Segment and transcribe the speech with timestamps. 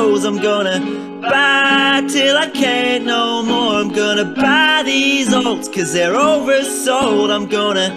[0.00, 0.24] lows.
[0.24, 0.80] I'm gonna
[1.20, 3.74] buy till I can't no more.
[3.74, 7.30] I'm gonna buy these alts cause they're oversold.
[7.30, 7.88] I'm gonna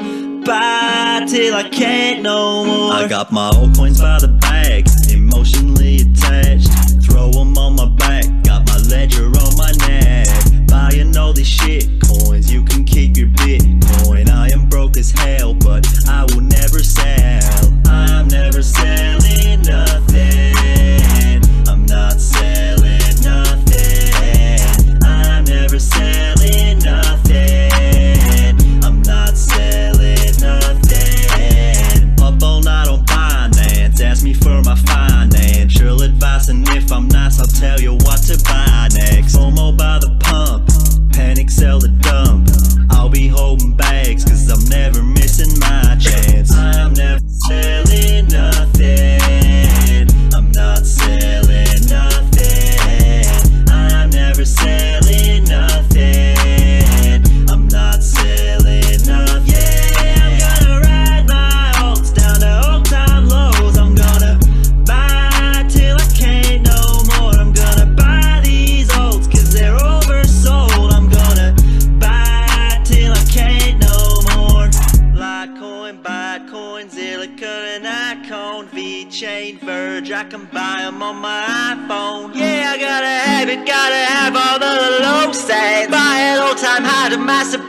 [0.45, 2.93] buy till I can't no more.
[2.93, 4.82] I got my old coins by the bag,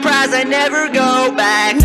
[0.06, 1.83] I never go back.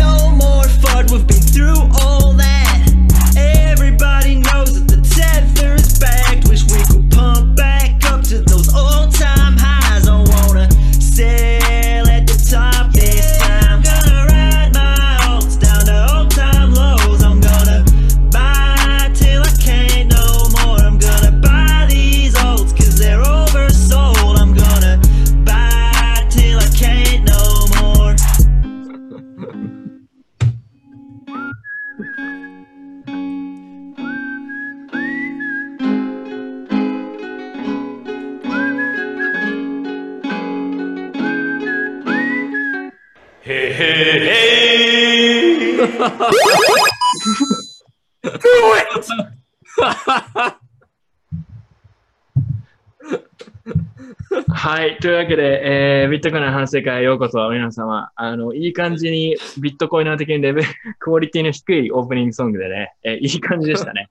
[54.48, 54.98] はい。
[54.98, 58.10] というわけで、えービットコインの反省会へようこそ、皆様。
[58.14, 60.68] あの、いい感じに、ビットコイナー的にレベル、
[60.98, 64.10] クオリティの低いオープニングソングでね、えーいい感じでしたね。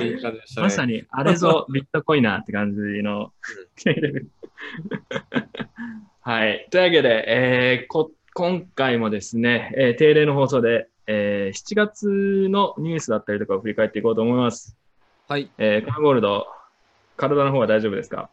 [0.00, 0.64] いい感じでしたね。
[0.64, 3.30] まさに、あれぞビットコイナーって感じの。
[6.22, 6.66] はい。
[6.70, 12.06] というわけで、えーこ今回もですね、えー定例の放送で、えー7月
[12.50, 14.76] のニュースだったりとかを振り返っていこうと思います。
[15.26, 15.50] はい。
[15.56, 16.46] えーカーゴールド、
[17.16, 18.28] 体の方は大丈夫ですか？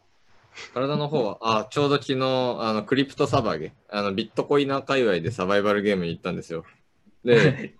[0.74, 2.18] 体の方は、あ、ちょうど昨日、
[2.60, 6.66] あの、クリプトサバゲ、あの、ビットコイナー界隈でサバイバルゲームに行ったんですよ。
[7.24, 7.72] で、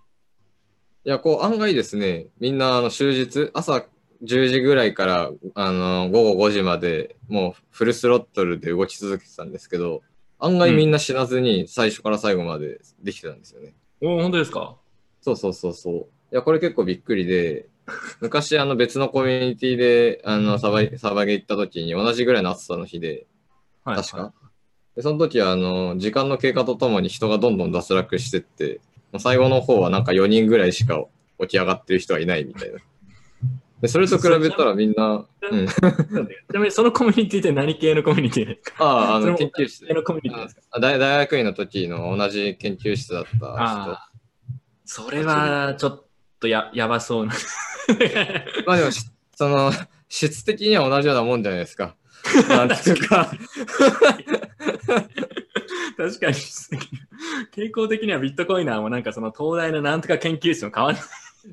[1.04, 3.84] いや、こう、案外ですね、みんな、あの、終日、朝
[4.24, 10.00] 10時ぐらいから、あの、午後5時まで、もうフルスロットルで動き続けてたんですけど、
[10.44, 13.75] 案外みんな死なずに最初から最後までできてたんですよね。
[14.03, 14.77] おー本当ですか？
[15.22, 15.94] そうそうそうそう。
[15.94, 16.00] い
[16.32, 17.66] や、これ結構びっくりで、
[18.21, 23.27] 昔あの別のコミュニティで、あの、サバイ、サバゲ行った時に同じぐらいの暑さの日で、
[23.84, 23.97] はい。
[23.97, 24.33] 確か？
[24.97, 28.81] で、その時はあの、時間の経過とともに人がどんどん脱落してって、
[29.19, 31.04] 最後の方はなんか4人ぐらいしか
[31.41, 32.78] 起き上がってる人はいないみたいな。
[33.84, 35.69] で、それと比べたらみんな、うん。
[35.69, 38.83] ちなみにそのコミュニティって何系のコミュニティですか？
[38.83, 40.62] ああ、あの、研究室のコミュニティですか？
[40.71, 43.47] あ大大学院の時の同じ研究室だった人。
[43.47, 44.10] ああ。
[44.86, 46.04] それはちょっ
[46.41, 47.34] とややばそうな。
[48.66, 49.04] まあでもし、
[49.34, 49.71] その、
[50.09, 51.95] 質的には同じようなもんじゃないですか。
[52.48, 53.30] なんていうか、
[55.98, 56.34] 確かに、
[57.54, 61.07] 傾向的にはビットコイナーもなんかその東大のなんとか研究室も変わらない。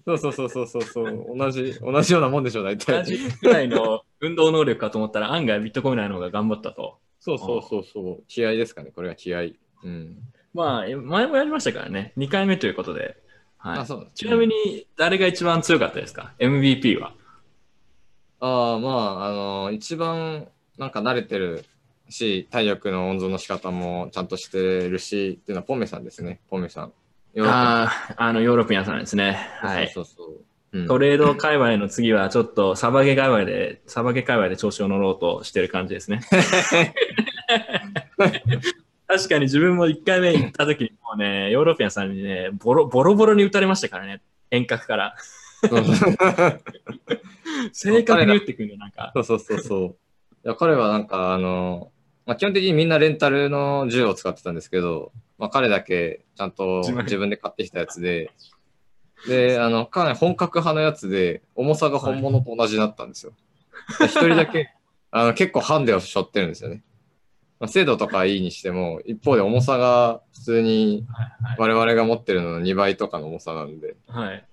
[0.06, 3.06] そうそうそうそうそうそう、同じ、同じようなもんでしょう、大同体。
[3.06, 7.00] じぐらいの運動能力かと思ったら案外ビットコイナーの方が頑張ったと。
[7.20, 9.42] そうそうそうそう、気合ですかね、これは気合。
[9.84, 10.18] うん。
[10.54, 12.14] まあ、前もやりましたからね。
[12.18, 13.18] 2回目ということで。
[13.58, 17.14] はい、あ、そうちなみに誰が一番強かったですか ?MVP は。
[18.40, 20.48] ああ、まあ、あの一番
[20.78, 21.64] なんか慣れてる
[22.10, 26.94] し、体力の温存の仕方もちゃんとしてるし、っていうのはポメさんですね、ポメさん。
[27.34, 29.50] ヨーロッパああ、あの、ヨーロピアンさんですね。
[29.60, 29.90] はい。
[29.90, 30.36] そうそうそう。
[30.74, 36.22] うんトレード界隈の次はちょっとサバゲ界隈で、サバゲ界隈で調子を乗ろうとしてる感じですね。
[39.06, 45.16] 確かに自分も1回目行った時にもうね、ヨーロピアンさんにね、ボロボロボロに打たれましたからね、遠隔から。
[47.74, 49.12] 正確に打ってくるよ、なんか。
[49.14, 49.96] そうそうそうそう。
[50.46, 51.92] いや、彼はなんか、あの、
[52.32, 58.32] まあ、基本的にみんなレンタルの銃を使ってたんですけど、まあ、彼だけちゃんと自分で買ってきたやつで、
[59.28, 63.34] で、あの、かなり本格派のやつで、重さが本物と同じだったんですよ。
[64.00, 64.74] で一人だけ、
[65.12, 66.84] あの、結構ハンデを背負ってるんですよね。
[67.60, 74.46] まあ、精度とかいいにしても、一方で重さが普通にはい我々が持ってるのの2倍とかの重さなんで、はい。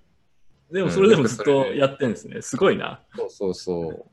[0.69, 2.41] でもそれでもずっとやってるんですね。
[2.41, 2.99] すごいな。
[3.15, 4.05] そうそうそう、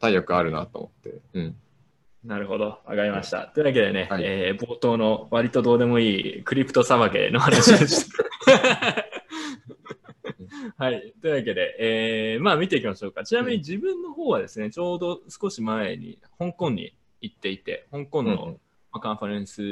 [0.00, 1.20] 体力あるなと思って。
[1.34, 1.56] うん。
[2.26, 2.80] なるほど。
[2.84, 3.46] わかりました。
[3.54, 9.06] というわけでね、はいえー冒頭の割とどうでもいいクリプトさばけの話でした。
[10.84, 11.14] はい。
[11.22, 13.24] というわけで、えーまあ見ていきましょうか。
[13.24, 18.58] ちなみに自分の方はですね、ちょうど少し前に香港に行っていて、香港の、
[19.00, 19.62] カンファレンス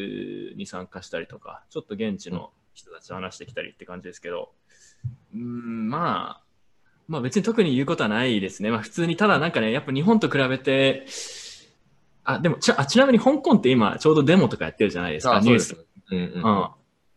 [0.55, 4.53] に参加したりとか、ちょっと現地の人たちと話してきたりって感じですけど、
[5.35, 6.45] うーん、まあ、
[7.09, 8.71] まあ別に特に言うことはないですね。
[8.71, 11.05] まあ普通に、ただなんかね、やっぱ日本と比べて、
[12.25, 15.77] あ、でもちあちなみに香港って今ちょうどデモとかやってるじゃないですか、あニュースそ
[16.11, 16.69] うんうんうん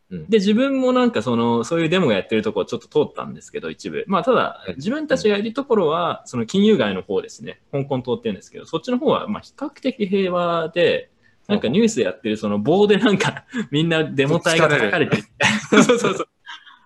[0.10, 4.06] うんで、自分もなんかその、そういうデモがやってるところちょっと通ったんですけど、一部。
[4.08, 7.60] まあ、ただい、自分たちがいるところは、その金融街の方ですね。
[7.74, 11.12] 香港通ってるんですけど、そっちの方は、まあ、比較的平和で、
[11.48, 15.24] なんかニュースでやってるその棒でなんか、 みんなデモ隊が叩かれてる。
[15.70, 16.28] そうそうそう。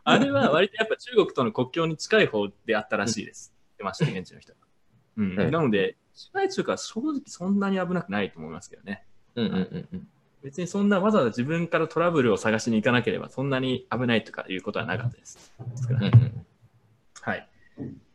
[0.03, 3.53] あれは割とやっぱ中国との国境に近い方であったらしいです。
[3.53, 4.59] 言 ってました、現地の人が。
[5.17, 5.35] うん。
[5.35, 9.04] はいなので、市街地とか正直そんなに危なくないと思いますけどね。
[9.36, 10.08] うんうんうんうん。
[10.44, 15.54] 別にそんなわざわざ自分からトラブルを探しに行かなければそんなに危ないとかいうことはなかったです。
[17.22, 17.48] はい。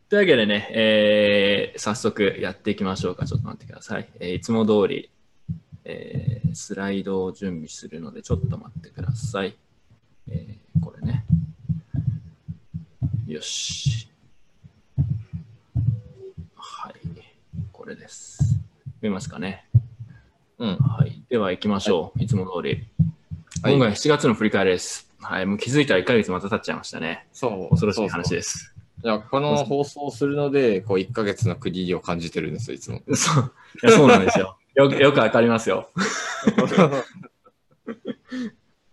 [0.09, 3.25] というわけでね、えー早速やっていきましょうか。
[3.25, 4.09] ちょっと待ってください。
[4.19, 5.09] えーいつも通り、
[5.85, 9.55] えースライドを準備するのでちょっと待ってください。
[10.29, 11.25] えーこれね。
[13.25, 14.09] よし。
[16.55, 16.93] はい。
[17.71, 18.39] これです。
[19.01, 19.65] 見えますかね？
[20.59, 20.77] うん。
[20.77, 21.23] はい。
[21.29, 22.23] では行きましょう。
[22.23, 22.69] い、つも通り。
[23.63, 25.11] はい今回7月の振り返りです。
[25.19, 25.45] はい。
[25.45, 27.27] もう気づいたら1ヶ月また経っちゃいましたね。
[27.33, 27.69] そう。
[27.71, 28.73] 恐ろしい話です。
[29.03, 33.01] いや、この放送するので、こう、1ヶ月の区切りを感じてるんですよ、いつも。
[33.15, 33.53] そう。
[33.83, 34.57] いや、そうなんですよ。
[34.75, 35.89] よく、よくわかりますよ。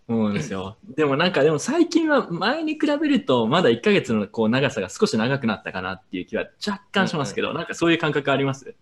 [0.07, 0.77] そうなんですよ。
[0.95, 8.75] でもなんか、でも最近は前に比べると、まだ1ヶ月のこう長さが少し長くなったかなっていう気は若干しますけど、なんかそういう感覚あります？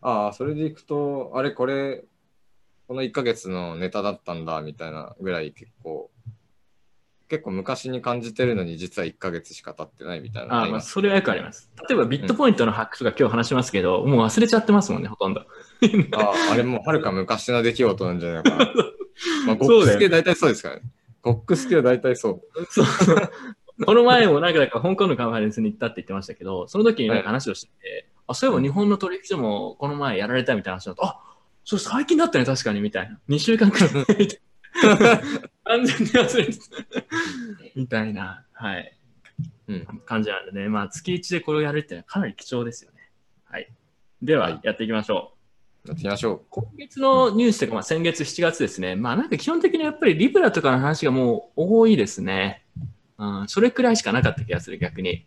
[0.00, 2.04] ああ、それでいくと、あれ、これ、
[2.86, 6.10] この1ヶ月のネタだったんだ、みたいなぐらい結構、
[7.28, 10.80] 結構昔に感じてるのに、実は1ヶ月しか経ってないみたいなのあまあ。
[10.80, 11.70] それはよくあります。
[11.88, 15.40] 例えばビットポイントのハックとか今日話しますけど、もう忘れちゃってますもんね、ほとんど。
[15.40, 15.44] あ
[16.18, 18.72] あ、あれもうはるか昔の出来事なんじゃないかな。
[19.46, 20.82] まあ、ゴックス系大体そうですからね。
[21.22, 22.66] ゴックス系は大体そう。
[22.70, 22.86] そう
[23.84, 31.20] この前もなんか香港のカンファレンスに行ったって言ってましたけど、その時になんか話をしてて、あ、そういえば日本の取引所もこの前やられたみたいな話だと、あ、
[31.64, 33.18] それ最近だったね、確かに、みたいな。
[33.28, 34.40] 2週間くらい前みたい
[34.98, 35.20] な。
[35.64, 36.64] 完全に忘れてた。
[37.74, 38.96] みたいな、はい。
[39.68, 39.86] うん。
[40.04, 40.68] 感じなんでね。
[40.68, 43.10] まあ、月1でこれをやるっていうのはかなり貴重ですよね。
[43.44, 43.70] はい。
[44.22, 45.39] では、はいやっていきましょう。
[45.86, 48.96] やってみましょ今月のニュースというか、まあ、先月7月ですね。
[48.96, 52.64] まあなんか基本的にやっぱりリブラとかの話がもう多いですね。
[53.18, 55.26] うん、それくらいしかなかった気がする、逆に。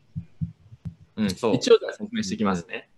[1.15, 1.23] う。
[1.23, 1.55] うん、そう。
[1.55, 2.89] 一応説明していきますね。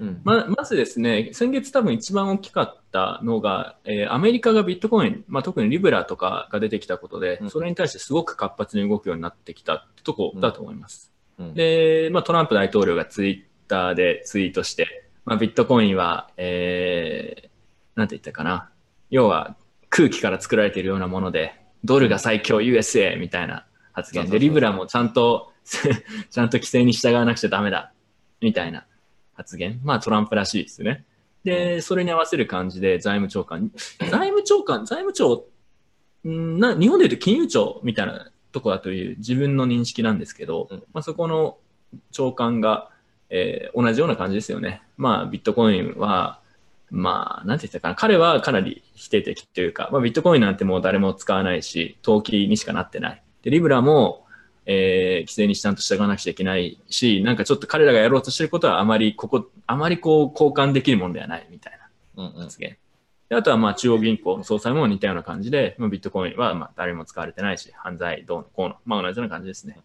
[0.00, 0.20] うん。
[0.24, 11.12] ままずですね、先月多分一番大きかったのが、えーアメリカがビットコイン、まあ、特にリブラとかが出てきたことでう、んそれに対してすごく活発に動くようになってきたってとこだと思います。
[11.38, 17.48] うん、で、まあ、トランプ大統領がツイッターでツイートして、まあ、ビットコインは、えー、
[17.96, 18.70] なんて言ったかな。
[19.10, 19.56] 要は
[19.90, 21.54] 空気から作られているようなもので、
[21.84, 27.92] ドルが最強 USA みたいな発言で、リブラもちゃんと、 ちゃんと規制に従わなくちゃダメだ、
[28.40, 28.86] みたいな
[29.34, 29.82] 発言。
[29.84, 31.04] まあトランプらしいですね。
[31.44, 33.70] で、それに合わせる感じで財務長官、
[34.00, 35.46] 財務長官、財務長、
[36.26, 41.58] んな日本で言うと金融庁みたいなとこだという自分の認識なんですけど、うんまあ、そこの
[42.12, 42.88] 長官が、
[43.30, 44.82] えー同じような感じですよね。
[44.96, 46.40] まあ、ビットコインは、
[46.90, 53.22] まあ、なんて言ったかな、彼はかなり否定的というか、まあ、ビットコインなんてもう誰も使わないし、投機にしかなってない。
[53.42, 54.26] で、リブラも、
[54.66, 61.78] えー規制にちゃんと従わなくちゃいけないし、なんかちょっと彼らがやろうとしてることはあまり、ここ、あまりこう、交換できるものではないみたい
[62.16, 62.76] なうんうん発言。
[63.28, 69.78] であとはまあ中央銀行の総裁も似たような感じで、まあ、ビットコインはまあ誰も使われてないし、犯罪どうのこうの、まあ同じような感じですね。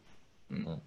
[0.50, 0.82] うんうん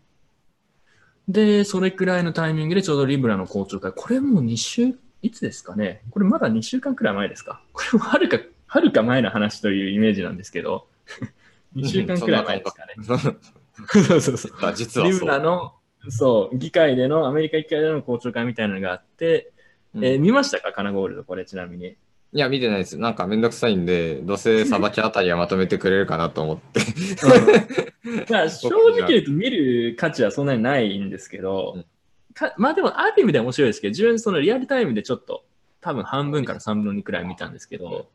[1.29, 6.03] で、それくらいのタイミングでちょうどリブラの公聴会、これもう2週、いつですかね？
[6.11, 7.61] これまだ2週間くらい前ですか？
[7.73, 10.87] これもはるか、はるか前の話というイメージなんですけど、
[11.75, 12.95] 2週間くらい前ですかね。
[14.09, 14.75] そうそうそう。
[14.75, 15.13] 実はリ。
[15.19, 15.75] ブラの、
[16.09, 19.53] そう、議会での、アメリカ議会での公聴会みたいなのがあって、
[19.95, 20.73] うんえー見ましたか？
[20.73, 21.97] カナゴールド、これちなみに。
[22.37, 22.99] いや、見てないです。
[22.99, 26.81] なんかめんどくさいんで、どうせさばきあたりはまとめてくれるかなと思って。
[28.31, 31.85] まあ、 正直言うと見る価値はそんなにないんですけど、うん
[32.35, 35.45] かまあでも、ある意味では面白いですけど、自分そのリアルタイムでちょっと、
[35.81, 38.09] 多分半分から3分の2くらい見たんですけど、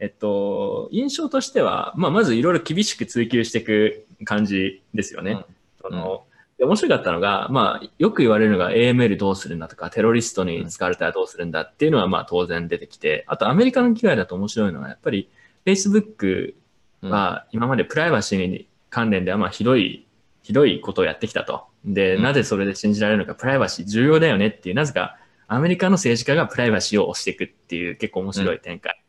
[0.00, 5.32] えっと、印象としては、まあ、まずいろいろ厳しく追求していく感じですよね。
[5.32, 5.44] うん
[5.82, 6.31] そので
[6.64, 15.28] 面白かったのが、まあ、よく言われるのが AML どうするんだとか、テロリストに使われたらどうするんだっていうのはまあ当然出てきて、あとアメリカの機会だと面白いのは、やっぱり
[15.64, 16.54] Facebook
[17.02, 20.06] は今までプライバシーに関連ではまあひどい、
[20.42, 21.64] ひどいことをやってきたと。
[21.84, 22.22] で、うん。
[22.22, 29.02] なぜそれで信じられるのか、プライバシー重要だよねっていう、なぜかアメリカの政治家がプライバシーを押していくっていう結構面白い展開。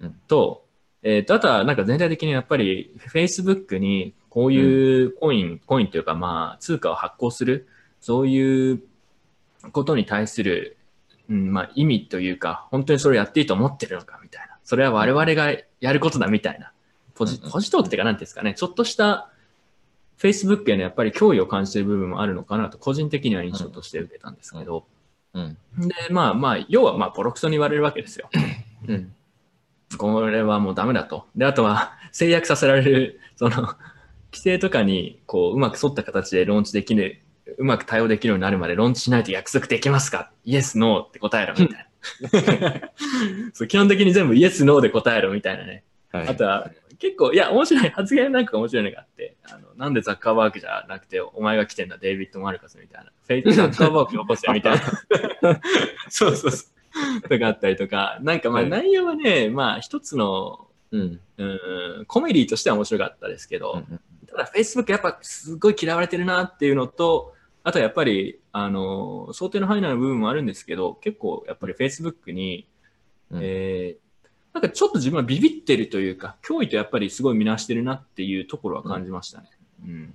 [0.00, 0.12] うん。
[0.26, 0.64] と、
[1.02, 7.68] えっ、と、あとはなんか全体的にやっぱり Facebook にこういうコイン、コインというかまあ通貨を発行する、
[8.00, 8.82] そういう
[9.70, 10.76] ことに対する、
[11.30, 14.58] うん、まあ意味というか、本当にそれをやっていいと思ってるのかみたいな。
[14.64, 16.72] それは我々がやることだみたいな。
[17.14, 19.30] ポジポジトークっていうか何ていうんですかね、ちょっとした
[20.18, 24.84] Facebook へのやっぱり脅威を感じている部分もあるのかなと個人的には印象として受けたんですけど、
[25.32, 25.56] うん。
[25.78, 28.28] で、まあまあ、要はまあボロクソに言われるわけですよ。
[28.88, 29.14] うん。
[29.96, 31.26] これはもうダメだと。
[31.36, 33.74] で、あとは制約させられる、その、
[34.34, 37.20] 規制とかにこううまく沿った形でローンチできる、
[37.56, 40.32] うまく対応できるようになるまでローンチしないと約束できますか？
[40.44, 42.90] イエス、ノーって答えろみたいな。
[43.54, 45.84] そう基本的に全部イエス、ノーで答えろみたいなね。
[46.10, 46.28] はい。
[46.28, 53.10] あとは結構、いや、面白い、発言なんか面白いのがあって、あのなんでザッカーバーグじゃなくて、お前が来てんだ、デイビッド・マルカスみたいな。
[53.26, 54.82] フェイトザッカーバーグよこせみたいな。
[56.08, 56.66] そうそうそ
[57.24, 57.28] う。
[57.28, 61.20] とかあったりとか、なんかまあはい内容はね、まあ一つの、うん。
[61.36, 61.44] う
[62.02, 64.00] ん、コメディとしては面白かったですけど、うん
[64.34, 72.68] ただ Facebook やっぱすごい嫌われてるなっていうのと、あとはやっぱり、あの、想定の範囲内の部分もあるんですけど、結構やっぱり Facebook に、
[73.30, 74.04] うんえー
[74.54, 79.50] なんかちょっと自分はビビってるというか、脅威とやっぱりすごい見なしてるなっていうところは感じましたね。
[79.84, 80.14] うん。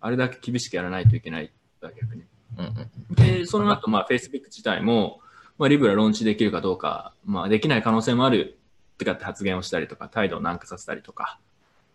[0.00, 1.52] あれだけ厳しくやらないといけない、
[1.82, 2.24] 逆に。
[2.56, 3.14] うん。
[3.14, 5.20] で、その後、まあ、Facebook 自体も、
[5.58, 8.56] まあ、リブラローンチできるかどうか、まあ、できない可能性もある
[8.94, 11.38] ってかって発言をしたりとか、態度を軟化させたりとか、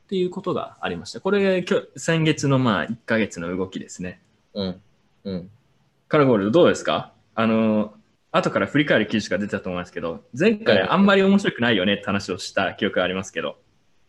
[0.03, 1.22] っていうことがありました。
[1.22, 4.19] これ、今日先月のまあ、1ヶ月の動きですね。
[4.53, 4.81] うん。
[5.24, 5.50] うん。
[6.07, 7.12] カラゴールドどうですか？
[7.36, 7.93] あの、
[8.31, 13.57] 後から振り返る記事が出たと思いますけど、前回あんまり面白くないよねって話をした記憶がありますけど。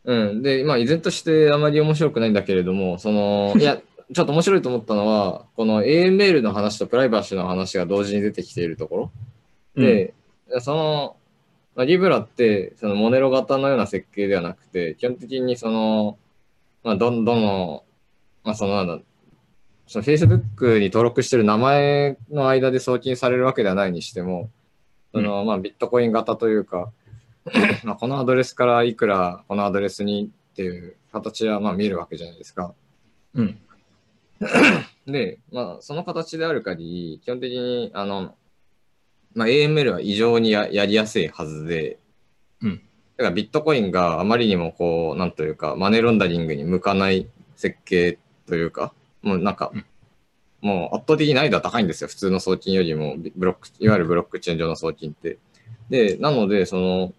[0.05, 0.43] うん。
[0.43, 3.81] で、まあ、依然としてあまり面白くないんだけれども、その、いや、
[4.13, 9.11] ちょっと面白いと思ったのは、この AML の話とプライバシーの話が同時に出てきているところ。
[9.83, 10.13] で、
[10.61, 11.17] その、
[11.75, 16.19] まあ、リブラって、そのモネロ型のような設計ではなくて、基本的にその、
[16.83, 17.85] まあ、どんどの、
[18.45, 19.03] まあ、そのなんだ、
[19.87, 24.51] その Facebook に登録してる名前の間で送金されるわけではないにしても、
[25.13, 26.93] その、まあ、ビットコイン型というか、
[27.85, 32.75] まあ、このアドレスからいくらこのアドレスにっていう形はまあ見るわけじゃないですか。
[33.35, 33.59] うん。
[35.07, 38.35] で、まあ、その形である限り、基本的に、あの、
[39.35, 41.99] まあ、AML は異常にややりやすいはずで、
[42.63, 42.77] うん。
[43.17, 49.85] だからビットコインがあまりにもこう、なんというか、マネーロンダリングに向かない設計というか、もうなんか、うん
[50.65, 52.09] もう圧倒的に難易度は高いんですよ。
[52.09, 55.37] 普通の送金よりも、ブロック、いわゆるブロックチェーン上の送金って。
[55.91, 57.13] で、なので、その、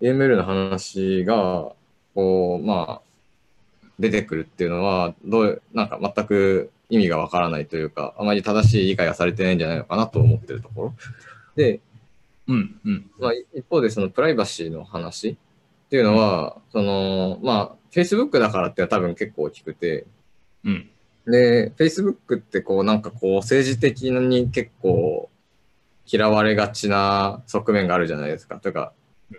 [0.00, 1.72] AML の話が、
[2.14, 10.94] こう、まあ、出てくるっていうのは、どう、なんか全く意味がわからないというか、あまり正しい理解がされてないんじゃないのかなと思ってるところ。
[11.56, 11.80] で、
[12.48, 12.80] うん。
[12.84, 13.10] うん。
[13.18, 15.36] まあ、一方でそのプライバシーの話っ
[15.88, 20.06] ていうのは、その、まあ、Facebook だからって多分結構大きくて、
[20.64, 20.90] うん。
[21.26, 25.28] で、Facebook ってこうなんかこう政治的に結構
[26.06, 28.56] 嫌われがちな側面があるじゃないですか。
[28.56, 28.92] というか、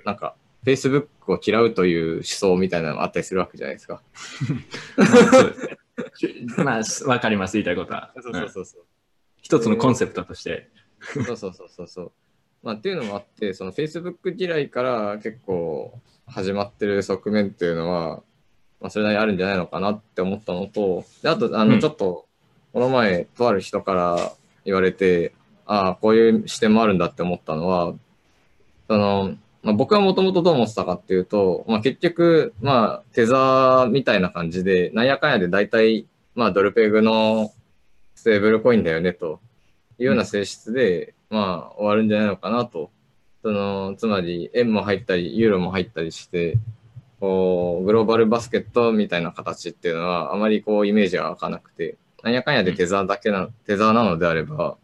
[0.05, 4.01] なんか Facebook を嫌うという思想みたいなのがあったりするわけじゃないですか。
[4.97, 5.77] まあそうですね。
[6.63, 8.11] まあ、わかります、言いたいことは。
[8.15, 8.83] うんそうそう。
[9.41, 10.69] 一つのコンセプトとして。
[11.03, 12.11] そうそうそうそうそう。
[12.63, 18.23] まあ、っていうのもあって、その Facebook 嫌いから結構始まってる側面っていうのは、
[18.79, 22.25] まあ、それなりにあるんじゃないのかなって思ったのと、であと、あの、うんちょっと、
[22.71, 24.31] この前、とある人から
[24.65, 25.33] 言われて、
[25.65, 27.93] ああ、こういう視点もあるんだって思ったのは、
[28.87, 36.05] その、まあ、僕はもともとどう思ってたかっていうと、まあ、結局、まあ、テザーみたいな感じで、なんやかんやで大体、
[36.35, 37.51] まあ、ドルペグの
[38.15, 39.39] ステーブルコインだよね、と
[39.99, 42.91] いうような性質で、まあ、終わるんじゃないのかなと。
[43.41, 46.57] その、つまり、円も入ったり、ユーロも入ったりして、
[47.19, 54.77] こう、グローバルバスケットみたいな形っていうのは、あまりこう、イメージが湧かなくて、なんやかんやでテザーだけな、テザーなのであれば、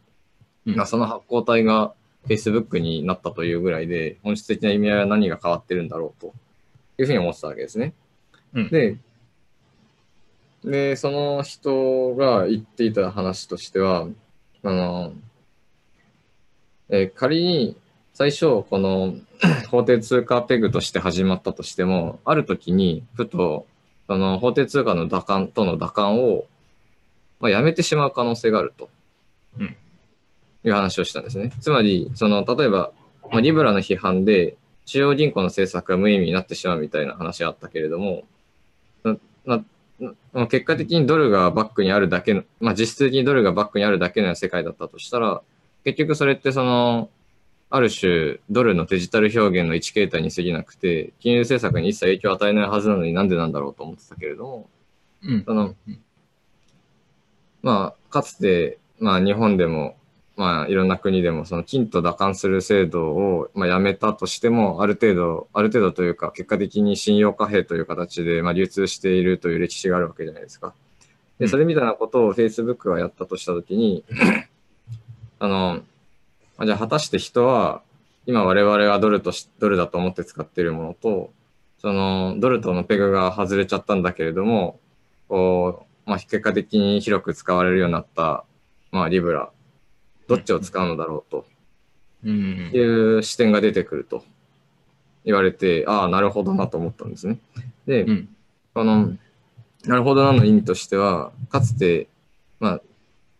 [0.65, 1.93] うんまあ、その発行体が
[2.27, 6.33] Facebook になったというぐらいで、本質的な意味合いは何が変わってるんだろうと
[6.97, 7.93] いうふうに思ってたわけですね。
[8.53, 8.97] うんで、
[10.63, 14.07] で、その人が言っていた話としては、
[14.63, 15.13] あの、
[16.89, 17.77] えー仮に
[18.13, 19.15] 最初、この
[19.71, 23.65] 法定通貨ペグとして始まったとしても、ある時にふと、
[24.07, 26.45] その法定通貨の打感との打感を、
[27.39, 28.89] まあ、やめてしまう可能性があると。
[29.57, 29.75] うん
[30.63, 31.51] いう話をしたんですね。
[31.61, 32.91] つまり、その、例えば、
[33.31, 38.23] まあ、リブラの批判で、中央銀行の政策が無意味になってしまうみたいな話があったけれども、
[39.03, 39.63] ななな
[40.49, 45.41] 結果的にドルがバックにあるだけの、まあ、実質的にドルがバックにあるだけの世界だったとしたら、
[45.83, 47.09] 結局それってその、
[47.71, 53.29] ある種、ドルのデジタル表現の一形態に過ぎなくて、金融政策に一切影響を与えないはずなのになん。
[53.29, 53.51] でなん。
[53.51, 54.69] だろうと思ってたけれども、
[55.21, 55.43] うん。
[55.45, 55.75] その
[57.61, 59.97] まあ、かつて、まあ、日本でも、
[60.39, 70.73] まあ、いろんな国でも、その金と打感する制度を、まあ、やめたとしても、ある程度、ある程度というか、結果的に信用貨幣という形で、まあ、流通しているという歴史があるわけじゃないですか。
[71.39, 74.05] で、うんそれみたいなことを Facebook がやったとしたときに、
[75.39, 75.81] あの、
[76.57, 77.81] まあじゃあ果たして人は、
[78.25, 81.33] 今我々がドルとし、ドルだと思って使っているものと、
[81.79, 84.79] その、ドルとのペグが外れちゃったんだけれども、
[85.27, 88.45] こう、まあ、結果的に広く使われるようになった、
[88.93, 89.51] まあ、リブラ、
[90.29, 91.45] どっちを使うのだろうと。
[92.23, 92.71] うん。
[92.71, 94.23] いう視点が出てくると。
[95.25, 97.39] 言われて、ああ、なるほどなと思ったんですね。
[97.87, 98.29] で、うん。
[98.75, 99.17] この、
[99.85, 102.07] なるほどなの意味としては、かつて、
[102.59, 102.81] まあ、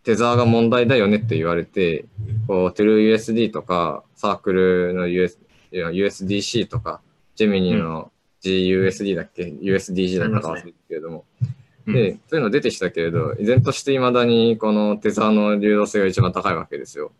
[0.02, 2.06] テザーが問題だよねって言われて、
[2.48, 5.38] こう、TrueUSD とか、サークルの US
[5.70, 7.00] USDC とか、
[7.36, 8.10] ジェミニの
[8.42, 17.12] GUSD だっけ、?USDG だったか忘れたけれども、うんで、そういうの出てきたけれど、依然として未だにこのテザーの流動性が一番高いわけですよ。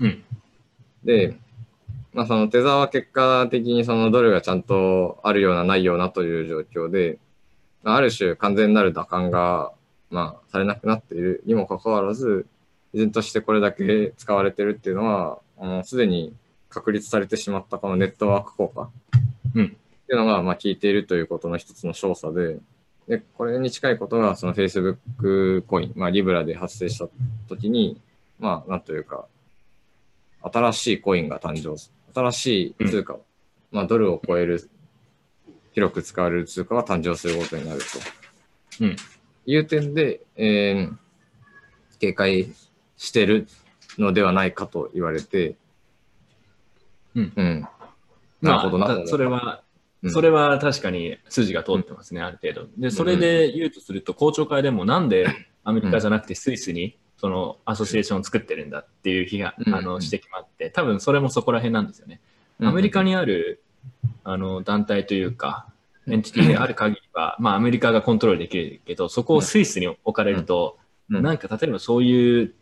[0.00, 0.24] うん。
[1.04, 1.36] で、
[2.12, 7.18] まあ、そのテザーは結果的にそのドルがちゃんとあるようなないようなという状況で、
[7.82, 9.72] まあある種完全なる打感が、
[10.10, 12.46] まあ、されなくなっているにもかかわらず、
[12.92, 15.04] 依然としてこれだけ使われてるっていうの
[15.58, 16.34] は、すでに
[16.68, 18.90] 確立されてしまったこのネットワーク効果
[19.54, 19.64] うん。
[19.64, 19.68] っ
[20.06, 22.58] ていうのが、まあ、効いているということの一つの証左で、
[23.08, 27.08] で、これに近いことが、その Facebook コイン、まあ、リブラで発生した
[27.48, 28.00] ときに、
[28.38, 29.26] まあ、なんというか、
[30.42, 32.12] 新しいコインが誕生する。
[32.14, 33.16] 新しい通貨、
[33.70, 34.68] まあ、ドルを超える、
[35.72, 38.84] 広く使われる通貨が誕生することになると。
[38.84, 38.96] うん
[39.44, 40.96] いう点で、えー
[41.98, 42.52] 警戒
[42.96, 43.46] してる
[43.96, 45.54] のではないかと言われて、
[47.14, 47.68] うんうん。
[48.40, 49.71] なるほどなまあたそれは、うん
[50.10, 52.68] それは確かに筋が通ってますね、ある程度。
[52.76, 55.26] で、それで言うとすると、公聴会でもなんで
[55.64, 59.74] アメリカじゃなくてスイスにそのアソシエーションを作ってるんだっていう日が、うん。
[59.74, 62.20] あの指摘もあって、多分それもそこら辺なんですよね。
[62.60, 63.62] アメリカにある
[64.24, 65.66] あの団体というか、
[66.08, 70.78] エンティティである限りは、まあアメリカがコントロールできるけど、そこをスイスに置かれると、
[71.10, 71.22] うん。
[71.22, 72.54] なんか例えばそういう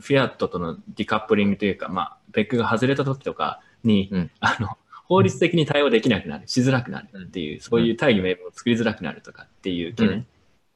[0.00, 4.30] フィアットとのディカップリングというか、まあ、ペックが外れた時とかに、うん。
[4.40, 4.76] あの、
[5.08, 10.26] 法律的に対応できなくなる、しづらくなるっていう、そういう大義名分を作りづらくなるとかっていう懸念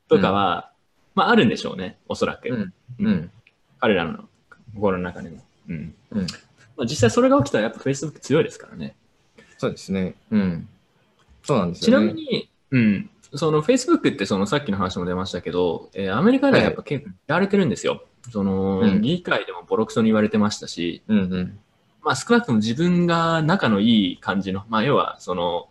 [0.08, 0.72] とかは、
[1.14, 2.48] まああるんでしょうね、おそらく。
[2.48, 3.30] うんうん。
[3.78, 4.28] 彼らの
[4.74, 5.38] 心の中にも。
[5.68, 5.94] うん。
[6.12, 6.26] うん。
[6.76, 8.96] まあ、実際それが起きたらやっぱ Facebook 強いですからね。
[9.58, 10.14] そうですね。
[10.30, 10.68] うん。
[11.42, 12.06] そうなんですちよね。
[12.06, 18.04] なみに、うん、その Facebook ってそのさっきの話も出ましたけど、えーアメリカではやっぱ結構やられてるんですよ。
[18.30, 21.58] その、うん議会でもボロクソに言われてましたし、うんうん。
[22.02, 25.68] まあ少なくとも自分が仲のいい感じの、まあ要はその、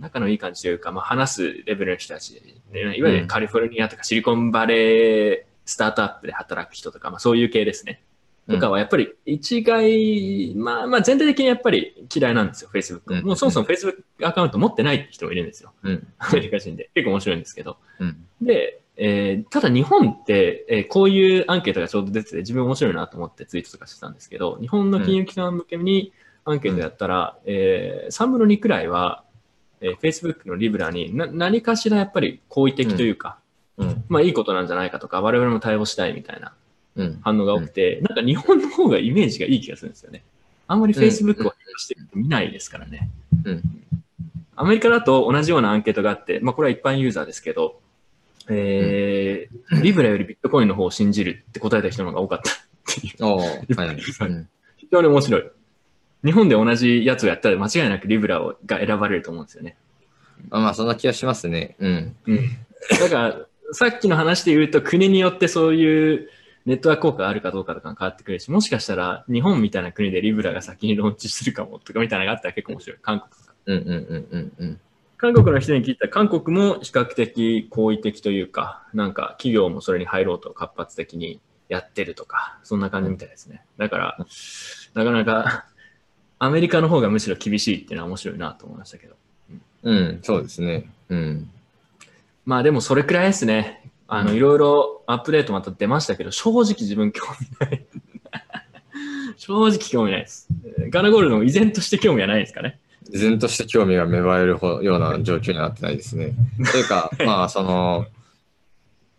[0.00, 8.02] 仲のいい感じというか、まあ話すレベルの人たち、ねいわゆるカリフォルニアとかシリコンバレースタートアップで働く人とか、まあそういう系ですね。
[8.50, 13.02] とかはやっぱり一概、まあまあ全体的にやっぱり嫌いなんですよ、Facebook。
[13.06, 15.72] うんもうそもそも Facebook アカウント持ってない人もいるんですよ。
[15.82, 16.08] うん。
[16.18, 16.90] アメリカ人で。
[16.94, 17.76] 結構面白いんですけど。
[18.00, 18.26] うん。
[18.42, 26.12] で、えーただ日本って、えーこういうアンケートがちょうど出てて自分面白いなと思ってツイートとかしてたんですけど、日本の金融機関向けに
[26.44, 29.24] アンケートやったら、えー3分の2くらいは、
[29.80, 33.38] えー Facebook のリブラにな何かしらやっぱり好意的というか、
[33.78, 34.04] うん。
[34.08, 36.52] まあいいことなんじゃないかとか、我々も対応したいみたいな
[36.96, 37.20] うん。
[37.22, 40.22] 反応が多くて、なんか日本の方がイメージがいい気がするんですよね。
[40.68, 43.10] あんまり Facebook を変してる人見ないですからね。
[43.44, 43.62] うん。
[44.54, 47.80] アメリカだと同じようなアンケートがあって、まあこれは一般ユーザーですけど、
[48.48, 53.24] えーリブラよりビットコインの方を信じるって答えた人の方が多かったっていう。
[53.24, 55.42] はい非常に面白い。
[56.24, 59.76] 日本で同じやつをやったら間違いなくリブラをが選ばれると思うんですよね。
[60.50, 61.76] あまあ、そんな気がしますね。
[61.78, 62.16] うん。
[62.26, 62.38] うん。
[63.00, 66.28] だから、さっきの話で言うと、国によってそういう
[66.66, 72.98] ネットワーク効果があるかどうかとか変わってくるし、もしかしたら日本みたいな国でリブラが先にローンチするかもとかみたいなのがあったら結構面白い。
[73.02, 73.54] 韓国とか。
[73.66, 74.80] うんうんうんうんうん。
[75.22, 83.62] 韓国の人に聞いたら、韓国も比較的好意的というか、なんか企業もそれに入ろうと活発的にやってるとか、そんな感じみたいですね。
[83.78, 84.18] だから、
[84.94, 85.66] なかなか
[86.40, 89.14] アメリカの方がむしろ厳しいっていうのは面白いなと思いましたけど。
[89.84, 90.90] うん、そうですね。
[91.08, 91.50] うん。
[92.44, 93.92] まあでもそれくらいですね。
[94.08, 97.86] あの、いろいろアップデートまた出ましたけど、正直自分興味ない。
[99.38, 100.48] 正直興味ないです。
[100.90, 102.80] ガナゴールドも依然として興味はないですかね。
[103.10, 106.34] 依然として興味が芽生えるほような状況になってないですね。
[106.70, 108.06] というか、 まあ、その、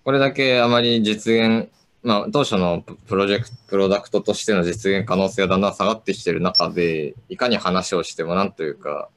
[0.04, 1.70] これだけあまり実現、
[2.02, 9.10] まあ、当初のププロジェクト、プロダクトとしての実現可能性がだんだん下がってきてる中で、いかに話をしてもなんというか、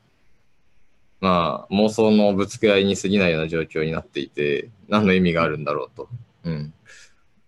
[1.20, 6.09] まあ、妄想のぶつけ合いに過ぎないような状況になっていて、何の意味があるんだろうと。
[6.44, 6.74] うん。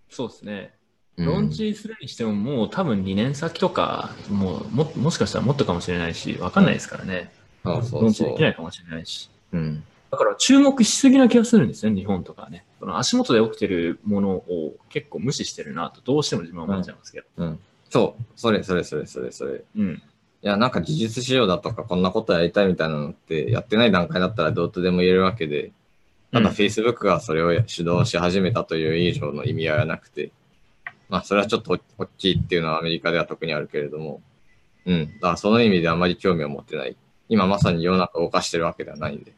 [0.09, 0.78] そうですね。
[1.19, 7.33] うんローンチするにしてももう多分2年先とか、もうももしかしたらもっとかもしれないし、わかんないですからね。
[7.65, 8.25] そうそローンチ。
[8.25, 9.29] できないかもしれないし。
[9.53, 9.83] うん。
[10.11, 12.65] だから注目しすぎな気がするんですよね、日本とかはね。
[12.79, 17.27] その足元で起きてるものを結構無視してるなと、どうしても自分は思っちゃいますけど。
[17.37, 17.59] うん。
[17.91, 18.23] そう。
[18.37, 19.65] それ、それ、それ、それ、それ。
[19.77, 20.03] うん。
[20.41, 25.73] いや、なんか技術仕様だとか、こんなことやりたいみたいなのって、やってない段階だったらどうとでも言えるわけで、
[26.33, 30.31] ただうん Facebook がそれを主導し始めたという以上の意味合いはなくて、
[31.09, 34.21] まあ、それはちょっと大きいっていうのはアメリカでは特にあるけれども、
[34.85, 35.07] うん。
[35.15, 36.97] だからその意味であまり興味を持ってない。
[37.29, 39.33] 今まさに世の中を動かしてるわけではないんで。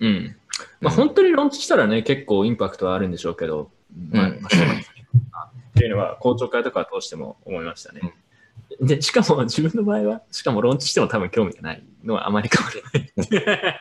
[0.00, 0.36] うん。
[0.80, 3.70] まあ、うん本当にローンチしたらね、結構インパクトはあるんでしょうけど、
[4.10, 4.40] まあ、うんっ
[5.80, 8.14] ていうのは、公聴会とかを通しても思いましたね。
[8.80, 12.72] で、しかも自分の場合は、しかもローンチしても多分興味がないのはあまり変わ
[13.24, 13.80] らない。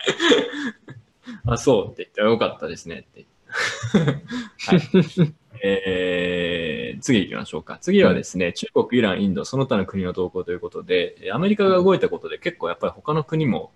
[1.53, 3.25] あ、そうって言って、よかったですねって。
[3.91, 7.77] はい えー次行きましょうか。
[7.79, 13.71] 次はですね、中国、イラン、インド、その他の国の動向ということで、えーアメリカが動いたことで結構やっぱり他の国も、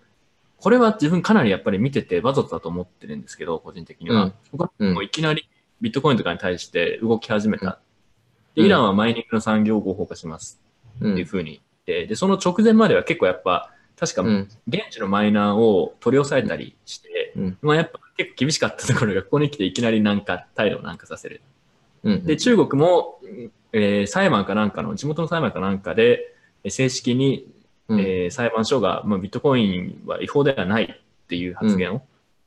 [0.58, 4.24] これは自分かなりやっぱり見ててわざとだと思ってるんですけど、個人的には。
[4.24, 5.50] うん他の国もいきなり
[5.82, 7.80] ビットコインとかに対して動き始めた。
[8.56, 10.62] で、イランはマイニングの産業を合法化します
[11.00, 14.50] うっていうんふうに言って、で、その直前までは結構やっぱ、確かうん。
[14.68, 21.42] 現地のマイナーを取り押さえたりして、うんまあやっぱ結構厳しかったところがここに来ていきなりなんか態度をなんかさせる。
[22.04, 22.26] うん。
[22.26, 23.20] で、中国も、
[23.74, 27.48] えー裁判かなんかの、地元の裁判かなんかで、えー正式に、
[27.88, 32.02] うん、えー裁判所が、まあ、ビットコインは違法ではないっていう発言を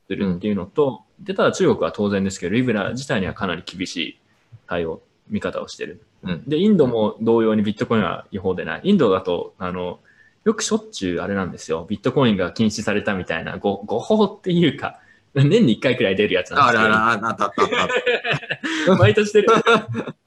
[0.06, 4.18] するっていうのと、で、ただ中国は当然ですけど、リブラ自体にはかなり厳しい
[4.66, 6.02] 対応、見方をしてる。
[6.22, 8.80] うんで、インドも同様にビットコインは違法でない。
[8.84, 10.00] インドだと、あの、
[10.44, 11.86] よくしょっちゅうあれなんですよ。
[11.88, 14.98] ビットコインが禁止されたみたいな、ご誤報っていうか、
[15.42, 16.94] 年に1回くらい出るやつなんですけど。
[16.94, 17.88] あらあら、あったあったあっ
[18.86, 18.94] た。
[18.96, 19.48] 毎年出る。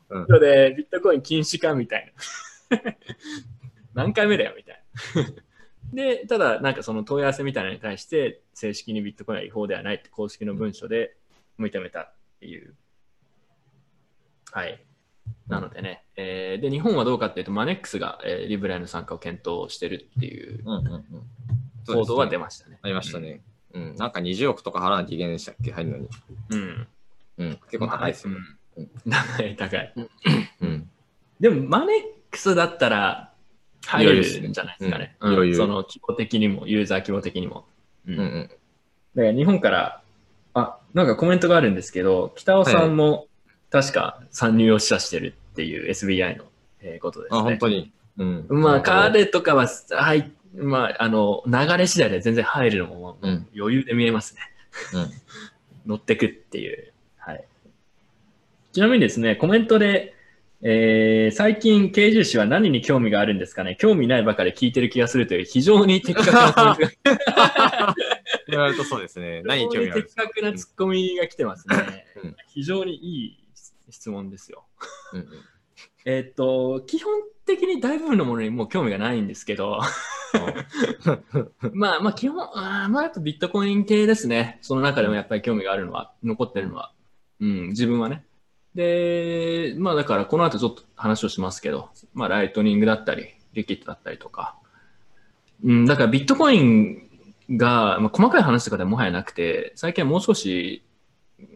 [0.10, 2.14] うんで、ビットコイン禁止かみたい
[2.70, 2.80] な。
[3.94, 4.84] 何回目だよみたい
[5.16, 5.32] な。
[5.94, 11.16] で、ただ、なんかその問い合わせみたいなのに対して、正式にビットコインは違法ではないって公式の文書で
[11.60, 12.76] 認めたっていう。
[14.52, 14.84] はい。
[15.48, 21.06] なのでね、えーで、日本はどうかっていうと、マネックスが、えーリブラへの参加を検討してるっていううんうんうん。
[21.86, 22.80] 報道は出まましたね。
[22.82, 23.30] ありましたね。
[23.30, 23.42] うん。
[23.98, 25.72] なんか20億とか払わなきゃいけないんでしたっけ？
[25.72, 26.08] 入るのに。
[26.52, 26.88] うん。
[27.38, 27.60] うん。
[27.70, 28.34] 結構高いですよ。
[28.34, 28.42] まあ
[28.78, 28.90] うん
[29.38, 29.94] 高い、高い。
[30.62, 30.90] うん。
[31.40, 32.00] でも、マネッ
[32.32, 33.34] クスだったら
[33.86, 35.16] 入れるんじゃないですかね。
[35.20, 37.66] うん余裕その規模的にも、ユーザー規模的にも。
[38.08, 38.50] うんうんうん。
[39.16, 40.02] だから日本から、
[40.54, 43.28] あ、なんかコメントがあるんですけど、北尾さんも
[43.72, 46.46] 確か参入を示唆してるっていう SBI の、
[46.82, 47.40] えーことですね。
[47.40, 47.92] あ、本当に。
[48.18, 48.46] うん。
[48.50, 54.42] まあ、彼とかは、はい、まあ、あの、流れ次第で全然入るのも、うん余裕で見えますね。
[54.94, 55.12] うん
[55.88, 56.92] 乗ってくっていう。
[57.18, 57.46] はい。
[58.74, 60.14] ちなみにですね、コメントで、
[60.62, 63.76] えー最近、慶重氏は何に興味があるんですかね？
[63.80, 67.96] 興味ないばかり聞いてる気がするという非常に的確なコメントが
[68.50, 69.44] 言われるとそうですね。
[69.46, 72.06] 何に興味ある的確なツッコミが来てますね。
[72.24, 73.38] うん非常にいい
[73.92, 74.66] 質問ですよ。
[75.14, 75.28] うんうん
[76.10, 79.82] えーっと、基本的に大部分のものにもう興味がないんですけど、
[81.74, 84.58] まあまあ基本、あーまあやっぱビットコイン系ですね。
[84.62, 86.94] その中でもやっぱり興味があるのは、残ってるのは。
[87.42, 88.24] うん、自分はね。
[88.74, 94.56] で、まあだからこの後ちょっと話をしますけど、まあライトニングだったり、リキッドだったりとか。
[95.62, 97.02] うん、だからビットコイン
[97.50, 100.86] が、まあ、細かい話とかでもはやなくて、最近はもう少し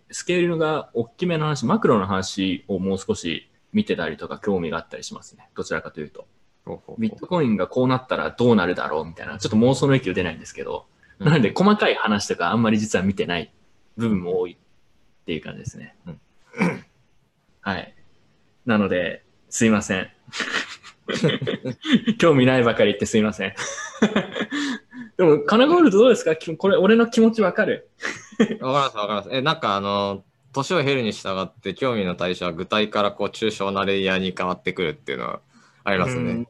[0.10, 5.50] スケールが大きめの話、マクロの話をもう少し見てたりとか興味があったりしますね。
[5.56, 6.28] どちらかというと。
[7.00, 10.86] ビットコインがこうなったらどうなるだろうみたいな、ちょっと妄想の域を出ないんですけど、
[11.20, 13.52] うんなので細かい話とかあんまり実は見てない
[13.96, 15.96] 部分も多いっていう感じですね。
[16.08, 16.20] うん
[17.62, 17.94] はい。
[18.66, 20.10] なので、すいません。
[22.18, 23.54] 興味ないばかり言ってすいません。
[25.18, 26.36] でも、カナゴールドどうですか？
[26.36, 27.90] きこれ、俺の気持ちわかる？
[28.40, 29.30] わかります、わかります。
[29.32, 35.40] え、なんかあの、年を経るに従って興味の対象は具体からこう抽象なレイヤーに変わってくるっていうのは
[35.84, 36.32] ありますね。
[36.32, 36.48] うん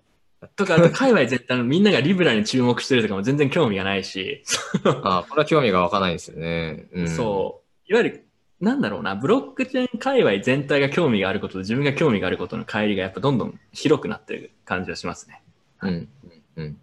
[0.56, 4.44] とか、あと界隈全体のみんながリブラに注目してるとかも全然興味がないし、
[5.04, 6.88] あこれは興味が湧かないんですよね。
[6.94, 8.26] うん、そう、いわゆる、
[8.60, 15.44] なんだろうな、ブロックチェーン界隈全体が興味があることと自分が興味があることの乖離がやっぱどんどん広くなってる感じがしますね。
[15.84, 15.88] う。
[15.88, 16.10] うん。
[16.56, 16.78] うん。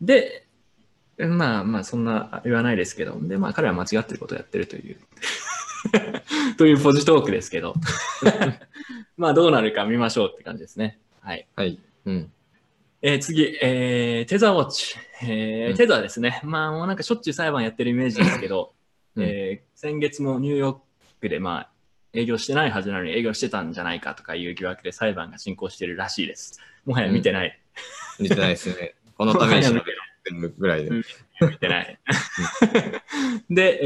[0.00, 0.44] で、
[1.18, 4.96] まあまあそんな言わないですけど、でまあ彼は間違ってることをやってるという、
[6.56, 7.74] というポジトークですけど、
[9.16, 10.98] まあどうなるか見ましょうって感じですね。
[11.20, 11.46] はい。
[11.56, 11.78] はい。
[12.06, 12.32] うん。
[13.02, 14.96] えー次、えーテザーウォッチ。
[15.22, 16.40] えーうんテザーですね。
[16.44, 18.72] まあもうなんかしょっちゅう裁判やってるイメージですけど、
[19.16, 20.78] うんえー先月もニューヨー
[21.20, 21.70] クでまあ
[22.12, 26.60] 営業してないはずなのに営業してたんじゃないかとかいう疑惑で裁判が進行しているらしいです。
[26.84, 27.60] もはや見てない。
[28.18, 28.94] 見てないですね。
[29.16, 30.90] このために調べるぐらいで。
[31.40, 31.98] うん見てない。
[33.50, 33.80] で、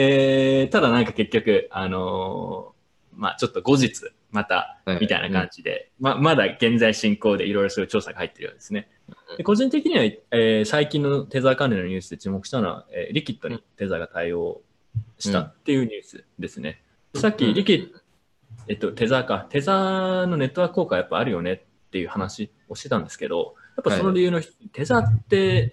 [0.61, 2.83] えーただなんか結局、あのー
[3.15, 3.93] まあちょっと後日、
[4.31, 4.99] また、はい。
[5.01, 8.89] みたいな感じで、ままだ現在進行でいろいろそういう調査が入ってるようですね。
[9.37, 14.63] で個人的には、えー最近のテザー関連のニュースで注目したのは、えーリキッドにテザーが対応
[15.19, 16.83] したっていうニュースですね。
[17.15, 17.99] さっきリキッド、
[18.69, 21.61] えっと、テザーか、テザーのネットワーク効果やっぱあるよねっ
[21.91, 25.73] ていう話をしてたんですけど、やっぱその理由の一つ、テザーって、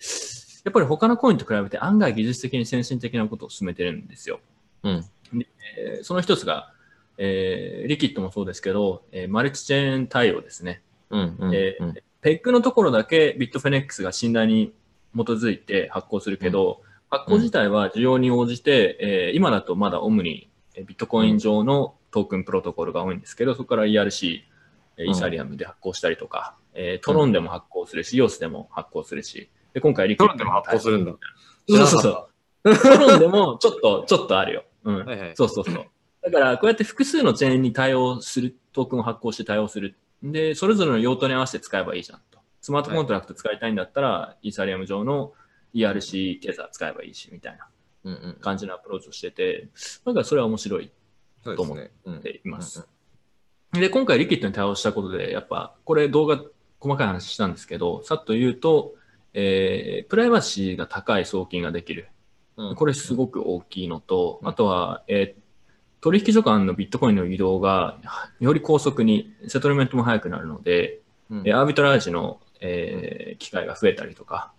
[0.65, 4.39] やっぱり他のコインと比べて案外技術的に先進的なことを進めてるんですよ。
[4.84, 5.06] うん。
[5.78, 6.74] えーその一つが、
[7.17, 10.82] えーリキッドもそうですけど、えーマルチチェーン対応ですね。
[11.10, 11.36] うん。
[11.39, 11.56] うん。
[11.56, 11.78] え
[12.22, 14.74] ペッグのところだけ Bitfinex が信頼に
[15.15, 31.13] 基づいて発行するけど、発行自体は需要に応じて、えー今だとまだ主にえービットコイン上のトークンプロトコルが多いんですけど、そこから ERC、イーサリアムで発行したりとか、えートロンでも発行するし、 EOS でも発行するし、で今回リキッドトロンでも発行するんだ。
[31.67, 32.77] そうそうそう。
[32.77, 34.63] トロンでもちょっと、ちょっとあるよ。
[34.84, 35.05] うん。
[35.05, 35.32] はいはい。
[35.36, 35.86] そうそうそう。
[36.23, 39.97] だから、こうやって複数のチェーンに対応する、トークンを発行して対応する。
[40.21, 42.39] で、それぞれの用途に合わせて使えばいいじゃんと。
[42.62, 45.34] スマートコントラクト使いたいんだったら、イーサリアム上の
[45.73, 47.67] ERC テザー使えばいいし、みたいな。
[48.41, 49.67] 感じのアプローチをしてて、
[50.05, 50.91] だからそれは面白い
[51.43, 51.91] そうですね。
[52.05, 52.88] うんっています。
[53.73, 56.41] で、今回リキッドに対応したことで、やっぱ、これ動画、
[56.79, 58.95] 細かい話したんですけど、さっと言うと、
[59.34, 62.10] えープライバシーが高い送金ができる。
[62.58, 62.76] うん。
[62.76, 64.48] これすごく大きいのと、うん。
[64.48, 65.42] あとは、えー
[66.02, 68.00] 取引所間のビットコインの移動が
[68.39, 71.39] より高速に、セトルメントも早くなるので、うん。
[71.46, 74.59] えーアービトラージの、えー機会が増えたりとかう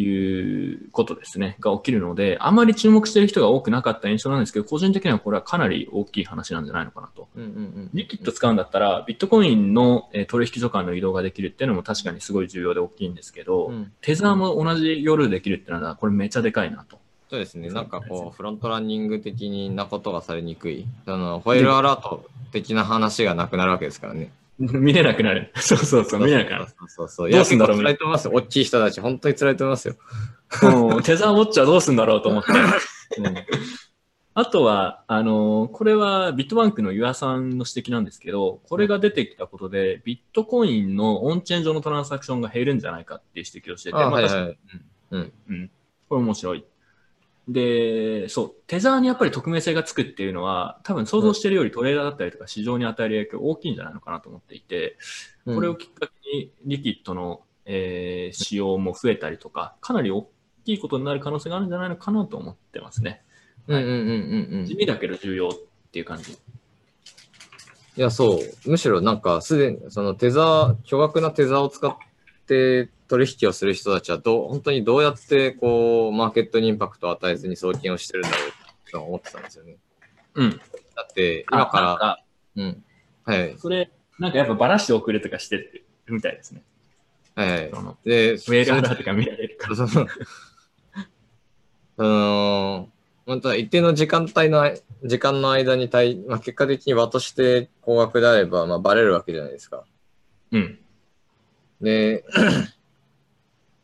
[0.00, 7.28] いうことですね、が起きるので、あまり注目している人が多くなかった印象なんですけど、個人的にはこれはかなり大きい話なんじゃないのかなと。
[7.34, 7.90] うんうんうん。
[7.94, 16.98] リキッド使うんだったら、ビットコインのえー取引所間の移動ができるっていうのも確かにすごい重要で大きいんですけど、うんテザーも同じ夜できるってのは、これめっちゃでかいなと。
[17.28, 17.70] そうですね。
[17.70, 20.86] なんかこう、フロントランニング的なことがされにくい。
[21.06, 24.30] あの、ホイールアラート的な話がなくなるわけですからね。
[24.58, 25.52] 見れなくなる。
[25.56, 26.66] そうそうそう、見れなくなる。
[26.66, 27.30] そうそうそう。
[27.30, 28.32] どうすんだろう辛いと思いますよ。
[28.34, 29.96] 大きい人たち、本当に辛いと思いますよ。
[30.62, 32.52] もうテザーウォッチはどうすんだろうと思って。
[34.38, 44.58] あとは、あのーこれはビットバンクのユアさんの指摘なんですけど、これが出てきたことで、ビットコインのオンチェーン上のトランサクションが減るんじゃないかっていう指摘をしてて、あはいまあ確かにはい。
[45.12, 45.32] うん。
[45.48, 45.70] うん。
[46.08, 46.64] これ面白い。
[47.48, 54.96] で、そう、テザーにやっぱり匿名性がつくっていうのは、多分想像してるよりトレーダーだったりとか市場に与える影響大きいんじゃないのかなと思っていて、
[55.44, 60.28] これをきっかけにリキッドの、えー使用も増えたりとか、かなり大
[60.64, 63.22] きいことになる可能性があるんじゃないのかなと思ってますね。
[63.68, 64.66] うんうんうんうんうん。
[64.66, 65.52] 地味だけど重要っ
[65.92, 66.32] ていう感じ。
[66.32, 66.36] い
[67.96, 68.70] や、そう。
[68.70, 71.96] むしろなんか、すでに、そのテザー、巨額なテザーを使っ
[72.46, 78.36] て取引をする人たちはどう、本当にどうやって、こう、マーケットにインパクトを与えずに送金をしてるんだろ
[78.88, 79.76] うと思ってたんですよね。
[80.34, 80.50] うん。
[80.50, 80.56] だ
[81.02, 82.24] って、今か、ら
[82.56, 82.84] うん。
[83.24, 83.56] はい。
[83.58, 86.62] それ、なんかやっぱばらして送るとかしてるみたいですね。
[87.34, 87.70] はい
[88.04, 89.76] で、メールアラートが見られるから。
[89.76, 90.06] その、
[91.98, 99.84] あのー本当は一定の時間帯の時間の間に対、まあ、結果的に和として高額であれば、まあ、バレるわけじゃないですか。
[100.52, 100.78] うん。
[101.80, 102.24] で、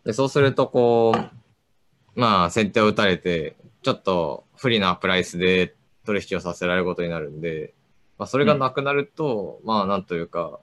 [0.04, 5.74] でそうすると、こう、まあ、先手を打たれて、ちょっと不利なプライスで
[6.04, 7.74] 取引をさせられることになるんで、
[8.18, 10.60] まあ、それがなくなると、まあ、なんというか、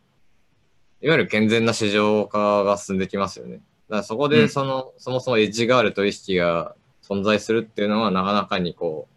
[1.01, 3.55] いわゆる健全な市場化が進んできますよね。
[3.55, 3.63] だか
[3.97, 9.15] らそこで、うんその、そもそもエッジがある取引が存在するっていうのは、なかなかにこう、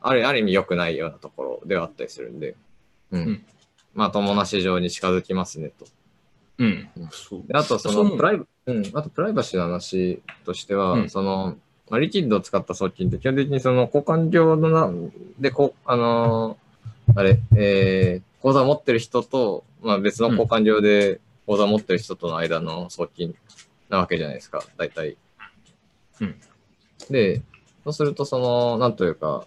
[0.00, 2.56] あるある意味良くないようなところではあったりするんで、
[3.10, 3.22] うん。
[3.22, 3.44] うん
[3.94, 5.86] まあ、友な市場に近づきますねと。
[6.58, 6.88] うん。
[7.46, 11.10] であと、そのプライバ、うん、あとプライバシーの話としては、うん。
[11.10, 11.56] その、
[11.88, 14.92] まあリキッドを使った送金って基本的にその交換料のな、
[15.38, 16.68] で、こう、あのー
[17.14, 23.34] あれ、えー、口座を持ってる人と、まあ別の交換料で口座を持ってる人との間の送金
[23.88, 25.16] なわけじゃないですか、大体。
[26.20, 26.36] うん。
[27.10, 27.42] で、
[27.84, 29.46] そうすると、その、なんというか、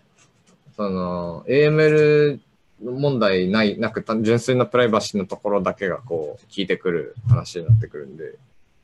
[0.76, 2.40] その、AML
[2.84, 8.36] 問題ない、なく、単純粋なプライバシーのところだけがこう、聞いてくる話になってくるんで、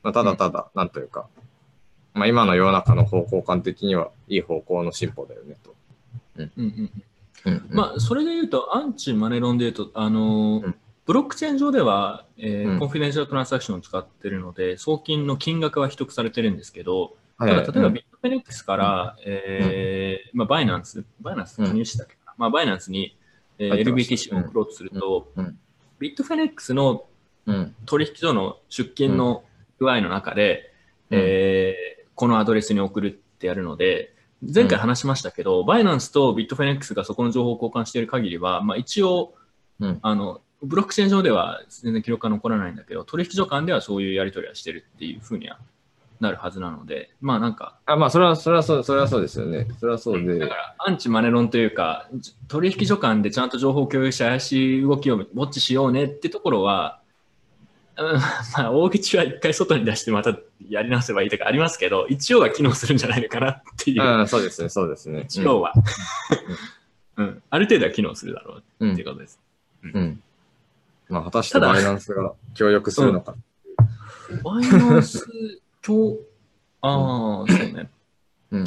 [0.03, 1.27] まあ、ただただ、なんというか、
[2.13, 5.75] まあ今の世の中の方向感的にはいい方向の進歩だよねと。
[6.37, 6.51] うん。
[6.57, 6.91] うん
[7.45, 10.75] うんまあ、それで言うと、アンチマネロンで言うと、あのーうん。
[11.05, 12.79] ブロックチェーン上では、えーうん。
[12.79, 17.65] コンフィデンシャルトランサクションを使ってるので、送金の金額は秘匿されてるんですけど、はいはい。
[17.65, 23.15] ただ例えばビットフェニックスから、えーまあ、バイナンス、バイナンス加入してたっけかな、まあ、バイナンスに、
[23.59, 25.59] えー LBTC を送ろうとすると、うんうん。
[25.99, 27.05] ビットフェニックスの
[27.45, 27.75] うん。
[27.85, 29.43] 取引所の出金の
[29.79, 30.73] 具合の中で、
[31.09, 31.19] うん。
[31.19, 39.35] えーこのアドレスに送るってやるので、前回話しましたけど、バイナンスとビットフェニックスがそこの情報を交換している限りは、まあ、一応、
[39.79, 39.99] うん。
[40.01, 45.59] あの、ブロックチェーン上では全然記録が残らないんだけど、取引所間ではそういうやり取りはしてるっていうふうには
[46.19, 49.67] なるはずなので、まあなんか、あ、まあ、それは、それはそう、それはそうですよね。
[49.79, 50.55] それはそうでだか。
[50.55, 56.99] らアンチマネロンというか、じ取引所間でちゃんと情報を共有して怪しい動きをウォッチしようねってところは、
[57.97, 58.19] うん、
[58.55, 60.37] まあ大口は一回外に出してまた
[60.69, 65.21] やり直せばいいとかありますけど、一応は機能するんじゃないのかなっていう、うん、そうですね、そうですね。
[65.21, 65.73] 一応は、
[67.17, 67.43] うん。
[67.49, 69.39] ある程度は機能するだろううんっていうことです。
[69.83, 70.21] うん。
[71.09, 73.35] まあ、果たしてバイナンスが協力するのか。
[74.43, 75.25] バイナンス、
[75.87, 76.19] 今日、
[76.81, 77.89] ああ、そうね。
[78.51, 78.65] うん。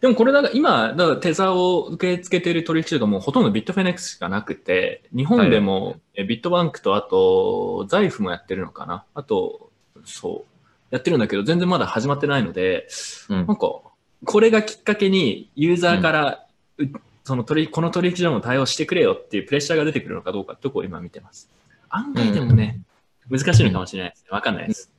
[0.00, 9.04] でもこれだから今、だからテザーを受け付けている取引所がもうほとんどビットフェネックスしかなくて、日本でもえビットバンクとあと、財布もやってるのかな？
[9.14, 9.70] あと、
[10.04, 12.88] そう、やってるんだけど、全然まだ始まってないので、
[13.28, 13.80] うんなんか、
[14.24, 16.46] これがきっかけにユーザーから、
[16.78, 16.84] う
[17.24, 21.50] その取りこの取引所も対応してくれよっていうプレッシャーが出てくるのかどうかってとこを今見てます。
[21.90, 22.80] 案外でもね、
[23.28, 24.28] 難しいのかもしれないですね。
[24.30, 24.90] わかんないです。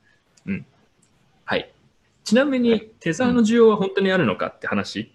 [0.46, 0.66] うん。
[2.22, 2.28] はい。
[2.28, 5.12] ちなみに、テザーの需要は本当にあるのかって話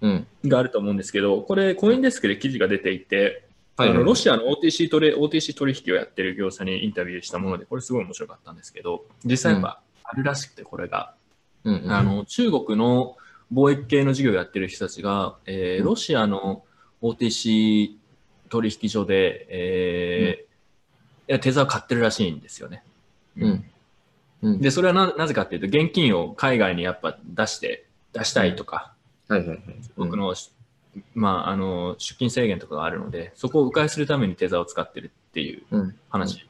[0.00, 0.26] うん。
[0.44, 3.44] があると思うんですけど、これ、コインデスクで記事が出ていて、
[3.76, 11.14] はいあのロシアの OTC トレ OTC 取引をやってる業者にインタビューしたもので、これすごい面白かったんですけど、実際やっぱあるらしくて、これが。
[11.64, 11.90] うんうん。
[11.90, 13.16] あの中国の
[13.50, 16.64] 貿易系の事業をやってる人たちが、えーうんロシアの
[17.00, 17.92] OTC
[18.50, 20.50] 取引所で、えー
[21.30, 22.82] いやテザーを買ってるらしいんですよね。
[23.38, 23.64] うん。
[24.42, 24.60] うん。
[24.60, 28.94] で、それはななぜかっていうと、現金を海外にやっぱ出して、出したいとか、
[29.28, 29.60] はいはいはい。
[29.96, 30.34] 僕の、
[31.14, 35.96] まあ、あの出勤制限とかがあるので、そこを迂回するためにテザーを使ってるっていううん。
[36.08, 36.46] 話。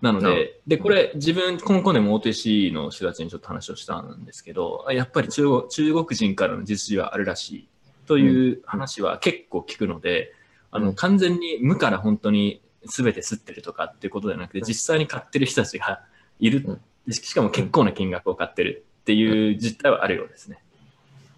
[0.00, 7.68] なので、で、これ、自分、今後でも OTC の人たちにちょっと話をしたんですけど、あやっぱり中国中国人からの実需はあるらしい
[8.06, 10.34] という話は結構聞くので、
[10.70, 16.02] あの、うん完全に無から本当に全て吸ってるとかっていうことではなくて、実際に買ってる人たちが
[16.38, 16.78] いる。
[17.10, 20.58] しかも結構な金額を買ってるっていう実態はあるようですね。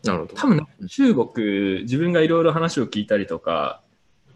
[0.05, 0.35] なるほど。
[0.35, 3.83] 多分ね中国、自分がいろいろ話を聞いたりとか、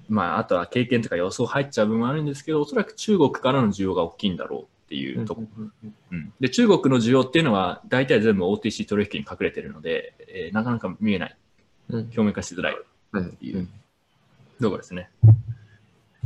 [0.08, 5.44] まあ、あとは経験とか予想入っちゃう部分もあるんですけど、おそらく中国からの需要が大きいんだろうっていうとこ、
[6.10, 6.32] うん。
[6.40, 11.36] で、中国の需要っていうのは、大体全部 OTC 取引に隠れてるので、えーなかなか見えない、
[11.90, 12.00] うん。
[12.00, 12.76] 表面化しづらい
[13.12, 13.68] はいいう。
[14.60, 15.10] ところですね。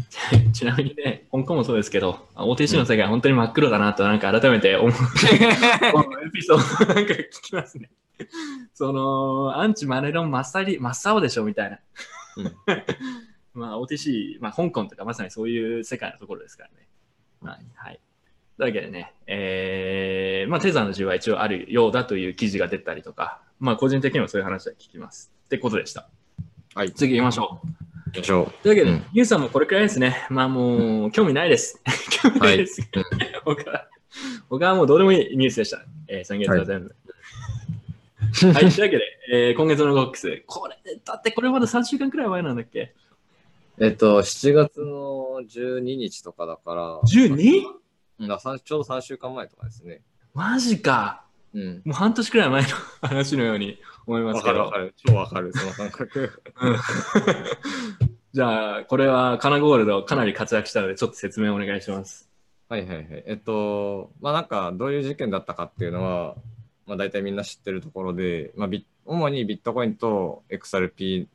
[0.53, 4.93] ちなみにね、香港もそうですけど、OTC の世界は本当に真っ黒だなと、なんか改めて思う、
[5.93, 7.91] このエピソードなんか聞きますね。
[8.75, 11.79] その、アンチマネロン真っさり、真っ青でしょみたいな。
[12.37, 12.53] うん
[13.55, 16.89] まあ、OTC、まあ、香港とかまさにそういう世界のところですからね。
[17.41, 17.67] はい。
[17.75, 18.01] はい。
[18.57, 25.33] というわけでね、えー、まあ、テザーの需要は一応あるようだという記事が出たりとか、まあ、個人的にもそういう話は聞きます。
[25.47, 26.09] ってことでした。
[26.75, 26.93] はい。
[26.93, 27.84] 次行きましょう。
[28.15, 30.27] 行きましょというわけで、うんユウさんもこれくらいですね。
[30.31, 31.81] まあもう、興味ないです。
[32.23, 32.81] 興味ないです。
[32.81, 33.05] はい
[33.45, 33.89] 僕は、
[34.49, 35.85] 僕はもうどうでもいいニュースでした。
[36.09, 36.95] えー、先月は全部。
[38.47, 39.01] はい、というわけで、
[39.33, 40.43] えー今月のゴックス。
[40.47, 42.93] これ、だってこれまだ3週間くらい前なんだっけ？
[43.79, 43.85] う。
[43.85, 47.63] えっと、7月の12日とかだから、?12?
[48.21, 50.03] うんださんちょうど3週間前とかですね。
[50.35, 51.25] マジか。
[51.53, 51.83] うん。
[51.85, 52.69] もう半年くらい前の
[53.03, 54.93] 話のように思いますけどわかるわか。
[54.93, 54.95] る。
[54.97, 56.43] 超わかる、その感覚。
[56.61, 56.77] うん
[58.35, 62.29] じゃあ、これはカナゴールドかなり活躍したので、ちょっと説明お願いします。
[62.69, 63.07] はいはいはい。
[63.27, 66.35] えっと、まあなんかどういう事件だったかっていうのは、
[66.85, 71.29] まあ大体みんな知ってるところで、まあビ主にビットコインと XRP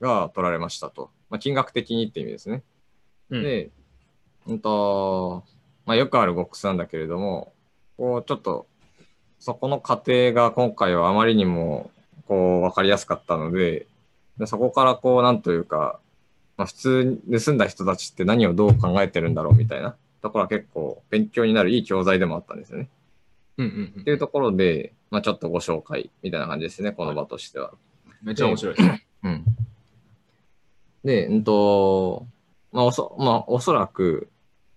[0.00, 1.10] が取られましたと。
[1.30, 2.62] まあ、金額的にって意味ですね。
[3.30, 3.70] うんで、
[4.46, 5.44] うんと、
[5.86, 7.52] まあ、よくあるボックスなんだけれども、
[7.96, 8.66] こう、ちょっと、
[9.38, 11.90] そこの過程が今回はあまりにも、
[12.26, 13.86] こう、わかりやすかったので、
[14.38, 16.00] でそこからこう、なんというか、
[16.56, 22.88] まあ、普通に盗んだ人たちって何をどう考えてるんだろうみたいなところは結構勉強になるいい教材でもあったんですよね。
[23.58, 27.72] うんうんうんっていうところで、まあ、ちょっとご紹介みたいな感じですね、この場としては。
[28.22, 28.88] めっちゃ面白いです。
[29.22, 29.44] うん。
[31.04, 32.26] で、うんと、
[32.72, 34.28] まあおそ、まあ、おそらく、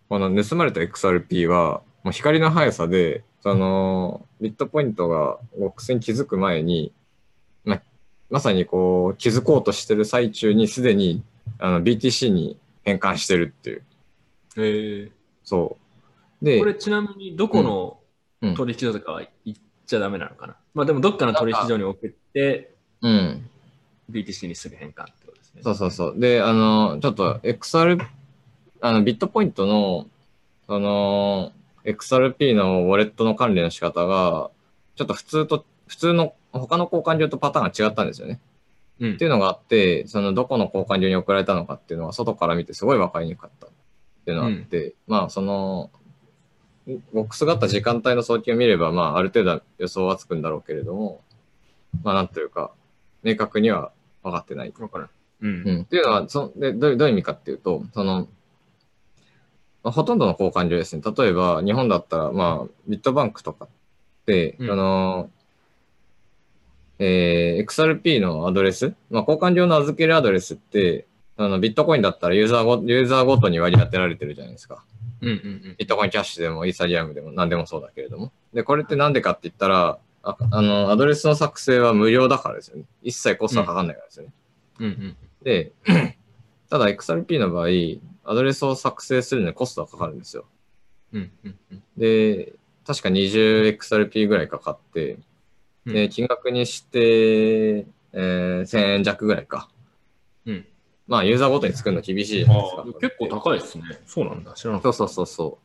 [0.09, 7.06] この盗まれた XRP は、もう光の速さで、その、ビットポイントがボックスに気づく前に、まあ、
[8.29, 11.23] まさにこう、気づこうとしてる最中にすでに、
[11.59, 13.83] あの、BTC に変換してるっていう。
[14.57, 15.11] へえ。
[15.43, 15.77] そ
[16.41, 16.45] う。
[16.45, 17.99] で、これちなみにどこの
[18.41, 23.49] うん取引所とかは言っちゃダメなのかな、まあでもどっかの取引所に送ってうん。
[24.11, 25.61] BTC にすぐ変換ってことですね。
[25.63, 26.19] そうそうそう。
[26.19, 28.05] で、あの、ちょっと XR、
[28.81, 30.07] あの、ビットポイントの、
[30.67, 31.51] その、
[31.83, 34.49] XRP のウォレットの管理の仕方が、
[34.95, 38.39] ちょっと普通と、普通の他の交換所とパターンが違ったんですよね。
[38.99, 43.69] うんっていうのがあって、そのどこの交換所に送られたのかっていうのは外から見てすごい分かりにくかったっ
[44.25, 45.91] ていうのがあって、まあその、
[47.13, 51.21] ボックスがあった時間帯の送金を見れば、まあある程度は予想はつくんだろうけれども、
[52.03, 52.71] まあなんというか、
[53.23, 53.91] 明確には
[54.23, 54.73] 分かってない。
[54.79, 55.09] わからん。
[55.41, 55.63] うん。
[55.63, 58.27] うん、っていうのはそでどうどういう意味かっていうと、その、
[59.83, 61.03] まあほとんどの交換所ですね。
[61.05, 63.69] 例えば、日本だったら、まあ、ビットバンクとかっ
[64.25, 65.29] て、うんあの、
[66.99, 74.83] えー XRP のアドレス、まあ、交換所の預けるアドレスって、あのビットコインだったらユーザーごユーザーごとに割り当てられてるじゃないですか。
[75.21, 78.31] うんうんビットコインキャッシュでもイーサリアムでも何でもそうだけれども。
[78.53, 82.83] で、これってなんでかって言ったら、ああの、アドレスの作成は無料だからですよね。
[83.01, 84.33] 一切コストはかかんないからですよね。
[84.79, 84.85] うん。
[84.85, 85.17] うんうん。
[85.43, 85.71] で、
[86.69, 87.67] ただ XRP の場合、
[88.29, 90.45] アドレスを作成するのにコストはかかるんですよ。
[91.13, 91.83] うんうんうん。
[91.97, 92.53] で、
[92.85, 95.23] 確か 20XRP ぐらいかかって、うん
[95.93, 99.69] で、金額にして、えー1000円弱ぐらいか。
[100.45, 100.65] うん。
[101.07, 103.83] まあ、ユーザーごとに作るの厳しいじゃないですか結構高いですね。
[104.05, 104.53] そうなんだ。
[104.53, 105.59] 知らなかっそうそうそうそ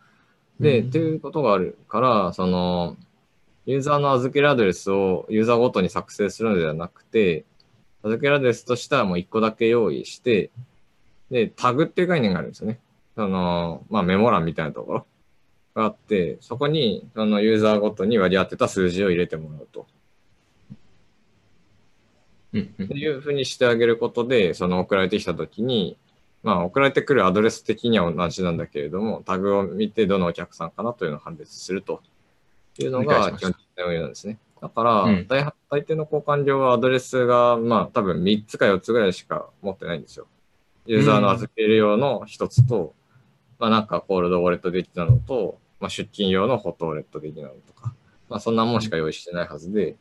[0.60, 0.62] う。
[0.62, 2.96] で、うんっていうことがあるから、その、
[3.66, 7.44] ユーザーの預けるアドレスをユーザーごとに作成するのではなくて、
[8.02, 10.50] 預けるアドレスとしてはもう1個だけ用意して、
[11.30, 12.80] で、タグっていう概念があるんですよね。
[13.14, 15.06] その、まあメモ欄みたいなところ
[15.74, 19.86] があって、そこに、そのユーザーごとに割り当てた数字を入れてもらうと。
[22.58, 25.96] っていうふうにしてあげることで、その送られてきたときに、
[26.42, 32.02] まあ送られてくるアドレス的には同じなんだけれども、タグを見てどのお客さんかなというのを判別すると
[32.78, 34.38] いうのが基本的な運用なんですね。
[34.60, 40.26] だから、うん大大抵の交換量はアドレスが、まあ多分3つか4つぐらいしか持ってないんですよ。
[40.86, 42.94] ユーザーの預ける用の1つと、
[43.58, 47.94] まあなんかコールドウォレット的なのと、まあ出勤用のホットウォレット的なのとか、
[48.28, 49.96] まあそんなもんしか用意してないはずで、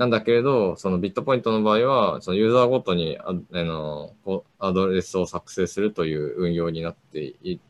[0.00, 4.14] なんだけれど、そのビットポイントの場合は、そのユーザーごとにああの
[4.58, 7.60] アドレスを作成するという運用になってい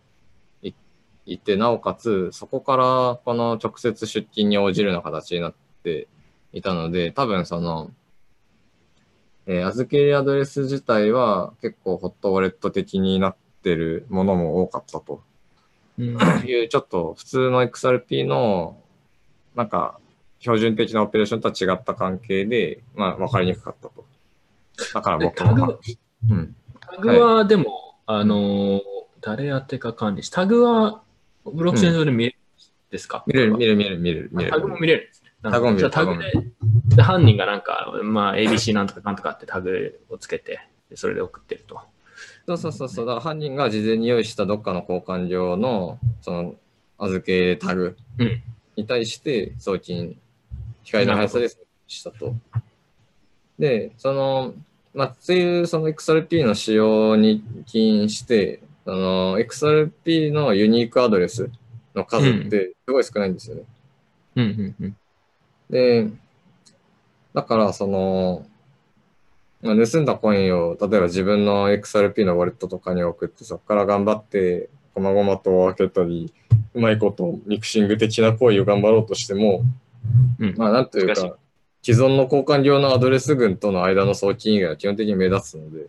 [0.63, 0.73] い
[1.27, 6.07] いて、なおかつ、そこからこの直接出勤に応じるような形になって
[6.53, 7.91] いたので、多分その、
[9.47, 15.25] えー預けるアドレス自体は結構ホットウォレット的になってるものも多かったと。
[15.99, 16.17] うん。
[16.47, 18.77] いう、ちょっと普通の XRP の、
[19.57, 19.99] なんか、
[20.41, 24.05] 標準的なオペレーションとは違った関係で、まあ、わかりにくかったと。
[24.95, 25.79] だからで僕もタグ、
[26.31, 26.57] うん。
[26.81, 28.81] タグはでも、あのー、
[29.21, 31.03] 誰宛てか管理し、タグは
[31.45, 34.51] ブロックチェーン上で見れるんですか、見れる、見れる、見れる、見れる、見れる。
[34.51, 35.31] タグも見れるんですね。
[35.43, 36.33] タグも見れるタグで、
[36.97, 41.81] で犯人がなんか、まあ ABC なんとかなんとかってタグをつけて、でそれで送ってると。
[42.47, 43.07] そうそうそうそう。
[43.07, 46.55] だから犯人が事前に用意したどっかの交換料の、その、
[46.97, 48.43] 預けタグうん
[48.77, 50.17] に対して送金、
[50.85, 51.49] 光の速さで
[51.87, 52.35] したと。
[53.59, 54.55] で、その、
[54.95, 61.51] まあ、っていうその XRP の使用に起因して、その XRP のユニークアドレス
[61.95, 63.63] の数ってすごい少ないんですよね。
[64.37, 64.97] うんうんうん。
[65.71, 66.11] で、
[67.35, 68.47] だから、その、
[69.63, 76.33] まあ、盗んだコインを、例えば自分の XRP のウォレットとかに送って、そこから頑張って、こまごまと開けたり、
[76.75, 79.63] うまいことミクシング的な行為を頑張ろうとしても、
[80.39, 81.37] うんまあ、なんというか、
[81.83, 85.87] 既存の交換業のアドレス群との間の送金以外は基本的に目立つので、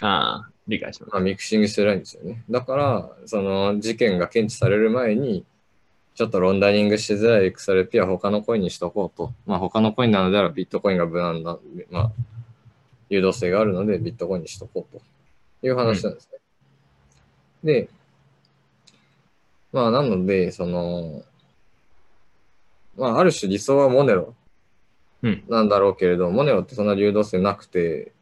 [0.00, 2.42] ああ、理解しましまあ、ミクシングしてないんですよね。
[2.50, 5.44] だから、その事件が検知される前に、
[6.14, 9.32] ちょっとロンダリングしづらい XRP は他のコインにしとこうと。
[9.46, 11.58] まあ他のコインなのであればビットコインが無難な、
[11.90, 12.12] まあ、
[13.10, 15.02] 誘導性があるので、ビットコインにしとこうと
[15.66, 16.38] いう話なんですね。
[17.64, 17.88] で、
[19.72, 21.24] まあ、なので、その、
[22.96, 24.34] まあ、ある種理想はモネロ
[25.22, 28.12] うんなんだろうけれど、モネロってそんな流動性なくて、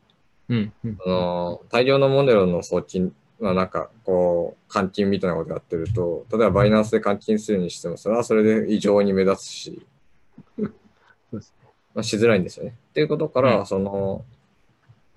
[0.48, 0.72] うん。
[0.84, 0.96] うん。
[1.02, 9.84] その大量のモネロの送金、まあなんかこう、換金みたいなことやってると、例えばバイナンスで換金するにしても、それはそれで異常に目立つし、
[10.56, 12.76] まあ、しづらいんですよね。
[12.90, 14.24] っていうことから、うんその、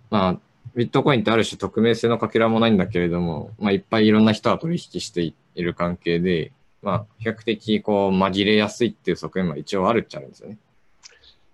[0.09, 0.39] まあ、
[0.75, 6.51] ビットコインってある種匿名性のかけらもないんだけれども、まあいっぱいいろんな人が取引している関係で、
[6.85, 10.57] まあ比較的こう紛れやすいっていう側面は一応あるっちゃあるんですよね。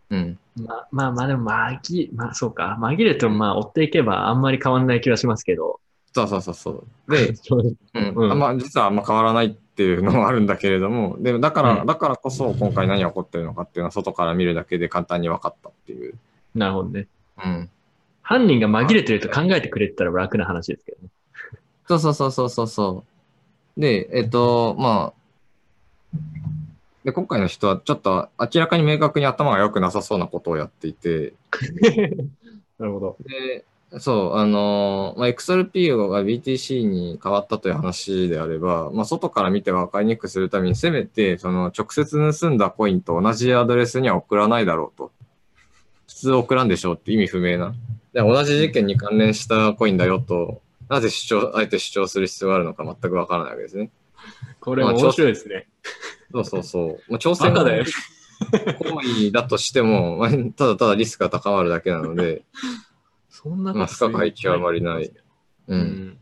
[0.10, 0.40] うん。
[0.58, 2.78] まあまあまあでも紛、まあそうか。
[2.82, 5.80] 紛れてもまあ追っていけばあんまり変わんない気がしますけど。
[6.14, 6.72] そうそうそうそ
[7.08, 7.12] う。
[7.12, 16.16] で、 そううんうんま実はあんま変わらないっていうのもあるんだけれども、でもだから、うんだからこそ今回何が起こってるのかっていうのは外から見るだけで簡単に分かったっていう。
[16.54, 17.08] なるほどね。
[17.42, 17.70] うん。
[18.22, 21.10] 犯人が紛れてると考えてくれてたら楽な話ですけどね。
[21.88, 23.04] そうそうそうそうそうそ
[23.78, 23.80] う。
[23.80, 25.20] で、えっと、まあ、
[27.03, 31.34] で、今回の人はちょっと明らかに明確に頭が良くなさそうなことをやっていて、
[32.78, 33.18] なるほど。
[33.28, 33.66] で、
[33.99, 45.12] そう、あの、まあ、XRP が BTC に変わったという話であれば、まあ、外から見て分かりにくくするために、せめて、その、直接盗んだコインと同じアドレスには送らないだろうと。
[46.07, 47.74] 普通送らんでしょうって意味不明な。
[48.14, 53.91] で同じ事件に関連したコインだよと、なぜ主張、あえて主張する必要があるのか全く分からないわけですね。
[54.62, 55.68] これ面白いですね。
[56.32, 57.12] そうそうそう。
[57.12, 57.84] まあ、挑戦だよ。
[58.80, 62.43] 行為だとしても、 まあただただリスクが高まるだけなので、
[63.30, 65.05] そんなまあ不可解極まりない。
[65.05, 65.14] う。
[65.68, 66.18] うんん。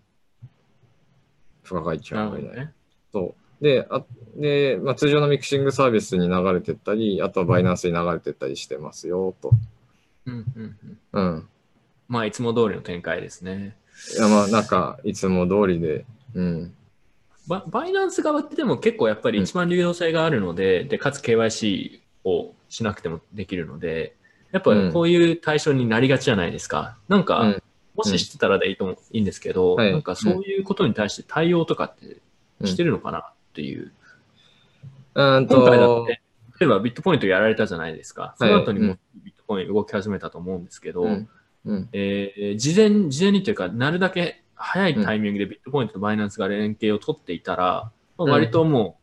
[1.63, 2.55] 不可解極まりない。
[2.55, 2.73] ね。
[3.11, 3.63] そう。
[3.63, 4.03] で、あ
[4.37, 9.51] でまあ、通常のミクシングサービスに流れてったり、あとはバイナンスに流れてったりしてますよ、と。
[10.25, 10.77] うんうん
[11.13, 11.33] うん。
[11.33, 11.49] うん。
[12.07, 13.75] まあいつも通りの展開ですね。
[14.15, 16.73] いや、まあ、なんか、いつも通りで、うん。
[17.49, 24.15] ババイナンス側ってでも結構やっぱり一番流動性があるので、で、かつ KYC をしなくてもできるので、
[24.51, 26.97] やっぱこういう対象になりがちじゃないですか。
[27.07, 27.63] なんか、うん
[27.95, 32.21] もし知ってたらでいいと思ういいんですけど、はいなんかそういうことに対して対応とかって
[32.65, 33.91] してるのかなっていう。
[35.15, 36.21] うん今回だっと、て、
[36.61, 38.35] 例えばビットポイントやられたじゃないですか。
[38.37, 41.29] その後にもビットコイン動き始めたと思うんですけど、うん。
[41.65, 41.89] うん。
[41.91, 48.97] えー事前、事前にというか、なるだけ早いタイミングでビットコインとバイナンスが連携を取っていたら、まあうん割とも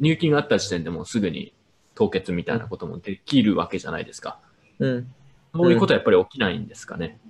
[0.00, 1.52] う入金があった時点でもうすぐに
[1.94, 4.40] 凍結みたいなこともできるわけじゃないですか。
[4.78, 5.14] うん。
[5.54, 7.20] そういうことはやっぱり起きないんですかね。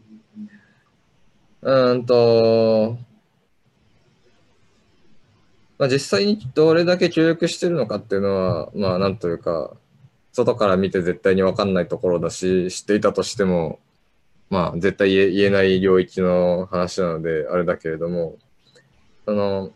[1.63, 2.97] うんと、
[5.79, 9.73] まあ、実際にどれだけ協力してるのかっていうのは、まあ、なんというか、
[10.33, 13.81] 外から見て絶対に分かんないところだし、知っていたとしても、
[14.53, 18.37] まあ、絶対言え言えない領域の話なので、あれだけれども、
[19.25, 19.73] その、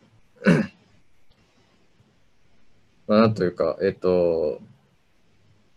[3.08, 4.60] まあ、なんというか、えっと、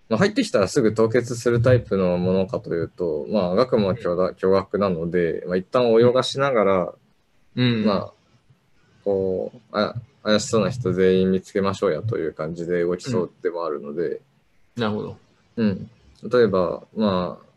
[0.10, 6.94] まあ、入ってきたらすぐ凍結するタイプのものかというと、まあ、額も巨大巨額なので、まあ、一旦泳がしながら、
[7.56, 7.86] うん。
[7.86, 8.14] まあ、
[9.06, 14.20] こうあ、怪しそうな人全員見つけましょうやという感じで動きそうでもあるので、
[14.76, 15.18] なるほど。
[15.56, 15.90] うん。
[16.30, 17.49] 例えば、まあ、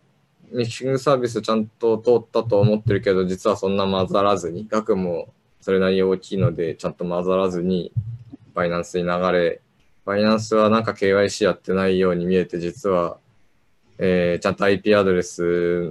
[0.53, 7.93] ミキシングサービスちゃんと通ったと思ってるけど、実はそんな混ざらずに、額もそれなりに大きいので、ちゃんと混ざらずに、
[8.55, 9.61] バイナンスに流れ、
[10.05, 13.19] バイナンスはなんか KYC やってないように見えて、実は、
[13.99, 15.91] えーちゃんと IP アドレス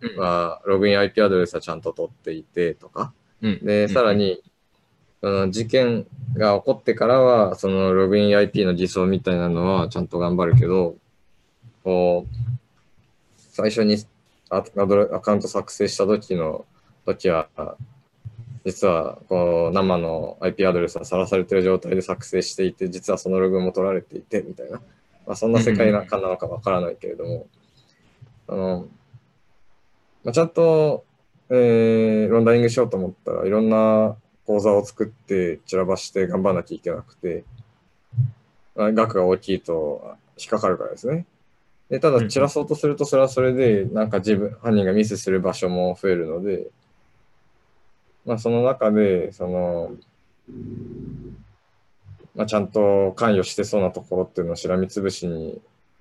[0.00, 0.16] うん。
[0.16, 3.64] は、ログイン IP アドレスはちゃんと取っていてとか、うん。
[3.64, 4.42] で、さら、に、
[5.20, 10.96] その事件が起こってからは、そのログイン IP の偽装みたいなのはちゃんと頑張るけど、
[11.82, 12.58] こう、
[13.58, 13.96] 最初に
[14.50, 16.64] アカウント作成した時の
[17.04, 17.48] 時は、
[18.64, 24.78] 実はこう生の IP アドレスはさらされてる状態で作成していて、実はそのログも取られていてみたいな、
[25.26, 27.48] まあ、そんな世界なかなのかわからないけれども、
[28.46, 28.86] あの、
[30.22, 31.04] まあ、ちゃんと、
[31.50, 34.14] えーロンダリングしようと思ったらいろんな
[34.46, 37.42] 口座を作って散らばして頑張らなきゃいけなくて、
[38.76, 41.26] 額が大きいと引っかかるからですね。
[41.90, 46.66] でただ散らそうとするとそれはそれでなんか自分、犯人がミスする場所も増えるので、
[48.26, 49.92] まあその中で、その、
[52.34, 55.60] まあちゃんと関与してそうなところっていうのをしらみつぶしに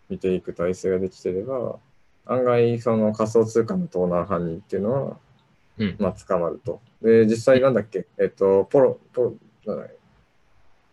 [0.10, 1.78] 見ていく体制ができてれば、
[2.26, 5.18] 案外その仮想通貨の盗難犯人っていうのは、
[5.78, 5.96] うん。
[6.00, 6.82] まあ捕まると。
[7.02, 9.36] で、実際なんだっけ、えっと、ポロ、ポロ、
[9.66, 9.88] なんだ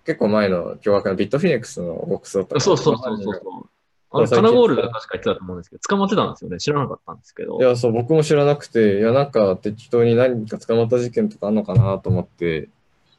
[0.04, 3.68] 結構前の凶悪なビットフィニックスのボックスだったそうそうそうそう
[4.16, 6.58] あれ、最近カナゴールドが確か言ってたと思うんですけど、捕まってたんですよね。
[6.58, 7.62] 知らなかったんですけどい。
[7.62, 12.68] や、そう、僕も知らなくて、いや、なんか適当に何か捕まった事件とかあるのかなと思って、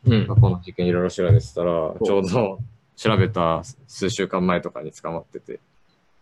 [0.06, 0.28] うん。
[0.28, 2.60] 過去の事件いろいろ調べてたら、うちょうど
[2.96, 5.54] 調べた数週間前とかに捕まってて。
[5.54, 5.60] うん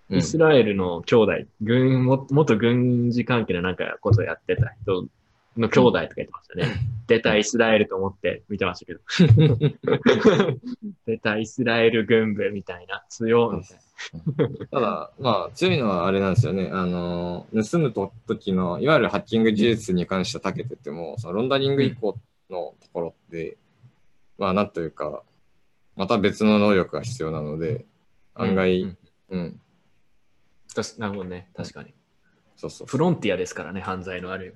[0.09, 5.07] イスラエルの兄弟、軍、も元軍事関係のなんかことをやってた人
[5.57, 6.67] の兄弟とか言ってましたね。
[7.07, 8.99] 出たイスラエルと思って見てましたけど。
[11.05, 13.77] 出たイスラエル軍部みたいな、強みたい
[14.71, 16.69] ただ、まあ、強いのはあれなんですよね。
[16.71, 22.17] あの、盗むと時の、いわゆるハッキング技術に関しては長けてても、そのロンダリング以降
[22.49, 23.57] のところって、
[24.37, 25.23] まあ、なんというか、
[25.95, 27.85] また別の能力が必要なので、
[28.35, 28.45] な。
[28.45, 28.97] 案外、う
[29.29, 29.61] うん、ん
[30.73, 31.49] たしなるほどね。
[31.55, 31.93] 確かに。
[32.55, 32.87] そうそう。
[32.87, 34.55] フロンティアですからね、犯罪のある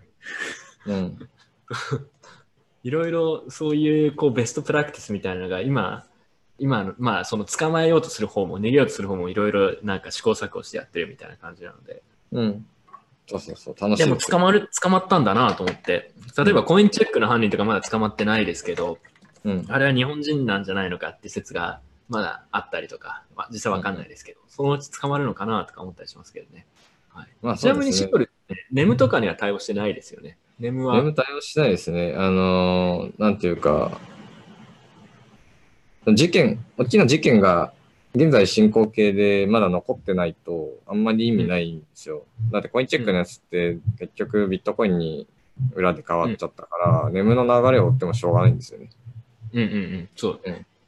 [0.86, 0.94] 意味。
[0.94, 1.30] うん。
[2.84, 6.08] いろいろそういうこうベストプラクティスみたいなのが今、
[6.60, 12.02] 今の、まあその捕まえようとする方も逃げようとする方もいろいろなんか試行錯誤してやってるみたいな感じなので。
[12.32, 12.66] うん。
[13.28, 13.76] そうそうそう。
[13.80, 16.12] 楽しいでもです捕まる、捕まったんだなと思って。
[16.38, 19.00] 例えばコインチェックの犯人とかまだ捕まってないですけど、
[19.44, 19.66] うん。
[19.70, 26.66] あれは日本人なんじゃないのかって説がまだあったりとか、まあ実際わかんないですけど、そのうち捕まるのかなとか思ったりしますけどね。
[27.10, 30.38] はい、まあ、ちなみにシドルって、ネムとかには対応してないですよね。
[30.60, 30.96] ネムは。
[30.96, 32.16] ゲーム対応してないですね。
[32.16, 34.00] あのーなんていうか、
[36.14, 37.74] 事件、大きな事件が
[38.16, 42.26] 現在進行形でまだ残ってないと、あんまり意味ないんですよ。
[42.52, 45.28] だってコインチェックのやつって結局ビットコインに
[45.76, 48.90] 裏で変わっちゃったから、ネムの流れを追ってもしょうがないんですよね。
[49.54, 50.10] うんうんうん。
[50.16, 50.42] そう。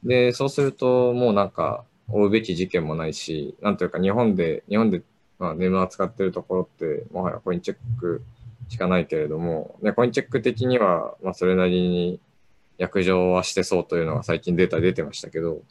[0.04, 5.02] で、そうするともうなんか追うべき事件もないし、なんというか日本で、日本で、
[5.38, 8.24] まあ、ネム扱ってるところって、もはやコインチェック
[8.70, 12.20] しかないけれども、でコインチェック的には、まあ、それなりに
[12.80, 15.62] 約定はしてそうというのが最近データ出てましたけど、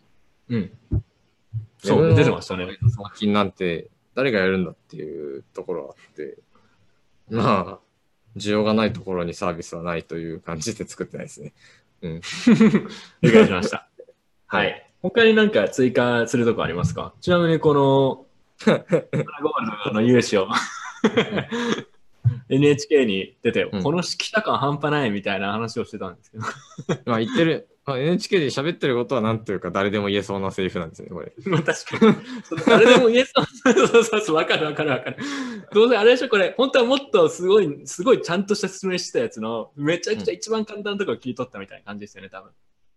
[0.48, 0.70] うん。
[1.78, 2.78] そう出てましたね。
[2.88, 6.38] 送金なんて誰がやるんだっていうところはあって、
[7.30, 7.78] まあ、
[8.36, 11.54] 需要がないところにサービスはないという感じで作ってないですね。
[13.22, 13.88] 理解しました。
[14.46, 14.84] はい。
[15.00, 17.14] 他になんか追加するとこありますか？
[17.20, 18.26] ちなみにこの、
[18.66, 19.10] ゴール
[19.86, 20.48] ドの融資を
[22.48, 26.44] NHK に出て、うんこの来た感半端ないみたいな話をしてたんですけど。
[27.06, 31.32] まあ言ってる、まあ、NHK で喋ってることはなんというか誰でも言えそうなセリフなんですね、これ。
[31.46, 32.14] まあ確かに。
[32.66, 33.72] 誰でも言えそう。
[33.72, 35.16] そうそうそう、わかるわかるわかる。
[35.72, 42.50] どうせあれでしょ、これ、本当はもっとすごい、すごいちゃんとした説明してたやつの、めちゃくちゃ一番簡単なところを切り取ったみたいな感じですよね、多分。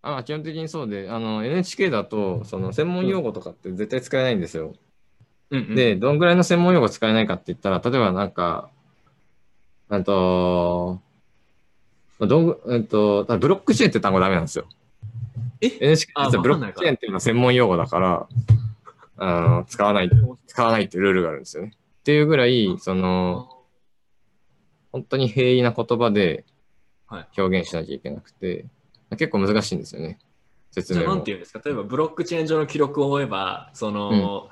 [0.04, 4.74] ああ基本的にそうで、あの NHK だとその専門用語とかって絶対使えないんですよ。
[5.52, 5.76] うん、うん。
[5.76, 8.70] で、どんぐらいの専門用語使えないかって言ったら、例えばなんか、
[9.94, 11.02] あと、
[12.18, 14.66] まあどんぐ、えっと、ブロックチェーンって単語ダメなんですよ。
[15.60, 18.28] え？NHK あ実はブロックチェーンっていうのは専門用語だから、
[19.18, 20.10] あの、使わない、
[20.48, 21.74] 使わないっていうルールがあるんですよね。
[21.76, 23.50] っていうぐらい、その、
[24.94, 26.46] 本当に平易な言葉で
[27.08, 28.66] はい表現しなきゃいけなくて、
[29.12, 30.20] 結構難しいんですよね。
[30.72, 31.32] 説明もじゃあなんて。
[31.32, 31.62] いうんですか？
[31.66, 34.50] 例えばブロックチェーン上の記録を追えば、その、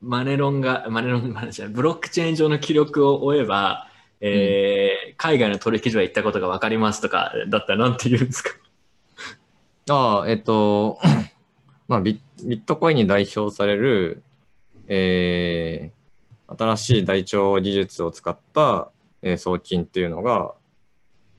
[0.00, 3.88] マネロンが、マネロン、マネじゃないブロックチェーン上の記録を追えば、
[4.20, 8.50] えー海外の取引所へ行ったことが分かりますとか、だったらなんて言うんですか？
[9.88, 10.98] ああ、えっと、
[11.88, 14.22] まあビ、ビットコインに代表される、
[14.88, 15.96] えー
[16.48, 18.90] 新しい台帳技術を使った、
[19.22, 20.54] えー送金っていうのが、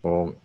[0.02, 0.38] こう、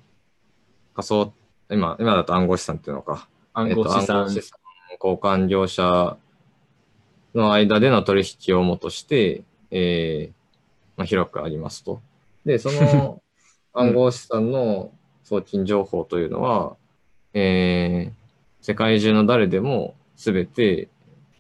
[0.95, 1.33] 仮想、
[1.71, 3.29] 今、今だと暗号資産っていうのか。
[3.55, 4.59] 暗号資産えっと資産
[5.03, 6.17] 交換業者
[7.35, 10.33] の間での取引をもとして、えー
[10.97, 12.03] まあ、広くありますと。
[12.45, 13.23] で、その
[13.73, 14.93] 暗号資産の
[15.25, 16.77] 送金情報というのは、
[17.35, 18.23] えー
[18.65, 20.89] 世界中の誰でも全て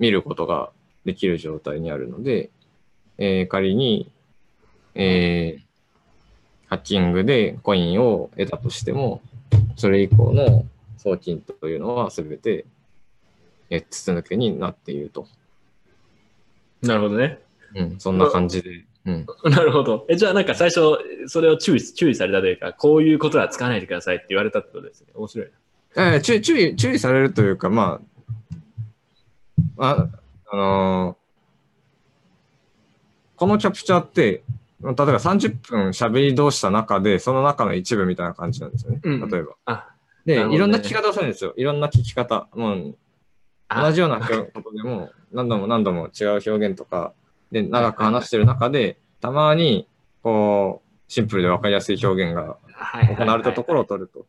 [0.01, 0.73] 見ることが
[1.05, 2.51] できる状態にあるので、
[3.17, 4.11] えー仮に、
[4.95, 5.63] えー
[6.67, 9.21] ハッキングでコインを得たとしても、
[9.77, 10.65] それ以降の
[10.97, 12.65] 送金というのは全て、
[13.71, 15.29] えー筒抜けになっていると。
[16.83, 17.39] なるほどね。
[17.77, 18.85] うん、そんな感じで。
[19.05, 19.27] うん。
[19.51, 20.07] なるほど。
[20.09, 20.81] え、じゃあなんか最初、
[21.27, 25.09] それを注意、注意されたというか、こういうことは使わないでくださいって言われたってことですね。
[25.15, 25.49] 面白い
[25.95, 26.15] な。
[26.15, 28.01] えー注意、注意、注意されるというか、ま
[29.79, 30.09] あ、あ、
[30.51, 31.23] あのー
[33.37, 34.23] このキャプチャーって、
[34.83, 39.01] 例えば30分喋り通した中で、その中の一部みたいな感じなんですよね。
[39.03, 39.55] うん例えば。
[39.65, 39.89] あ、
[40.25, 41.53] で、ねいろんな聞き方をするんですよ。
[41.57, 42.49] いろんな聞き方。
[42.55, 42.97] もう、
[43.67, 44.27] あ同じようなこ
[44.63, 47.15] とでも、何度も何度も違う表現とか、
[47.53, 49.87] で、長く話してる中で、たまに、
[50.23, 52.43] こう、シンプルで分かりやすい表現が
[52.73, 54.27] はいはいはい行われたところを取ると。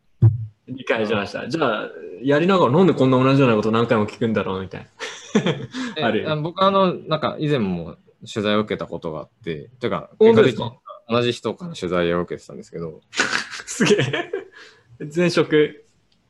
[0.68, 1.48] 理解しました。
[1.48, 1.90] じゃあ、
[2.22, 4.88] やりながらなんでこんな同じようなこと何回も聞くんだろうみたいな。
[5.98, 7.96] えあるあ僕あの、なんか以前も
[8.32, 10.64] 取材を受けたことがあって、てか、本当ですか？
[10.66, 13.02] 結果的に同じ人から取材を受けてたんですけど、
[13.66, 14.32] すげえ。
[15.16, 15.86] 前職。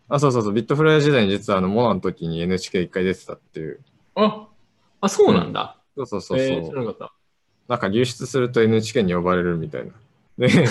[0.10, 3.80] あ、そうそうそう、ビットフライヤー時代に実はあの、モナの時に NHK 一回出てたっていう。
[4.16, 4.48] あ、
[5.02, 5.78] あ、そうなんだ。
[5.96, 6.48] そうそうそうそう。
[6.48, 7.14] えー知らなかった。
[7.68, 9.92] なんか流出すると NHK に呼ばれるみたいな。
[10.38, 10.66] で、なん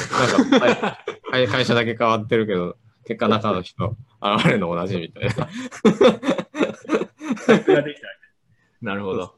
[0.51, 0.99] か、は
[1.41, 5.49] い会会社だけ変わってるけど、結果中の人現れるの同じみたいな。
[8.83, 9.35] なるほど。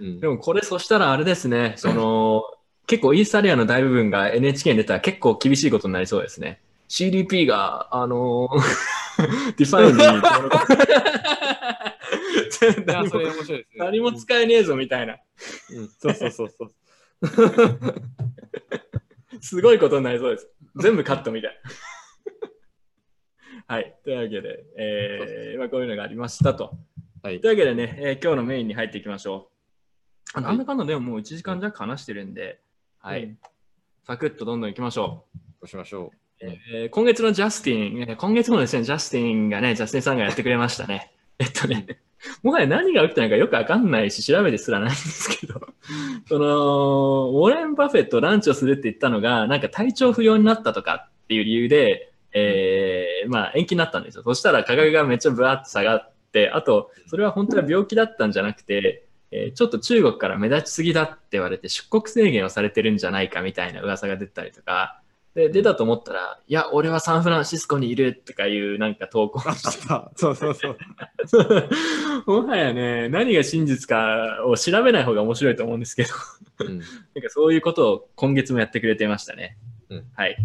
[0.00, 2.44] うんでもこれそしたらあれですね、その、
[2.86, 6.60] 結構イーサリアの大部分が NHK に出たら結構厳しいことになりそうですね。
[6.88, 8.60] CDP が、あのー、
[9.56, 10.02] ディファインに
[12.86, 13.78] 何も それ面白いですね。
[13.78, 15.18] 何も使えねえぞみたいな。
[15.70, 16.72] うんそうそうそうそう。
[19.40, 20.48] すごいことになりそうです。
[20.76, 21.60] 全部カットみたい。
[23.66, 23.98] はい。
[24.04, 26.76] というわけで、えーまあ、こういうのがありましたと。
[27.22, 29.50] はいというわけでね、えー今日のメインに入っていきましょ
[30.34, 30.38] う。
[30.38, 32.60] あはいなんだかんだでももう1時間弱話してるんで、
[32.98, 33.24] はい。
[33.24, 33.38] うん
[34.06, 35.38] サクッとどんどんいきましょう。
[35.38, 41.12] どうしましょえー今月のジャスティン、えー今月もですね、ジャスティンがね、ジャスティンさんがやってくれましたね。
[41.38, 41.86] えっとね、
[42.42, 45.60] もはや何が起きたのかよくわかんないし、調べてすらないんですけど、
[46.28, 54.22] その、ウォーレン・バフェットランチをするって言ったのが、なんか体調不良になったとかっていう理由で、えーまあ延期になったんですよ。
[54.22, 65.00] そしたら価格がめっちゃブワーッと下がって、あと、それは本当は病気だったんじゃなくて、えーちょっと中国から目立ちすぎだって言われて出国制限をされてるんじゃないかみたいな噂が出たりとか、
[65.36, 70.10] で、出たと思ったら、いや、俺はサンフランシスコにいるとかいうなんか投稿をしてう。
[70.16, 70.78] そうそうそう。
[72.42, 76.08] もはやね、何が真実かを調べない方が面白いと思うんですけど、
[76.60, 76.88] うんなん
[77.22, 79.58] かそういうことを今月もやってくれていましたね。
[79.90, 80.38] うんはい。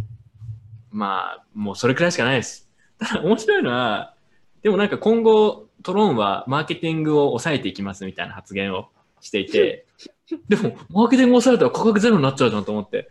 [0.92, 2.70] まあ、もうそれくらいしかないです。
[3.00, 4.14] ただ面白いのは、
[4.62, 8.89] でもなんか今後、トローンはマーケティングを抑えていきますみたいな発言を
[9.22, 9.86] していて、
[10.47, 13.09] でも、マーケティングを抑えたら価格ゼロになっちゃうじゃんと思って。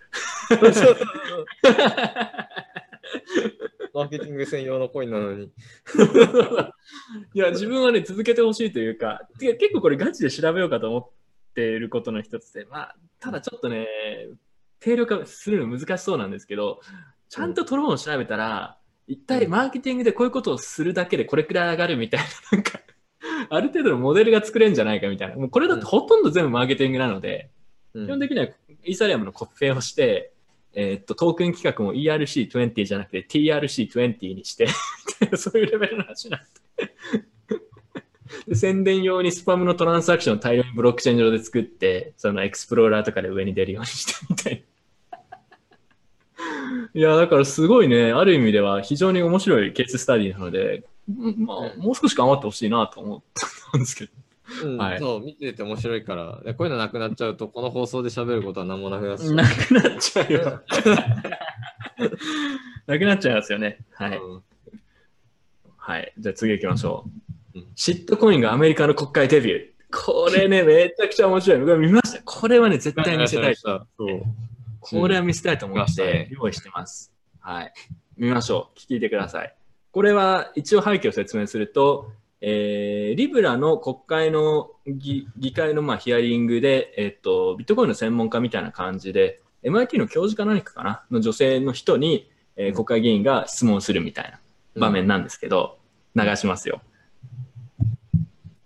[3.92, 5.50] マーケティング専用のコインなのに。
[7.34, 13.86] いや、自分はね、続けてほしいというか、てか結構これガチで調べようかと思っていることの一つで、まあ、ただちょっとね、
[14.78, 16.80] 定量化するの難しそうなんですけど、
[17.28, 22.80] ちゃんとトローンを調べたら、一体マーケティングでこういうことをするだけでこれくらい上がるみたいな、なんか、
[23.50, 25.36] ある程度のモデルが作れるんじゃないかみたいな。
[25.36, 27.50] もうこれだってほとんど全部マーケティングなので、
[27.94, 28.46] うん基本的には
[28.84, 30.32] イーサリアムのコピペをして、
[30.74, 34.68] えーっと、トークン規格も ERC20 じゃなくて TRC20 にして、
[35.36, 36.48] そういうレベルの話になって。
[38.46, 44.64] で宣伝用にスパムのトランサクションを大量にブロックチェーン上で作って、そのエクスプローラーとかで上に出るようにしてみたい
[45.10, 45.18] な。
[46.94, 50.84] いや、だからすごいね、ある意味では非常に面白いケーススタディなので、うん
[51.38, 53.20] まあ、もう少し頑張ってほしいなと思っ
[53.72, 54.12] たんですけど。
[54.64, 56.40] うんはいそう、見てて面白いから。
[56.44, 59.34] でこういうのなくなっちゃうと、この放送で喋ることは何もなくなっちゃう。
[59.34, 60.62] なくなっちゃうよ。
[62.86, 63.78] なくなっちゃいますよね。
[63.92, 64.18] はい。
[64.18, 64.42] うん
[65.80, 66.12] はい。
[66.18, 67.04] じゃあ次行きましょ
[67.54, 67.66] ううん。
[67.74, 69.70] シットコインがアメリカの国会デビュー。
[69.90, 71.58] これね、 めちゃくちゃ面白い。
[71.58, 72.22] 僕は見ました。
[72.22, 73.56] これはね、絶対見せたい。
[73.56, 73.86] そう。
[74.80, 77.12] これは見せたいと思って用意してます。
[77.40, 77.72] はい。
[78.16, 78.78] 見ましょう。
[78.78, 79.54] 聞いてください。
[79.92, 91.02] これは一応背景を説明すると、えーリブラの国会の議議会のまあヒアリングで、えっと、ビットコインの専門家みたいな感じで、MIT の教授か何かかな？
[91.10, 94.38] の女性の人に、えー国会議員が質問するみたいな
[94.80, 95.78] 場面なんですけど、
[96.14, 96.80] 流しますよ。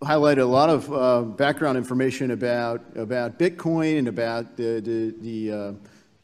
[0.05, 5.51] highlighted a lot of uh, background information about about Bitcoin and about the the, the
[5.51, 5.73] uh,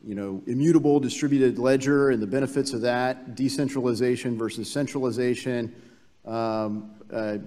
[0.03, 5.73] you know immutable distributed ledger and the benefits of that, decentralization versus centralization.
[6.25, 7.37] Um, uh,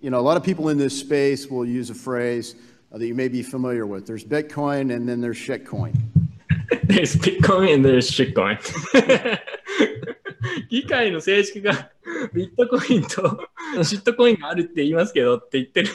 [0.00, 2.54] you know, a lot of people in this space will use a phrase
[2.92, 4.06] uh, that you may be familiar with.
[4.06, 5.94] There's Bitcoin and then there's shitcoin.
[6.84, 8.58] There's Bitcoin and there's shitcoin.
[10.70, 11.90] 議会の正式が
[12.32, 13.48] ビットコインと
[13.82, 15.88] シットコインがあるって言いますけどって言ってる。
[15.88, 15.94] く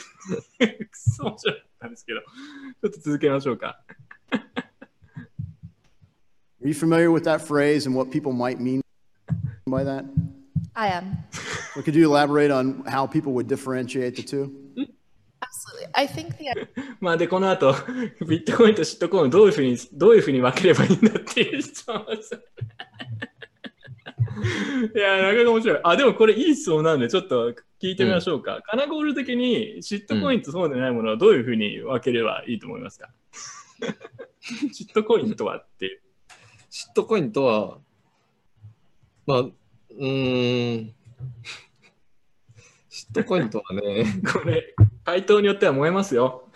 [0.94, 3.80] そ面白かったんですけど、ちょっと続けましょうか。
[6.63, 8.81] Are you familiar with that phrase and what people might mean
[9.67, 10.05] by that?
[10.75, 11.17] I am.
[11.77, 14.53] Or could you elaborate on how people would differentiate the two?
[15.41, 15.87] Absolutely.
[15.95, 16.47] I think the
[17.01, 17.75] まあで、この後、
[18.27, 22.37] ビットコインとシットコインをどういうふうに、どういうふうに分ければいいんだっていう質問をした。
[24.95, 25.81] いや、なかなか面白い。
[25.85, 28.61] あ、でもこれいい質問なんで、ちょっと聞いてみましょうか。
[28.65, 33.11] カナゴール的にシットコインとそうでないものはどういうふうに分ければいいと思いますか？
[34.73, 36.01] シットコインとはっていう。
[36.71, 37.79] シットコインとは、
[39.27, 40.95] まあ、うーん、
[42.89, 46.49] シットコインとはね、これ、回答によっては燃えますよ。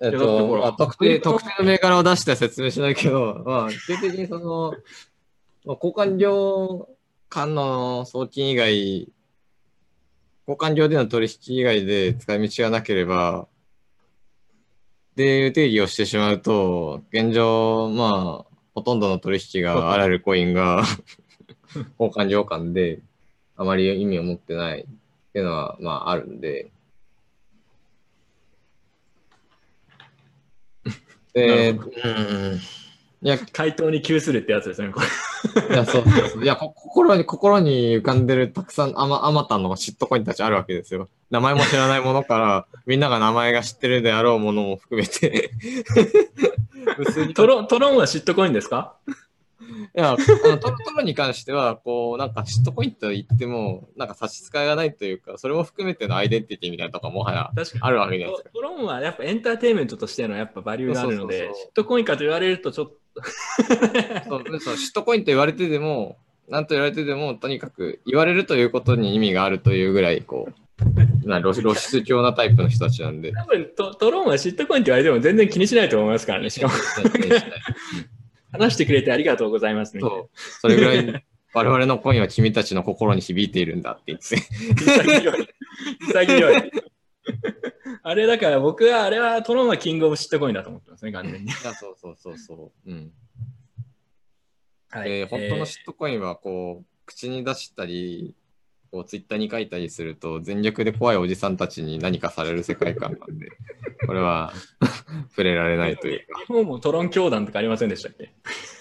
[0.00, 4.74] えっと、らまあ、特定、特定の銘柄を出しては説明しないけど、まあ、基本的にその、
[5.64, 6.88] まあ、交換量
[7.28, 9.12] 間の送金以外、
[10.48, 13.46] 交換量での取引以外で使い道がなければ、
[15.16, 20.82] で、定義をしてしまうと、現状、まあ、ほとんどの取引があらゆるコインが
[22.00, 23.00] 交換量間で
[23.56, 24.84] あまり意味を持ってないっ
[25.32, 26.70] ていうのは、まあ、あるんで。
[31.34, 32.60] で、うん。
[33.24, 35.06] いや、回答に窮するってやつですね、これ。
[35.74, 36.42] いや、そうそうそう。
[36.42, 41.08] いや、こ心に、心に浮かんでるたくさんあま、あまたのシットコインたちあるわけですよ。
[41.30, 45.50] 名前も知らないものから、 みんなが名前が知ってるであろうものも含めて。
[47.34, 48.96] トロトロンはシットコインですか？
[49.94, 57.50] いや、あのトロトロに関しては、こう、なんかシットコインと言っても、なんか差し支えがないというか、それも含めてのアイデンティティみたいなとかもはや。
[57.80, 58.50] あるわけじゃないですか。
[58.50, 63.01] トトロンはやっぱエンターテインメントとしてのやっぱバリューがあるので、そうそうそうそうシットコインかと言われるとちょっと。
[64.28, 66.16] そうそうシットコインと言われてでも、
[66.48, 73.32] なんと言われてでも、とにかく言われるということに意味があるというぐらい、こう、まあ露露出狂なタイプの人たちなんで。
[73.32, 76.50] 多分トトロンはシットコインって言われても全然気にしないと思いますからね。
[76.50, 76.74] しかも
[78.52, 80.28] 話してくれてありがとうございますみたいなそう、
[80.60, 84.36] それぐらい我々のコインは君たちの心に響いているんだって言って。
[84.74, 85.48] 潔い。
[86.08, 86.72] 潔い。
[88.04, 91.46] あれだから僕はあれはトロンはキングオブシットコインだと思ってますね、完全に。
[91.46, 92.90] いや、そうそうそうそう。
[92.90, 93.12] うん。
[94.90, 98.34] はで、本当のシえットコインはこう、口に出したり、
[98.90, 103.48] こうツイッターに書いたりすると、全力で怖いおじさんたちに何かされる世界観なんで、
[104.06, 104.52] これは
[105.30, 106.40] 触れられないというか。
[106.40, 108.32] ー日本もトロン教団とかありませんでしたっけ？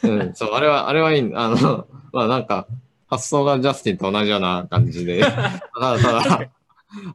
[0.03, 1.31] うん、そう、あれは、あれはいい。
[1.33, 2.67] あの、まあなんか、
[3.07, 5.29] 発想がジャスティンと同じような感じで、た
[5.79, 6.49] だただ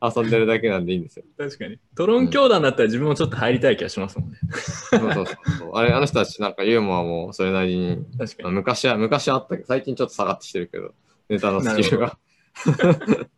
[0.03, 1.25] 遊んでるだけなんでいいんですよ。
[1.37, 1.79] 確かに。
[1.95, 4.39] トロン教団だったら自分もちょっと入りたい気がしますもんね。
[4.53, 5.27] そうそう
[5.59, 5.71] そう。
[5.75, 8.55] あれ、あの人たちなんかユーモアもそれなりに、確かに。
[8.55, 10.95] 昔は、昔はあったけど、最近ちょっと下がってきてるけど、
[11.29, 12.19] ネタのスキルが。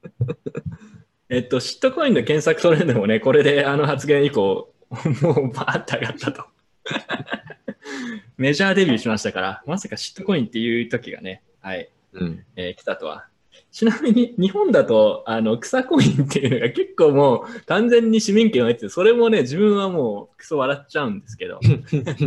[1.31, 6.45] えっと、シットコインの検索トレンドもね、これであの発言以降、もうバーッと上がったと。
[8.39, 12.45] メジャーデビューしましたから、まさかシットコインっていう時がね、はい、うん。
[12.57, 13.27] えー来たとは。
[13.71, 21.61] ちなみに日本だとあの草コインっていうのが結構もう完全に市民権を得てて、それもね、自分はもうクソ笑っちゃうんですけど、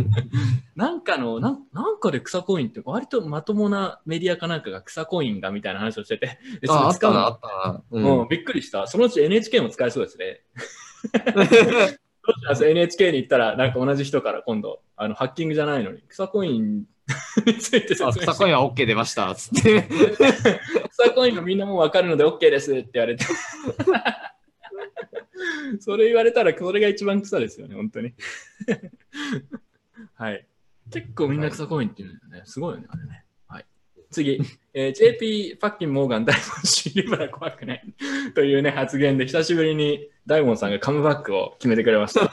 [0.76, 7.82] なんかのなん、なんかで草コインって割とまともなメディアかなんかが草コインがみたいな話をしてて、あ、あったな、あったな。
[7.90, 8.86] ううん、びっくりした。
[8.86, 10.40] そのうち NHK も使えそうですね。
[12.62, 16.84] NHK に行ったら、なんか同じ人から今度、あのハッキングじゃないのに、草コイン
[17.46, 19.88] について説明あ、して草コインは OK 出ました、つって。
[20.90, 23.24] 草コインがみんなもう分かるので OK ですって言われて。
[25.80, 28.14] それ言われたら、それが一番草ですよね、本当に。
[30.14, 30.46] はい。
[30.90, 32.46] 結構みんな草コインって言うんだよね。
[32.46, 33.24] すごいよね、あれね。
[33.48, 33.66] はい。
[34.10, 34.40] 次、
[34.74, 37.82] えー JP ファッキンモーガン大門氏リブラ怖くない
[38.34, 42.30] というね、発言で久しぶりに大門さんがカムバックを決めてくれました。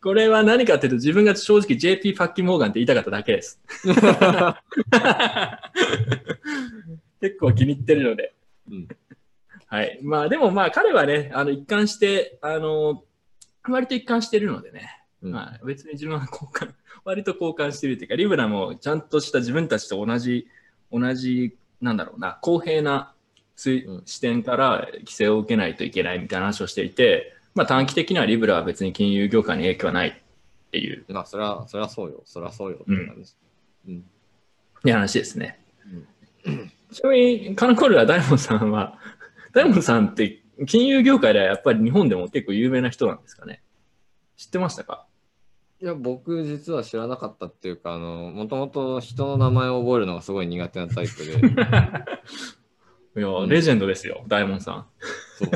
[0.00, 3.60] これは何かっていうと、自分が正直 JP ファッキンモーガンって言いたかっただけです。
[7.20, 8.34] 結構気に入ってるので。
[8.70, 8.88] うん
[9.72, 9.98] はい。
[10.02, 13.04] まあでもまあ彼はね、あの一貫して、あの、
[13.66, 15.02] 割と一貫してるのでね。
[15.22, 16.74] うんまあ別に自分は交換、
[17.06, 20.46] 割と交換してるっていうか、リブラもちゃんとした自分たちと同じ、
[20.92, 23.14] 同じ、なんだろうな、公平な
[23.56, 32.22] 視点から規制を受けないといけないみたいな話をしていて、まあ短期的にはリブラは別に金融業界に影響はないっていう、まあ、それは、それはそうよ。
[32.24, 32.76] それはそうよ。
[32.76, 33.32] って感じ。
[33.88, 33.94] うん。
[33.94, 35.58] いう話ですね。
[36.92, 38.98] ちなみに、カナコールは大門さんは、
[39.52, 43.62] 大門さんって金融業界ではやっぱり日本でも結構有名な人なんですかね？
[44.36, 45.06] 知ってましたか？
[45.80, 51.32] いや、僕実は知らなかったっていうか、あの、もともと人の名前を覚えるのがすごい苦手なタイプで、
[53.20, 54.86] いや、うんレジェンドですよ、大門さ
[55.38, 55.50] そう。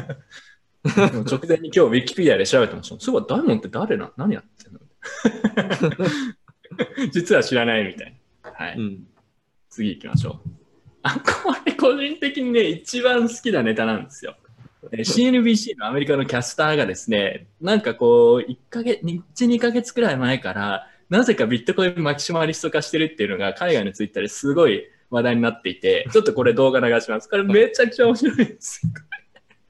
[0.86, 2.96] 直前に今日ウィキペディアで調べてました。
[3.00, 4.80] そういえば大門って誰な何やってんの？
[7.12, 8.50] 実は知らないみたいな。
[8.52, 8.74] はい。
[8.78, 9.06] うん。
[9.70, 10.48] 次行きましょう。
[11.02, 14.36] あ、これ個人的にね、一番好きなネタなんですよ。
[14.92, 27.28] えー CNBC のアメリカのキャスターがですね、なんかこう、1ヶ月、1、2ヶ月くらい前から、なぜかビットコインマキシマリスト化してるっていうのが海外のツイッターですごい話題になっていて、ちょっとこれ動画流します。
[27.28, 28.80] これめちゃくちゃ面白いです。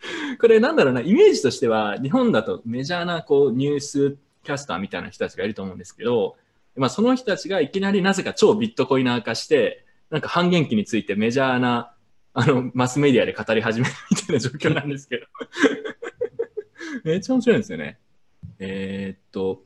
[0.40, 6.36] これなんだろうな、イメージとしては、日本だとメジャーなこうニュースキャスターみたいな人たちがいると思うんですけど、
[6.76, 11.94] まあ、その人たちがいきなりなぜか超ビットコイナー化して、なんか半減期についてメジャーな
[12.34, 15.26] あのマスメディアで語り始めるみたいな状況なんですけど。
[17.02, 17.98] めっちゃ面白いんですよね。
[18.58, 19.62] えーっと、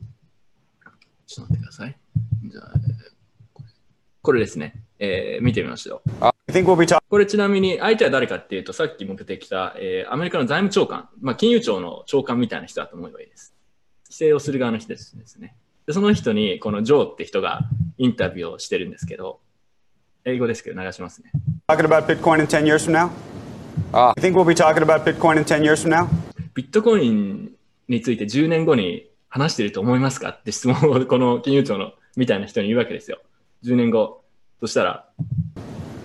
[1.27, 1.97] ちょっと待ってください。
[2.45, 2.73] じゃあ、
[4.21, 4.83] これですね。
[5.03, 6.09] えー見てみましょう。
[7.09, 13.55] これちなみに相手は誰かっていうと、さっきも出てきた、えーアメリカの財務長官、まあ、金融庁の長官みたいな人だと思えばいいです。
[14.05, 15.55] 規制をする側の人ですね。
[15.87, 17.61] でその人に、このジョーって人が
[17.97, 19.39] インタビューをしてるんですけど、
[20.23, 21.31] 英語ですけど流しますね。
[21.67, 23.09] about Bitcoin in 10 years from now?
[23.93, 26.07] I think we'll be talking about Bitcoin in 10 years from now?
[26.53, 27.51] ビットコイン
[27.87, 30.29] について10年後に話してると思いますか？
[30.29, 33.19] って質問をこの金融庁のみたいな人に言うわけですよ。
[33.63, 34.20] 10年後。
[34.61, 35.05] そしたら、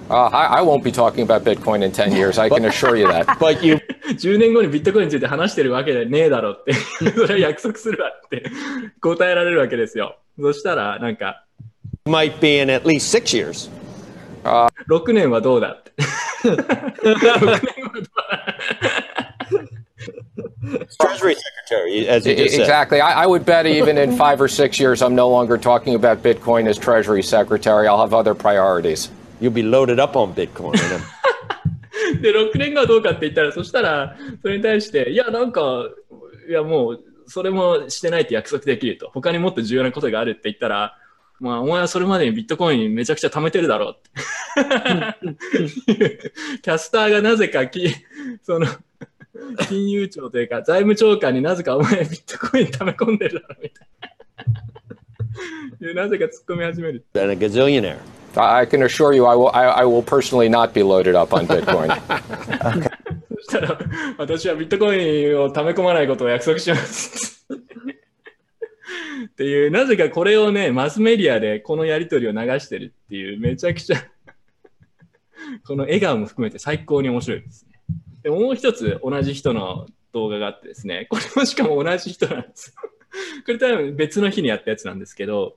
[0.09, 2.39] Uh, I, I won't be talking about Bitcoin in 10 years.
[2.39, 3.27] I can assure you that.
[3.41, 6.75] But you 10年後にビットコインについて話してるわけでねえだろって、
[7.11, 8.45] それは約束するわって
[9.01, 10.17] 答えられるわけですよ。
[10.41, 11.45] そしたら、なんか、
[12.07, 13.69] might be in at least six years.
[14.89, 15.93] 6年はどうだって。
[16.47, 17.61] 6年はどうだ
[21.01, 22.61] Treasury Secretary, as you E- just said.
[22.62, 23.01] Exactly.
[23.01, 26.23] I, I would bet even in five or six years, I'm no longer talking about
[26.23, 27.87] Bitcoin as Treasury Secretary.
[27.87, 29.11] I'll have other priorities.
[29.41, 30.73] You'll be loaded up on Bitcoin.
[32.21, 35.85] で、6年後はどうかって言ったら、そしたら、それに対して、いや、なんか、
[36.49, 39.11] いや、もう、それもしてないって約束できると。
[39.12, 40.97] 他にもっと重要なことがあるって言ったら、
[41.41, 44.01] まあ、お前はそれまでにビットコインめちゃくちゃ貯めてるだろうっ
[45.97, 46.33] て。
[46.62, 47.95] キャスターがなぜかき、
[48.43, 48.67] その、
[49.68, 53.89] 金融庁というか、財務長官になぜかお前ビットコイン貯め込んでるだろうみたい
[55.80, 55.87] な。
[55.87, 57.05] でなぜか突っ込み始める。
[57.14, 57.99] and a gazillionaire.
[58.34, 59.51] I I can assure you, I will.
[59.55, 61.89] I, I will personally not be loaded up on Bitcoin.
[63.37, 63.78] そしたら、
[64.18, 67.47] 私はビットコインを貯め込まないことを約束します。
[69.26, 73.97] っていう、なぜかこれをね、マスメディアでこのやりとりを流してるっていう、めちゃくちゃ、
[75.66, 77.76] この笑顔も含めて最高に面白いですね。
[78.27, 82.91] でもう一つ同じ人の動画があってですね、これもしかも同じ人なんですよ。
[83.47, 85.55] これ多分別の日にやったやつなんですけど、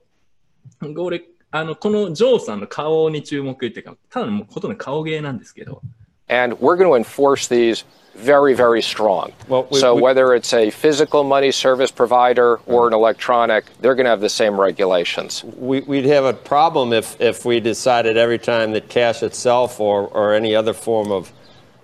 [0.96, 5.82] 俺、あの、このジョーさんの顔に注目っていうか、ただのもうほとんど顔芸なんですけど、
[6.28, 7.84] and we're going to enforce these
[8.16, 9.32] very, very strong.
[9.48, 13.96] Well, we- so we- whether it's a physical money service provider or an electronic, they're
[13.96, 15.42] going to have the same regulations.
[15.58, 20.06] We, we'd have a problem if, if we decided every time that cash itself or,
[20.14, 21.32] or any other form of,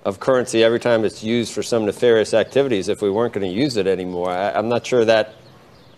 [0.07, 3.52] of currency every time it's used for some nefarious activities if we weren't going to
[3.52, 4.30] use it anymore.
[4.30, 5.34] I, am not sure that,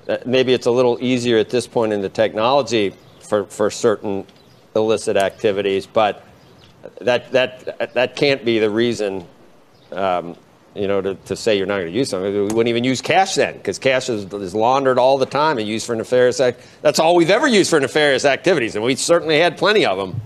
[0.06, 2.94] that, maybe it's a little easier at this point in the technology
[3.28, 4.26] for, for certain
[4.74, 6.24] illicit activities, but
[7.02, 9.28] that, that, that can't be the reason,
[9.92, 10.34] um,
[10.74, 12.32] you know, to, to say you're not going to use something.
[12.32, 15.68] We wouldn't even use cash then because cash is, is laundered all the time and
[15.68, 16.62] used for nefarious act.
[16.80, 20.18] That's all we've ever used for nefarious activities, and we certainly had plenty of them.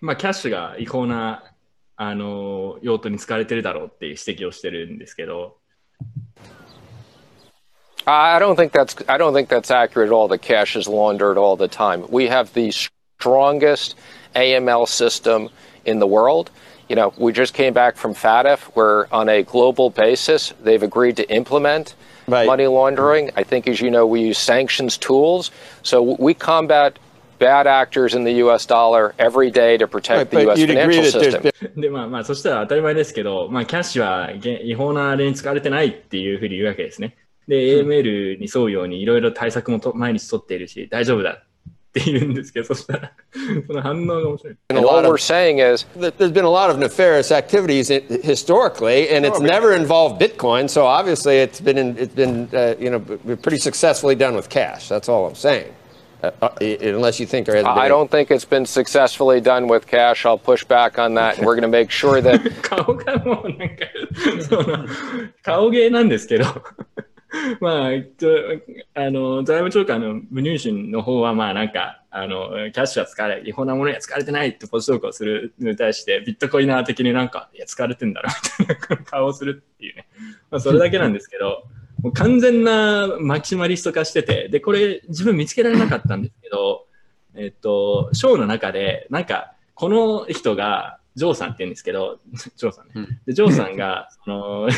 [0.00, 1.40] Ma cash ga ikona
[1.95, 5.57] あの用途に使われてるだろうっていう指摘をしてるんですけど、
[8.05, 10.27] I don't think that's I don't think that's accurate at all.
[10.27, 12.05] That cash is laundered all the time.
[12.09, 13.95] We have the strongest
[14.35, 15.49] AML system
[15.85, 16.49] in the world.
[16.89, 21.17] You know, we just came back from FATF, where on a global basis they've agreed
[21.17, 21.95] to implement
[22.27, 22.45] Right.
[22.45, 23.31] money laundering.
[23.35, 25.51] I think, as you know, we use sanctions tools,
[25.83, 26.97] so we combat
[27.39, 28.65] bad actors in the U.S.
[28.67, 30.59] dollar every day to protect the But U.S.
[30.59, 31.73] you'd agree financial that there's system.
[31.73, 37.17] been で、まあまあ、そしたら当たり前ですけど、まあ、キャッシュはげ違法なあれに使われてないっていうふうに言うわけですね。
[37.47, 41.43] で、AML に沿うようにいろいろ対策もと毎日取っているし、大丈夫だっ
[41.93, 43.11] て言うんですけど、そしたら、
[43.67, 44.55] その反応が面白い。
[44.69, 47.31] And a lot all of- we're saying is There- There's been a lot of nefarious
[47.35, 50.69] activities i- historically, and it's never involved Bitcoin.
[50.69, 54.47] So obviously, it's been in, it's been uh, you know b- pretty successfully done with
[54.49, 54.87] cash.
[54.87, 55.73] That's all I'm saying.
[56.40, 57.78] Uh, uh, i- unless you think there hasn't been.
[57.78, 60.24] I any- don't think it's been successfully done with cash.
[60.26, 63.86] I'll push back on that, and we're going to make sure that 顔がもうなんか、
[64.48, 64.84] その、
[65.42, 66.44] 顔芸なんですけど、
[67.60, 68.30] まあ、ちょ
[68.94, 80.06] あの、財務長官の無入信の方は、まあなんか、あの、キャッシュは使われ、違法なものには使われてないってポジトークをするのに対して、ビットコイナー的になんか、いや、使われてんだろ、みたいな顔をするっていうね。
[80.50, 81.64] まあ、それだけなんですけど、
[82.06, 86.86] もう完全なマキシマリスト化してて、で、これ自分見つけられなかったんですけど、
[87.34, 92.20] えっと、ショーの中で、なんか、この人が、ジョーさんって言うんですけど、
[92.54, 93.08] ジョーさんね。
[93.26, 94.76] で、ジョーさんが、その、なんか、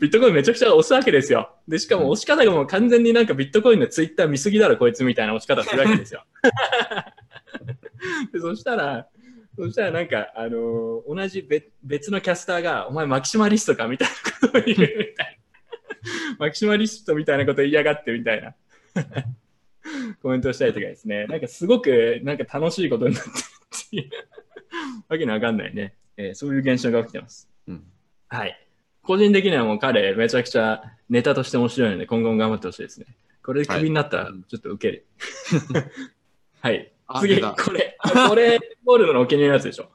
[0.00, 1.48] ビットコインめちゃくちゃ押すわけですよ。
[1.68, 6.24] で、しかも押し方がもう完全になんかビットコインのツイッター見すぎだろ、こいつみたいな押し方するわけですよ。
[8.34, 9.06] で、そしたら、
[9.56, 15.35] そしたらなんか、あのー同じ別別のキャスターが、お前マキシマリストかみたいなことを言うみたいな。
[16.38, 18.54] マキシマリストみたいなこと言いやがってみたいな。
[20.22, 21.26] コメントをしたりとかですね。
[21.26, 24.10] なんかすごくなんか楽しいことになってるっっていう、
[25.08, 27.48] わけのわかんないね、えーそういう現象が起きてます。
[27.68, 27.84] うん
[28.28, 28.58] はい。
[29.02, 33.06] 個人的にはもう彼、めちゃくちゃネタとして面白いので、今後も頑張ってほしいですね。
[33.44, 35.06] これでクビになったら、ちょっとウケる。
[36.60, 36.92] はい。
[37.20, 37.96] 次、あ出たこれ、
[38.28, 39.90] これ、ゴールドのお気に入りのやつでしょ。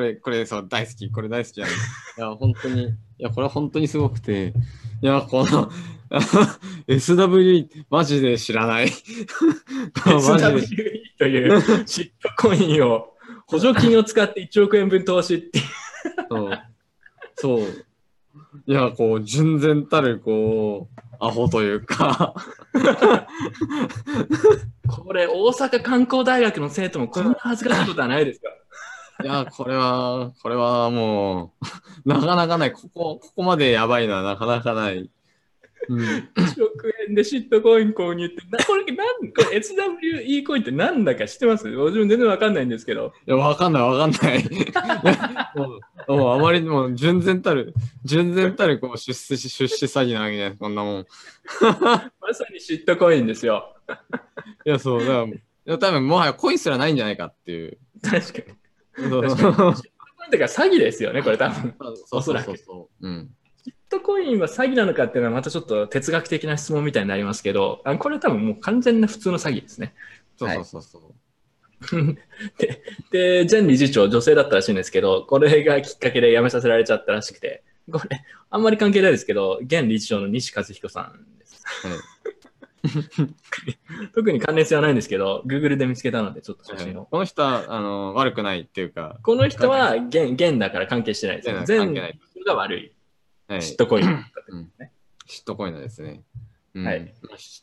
[0.00, 1.10] これ、これ、そう、大好き。
[1.10, 1.90] これ大好きなんです。
[2.16, 2.88] いや、本当に、い
[3.18, 4.54] や、これ本当にすごくて、
[5.02, 5.70] いや、この、
[6.88, 8.88] SW、マジで知らない。
[9.94, 10.66] SWE
[11.18, 13.12] というシットコインを
[13.46, 15.64] 補助金を使って1億円分投資っていう。
[16.30, 16.58] そう。
[17.36, 17.84] そう。
[18.66, 22.34] いや、こう、純然たる、こう、アホというか、
[24.88, 28.48] これ、大阪観光大学の生徒もこんな恥ずかしいことはないですか？
[29.22, 31.54] いや、これは、これはも
[32.04, 32.72] う、 なかなかない。
[32.72, 35.10] ここ、ここまでやばいのはなかなかない。
[35.88, 41.64] うん、1億円でシットコイン購入って、なこれ、なんこれ SWE コインってなんだか知ってます？
[41.68, 43.12] 自分全然わかんないんですけど。
[43.26, 44.44] いや、わかんない、わかんない。
[45.56, 51.00] もう、もうあまりにも純然たる、純然たる、こう、出資、出資詐欺なわけじゃない、こんなもん。
[51.00, 51.04] い
[51.60, 53.74] まさにシットコインですよ。
[54.64, 57.78] や、そう、だから、いや多分もはやコインすらないんじゃないかっていう。
[58.02, 58.59] 確かに。
[58.94, 59.36] 確かに。
[59.36, 61.74] シットコインか詐欺ですよね、これ多分。
[62.12, 63.30] おそらくそうん。
[63.64, 69.94] シットコインは詐欺なのかっていうのはまたちょっと哲学的な質問みたいになりますけど、あこれは多分もう完全な普通の詐欺ですね。
[70.36, 71.14] そうそうそうそう。
[72.58, 72.82] で、
[73.44, 81.62] で、前理事長、女性だったらしいんですけど、これがきっかけで辞めさせられちゃったらしくて、これ、あんまり関係ないですけど、現理事長の西和彦さんです。
[84.14, 87.06] 特に関連性はないんですけど、Google で見つけたので、ちょっと写真を。
[87.06, 91.56] この人は、あの、悪くないっていうか、この人は現現だから関係してないですよ。
[91.56, 92.92] 関前係ない理事長が悪い。
[93.48, 94.24] はい、シットコイン。
[95.26, 96.22] シットコインなんですね。
[96.74, 97.12] うんはい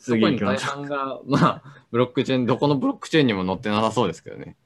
[0.02, 4.58] 次行きましょう半が、まあ、ブロックチェーン、どこのブロックチェーンにも載ってなさそうですけどね。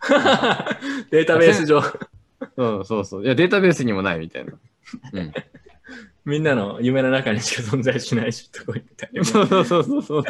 [1.10, 1.82] データベース上、
[2.56, 3.24] うん、そうそう。
[3.24, 4.52] いや、データベースにもないみたいな。
[5.12, 5.32] うん。
[6.28, 9.24] みんなの夢の中にしか存在しないシットコインみたいな。
[9.24, 10.24] そうそうそうそうそう。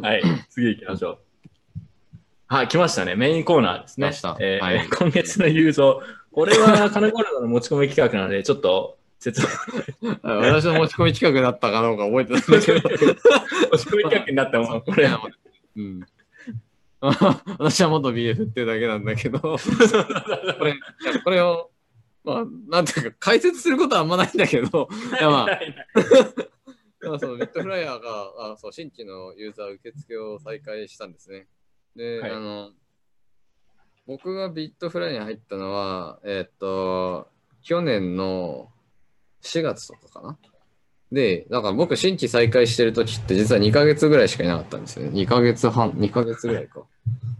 [0.00, 1.18] はい、次行きましょう。
[2.46, 3.14] はい、来ましたね。
[3.14, 4.10] メインコーナーですね。
[4.40, 6.34] えーはい今月のユーゾー。
[6.34, 9.48] これは金ゴールドの持ち込み企画なので、ちょっと説明。
[10.22, 13.14] 私の持ち込み企画だったかどうか覚えてないんだけど。
[13.72, 15.10] 持ち込み企画になったもの、これ。
[15.76, 16.06] うん。
[17.58, 19.58] 私は元 BF っていうだけなんだけど、 こ
[20.64, 20.74] れ、
[21.22, 21.70] これを、
[22.28, 25.46] まあ、なんていうか、解説することはあんまないんだけど、 いやまあ、
[27.00, 31.46] まあ、 そのビットフライヤーがあそう新規のユーザー受付を再開したんですね。
[31.96, 32.72] で、はいあの、
[34.06, 37.28] 僕がビットフライに入ったのは、えーっと、
[37.62, 38.70] 去年の
[39.42, 40.38] 4月とかかな。
[41.10, 45.22] で、だから僕新規再開してる時って実は2ヶ月ぐらいしかいなかったんですよね。
[45.22, 46.84] 2ヶ月半、2ヶ月ぐらいか。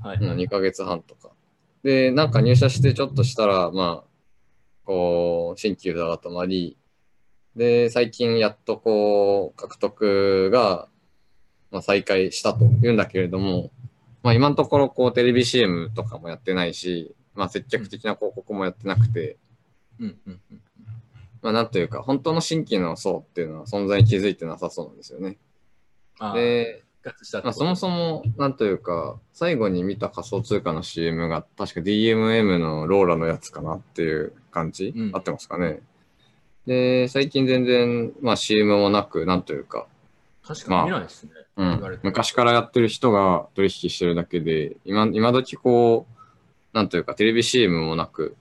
[0.02, 1.30] はいうん、2ヶ月半とか。
[1.82, 4.07] で、なんか入社してちょっとしたら、まあ、
[4.88, 6.78] こう、新規ユーザーが止まり、
[7.54, 10.88] で、最近やっとこう、獲得が、
[11.70, 13.70] まあ、再開したというんだけれども、
[14.22, 19.36] まあ今のところこう、テレビ CM とかもやってないし、まあ積極的な広告もやってなくて、
[20.00, 20.18] うん。
[20.26, 20.40] うん。
[20.52, 20.62] うん。
[21.42, 25.36] まあなんというか、本当の新規の層っていうのは存在に気づいてなさそうなんですよね。
[26.32, 26.82] で、
[27.42, 35.80] まあ、そもそも、なんというか、最後に見た仮想通貨の CM が、確か DMM のローラのやつかなっていう感じ、うん合ってますかね？
[36.66, 39.86] で、最近全然、まあ CM もなく、なんというか、
[40.46, 41.30] 確かに見ないですね。
[41.56, 48.36] うん言われ、て昔からやってる人が取引してるだけで、今、今時こう、なんというか、テレビ CM もなく、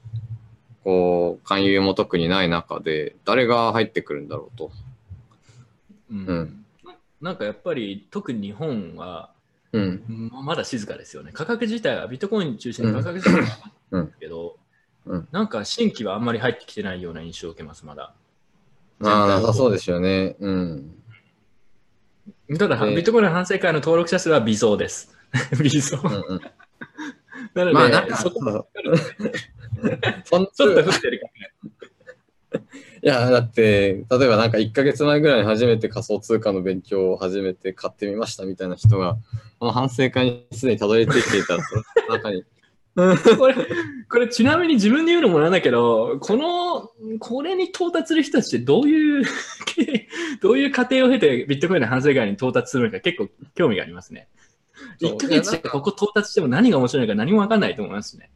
[0.83, 4.71] こう、勧誘も特にない中で、誰が入ってくるんだろうと。
[6.11, 6.63] うんうん
[7.19, 9.31] なんかやっぱり特に日本は
[9.71, 10.29] うん。
[10.31, 11.31] ままだ静かですよね。
[11.33, 14.56] 価格自体はビットコイン中心に価格自体は上がってるけど、うん
[15.31, 18.13] なんか新規はあんまり入ってきてないような印象を受けます、まだ。
[18.99, 20.35] まあ、なさそうですよね。
[20.39, 20.93] うん。
[22.57, 25.15] ただ、でビットコインの反省会の登録者数は微増です。
[25.61, 25.99] 微増。
[26.03, 26.41] うんうん。
[27.53, 28.39] なので、まあ、なんか、そこ
[30.25, 31.27] そんちょっと降ってるか
[33.03, 39.17] いや、だって、例えばなんか1ヶ月前ぐらいに初めて仮想通貨の勉強を始めて買ってみましたみたいな人が、
[39.59, 42.43] この反省会にすでにたどり着いていたら、その中に。
[43.37, 43.55] これ、
[44.09, 49.23] これちなみに自分で言うのもなんだけど、この、これに到達する人たちってどういう、
[50.41, 54.27] どういう過程を経てビットコインの反省会に到達するのか結構興味がありますね。
[54.99, 58.31] そう1ヶ月でここ到達しても何が面白いのか何もわかんないと思いますね。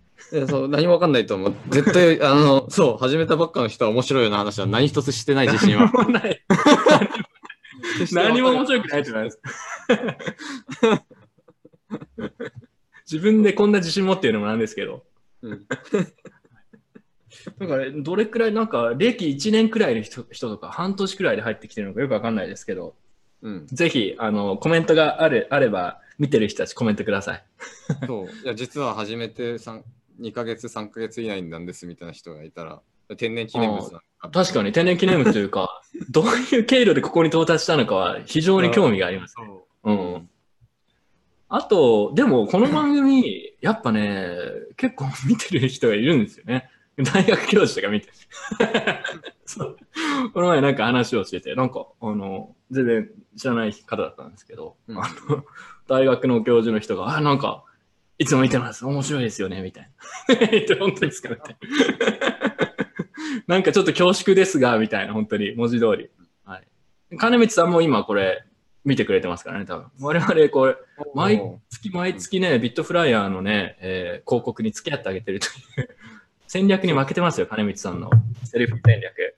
[0.47, 1.55] そう何もわかんないと思う。
[1.69, 5.91] 絶対、 あの、そう、始めたばっかの人は面白いような話は何一つしてない自信は。
[5.91, 6.45] 何もない。
[8.11, 9.39] 何も面白くないと思います。
[13.11, 15.03] 自分でこんな自信持ってるのもなんですけど。
[15.41, 15.67] うん
[17.57, 22.95] だから、どれくらい、なんか、歴1年くらいの人人とか、半年くらいで入ってきてるのかよくわかんないですけど、
[23.41, 23.67] うん。
[23.67, 27.43] ぜひ、あの、コメントがあるあれば、見てる人たちコメントください。
[28.05, 28.45] そう。
[28.45, 29.81] いや、実は始めて3
[30.19, 32.81] 2ヶ月、3ヶ月以内なんですみたいな人がいたら、
[33.17, 39.33] 天然記念物なんか確かに天然記念物というか、どういう経路でここに到達したのかは非常に興味があります。
[39.35, 40.29] そううん。
[41.53, 44.37] あと、でもこの番組、やっぱね、
[44.77, 46.69] 結構見てる人がいるんですよね。
[47.13, 48.07] 大学教授とか見て
[50.33, 55.43] この前なんか話をしてて、なんか、あの、全然知らない方だったんですけど、うんあの、
[55.89, 57.65] 大学の教授の人が、あ、なんか、
[58.17, 58.85] いつも見てます。
[58.85, 59.91] 面白いですよね、みたい
[60.29, 60.35] な。
[60.47, 61.57] 言って本当ですかみたい
[63.45, 63.55] な。
[63.55, 66.09] なんかちょっと恐縮ですが、みたいな、本当に、文字通り。
[66.45, 67.17] はい。
[67.17, 68.45] 金光さんも今これ、
[68.83, 69.87] 見てくれてますからね、多分。
[69.99, 70.75] 我々、これ、
[71.13, 75.49] 毎月毎月ね、ビットフライヤーのね、えー広告に付き合ってあげてるとい
[75.83, 75.89] う
[76.47, 78.09] 戦略に負けてますよ、金光さんの
[78.43, 79.35] セルフ戦略。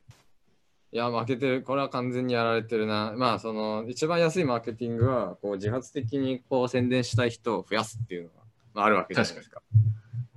[0.92, 1.62] いや、負けてる。
[1.64, 3.14] これは完全にやられてるな。
[3.18, 8.34] まあ、その、一番安いマーケティングは、こう、自発的にこう、宣伝したい人を増やすっていうのが、
[8.76, 9.62] まあ、あるわけじゃないですか。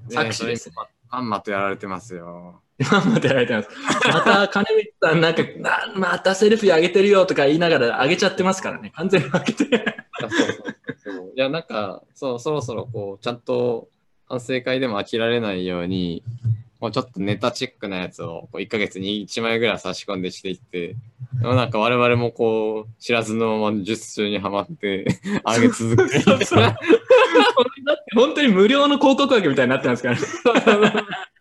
[0.08, 0.74] 作詞ですね
[1.10, 2.62] まんまとやられてますよ。
[2.78, 3.68] 今までやられてます。
[4.12, 9.64] また、金光さん、なんか、なまたセルフィー上げてるよとか言いながら上げちゃってますからね、完全に負けて。
[10.20, 10.48] そうそう
[11.04, 13.88] そういや、なんか、そう、そろそろ、こう、ちゃんと
[14.28, 16.22] 反省会でも飽きられないように、
[16.80, 20.94] もうちょっとネタチックなやつをこう1ヶ月に1枚ぐらい差し込んでしていって、
[21.40, 25.06] でもなんか我々もこう、知らずのまま術中にはまって、
[25.46, 26.20] 上げ続ける。
[26.20, 30.22] そうそう だって本当に無料の広告枠みたいになってますからね。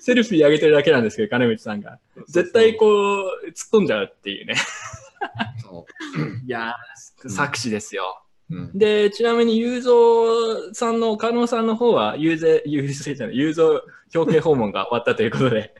[0.00, 1.98] セルフィー上げてるだけなんですけど、金光さんが。
[2.28, 4.54] 絶対こう、突っ込んじゃうっていうね。
[5.62, 5.86] そ
[6.46, 8.22] いやー、作詞ですよ。
[8.50, 8.56] う。
[8.56, 8.78] うん。
[8.78, 9.92] で、ちなみに、ゆうぞ
[10.70, 13.54] うさんの、加納さんの方は、ゆうぜ、ゆうぜじゃない、
[14.14, 15.74] 表敬訪問が終わったということで、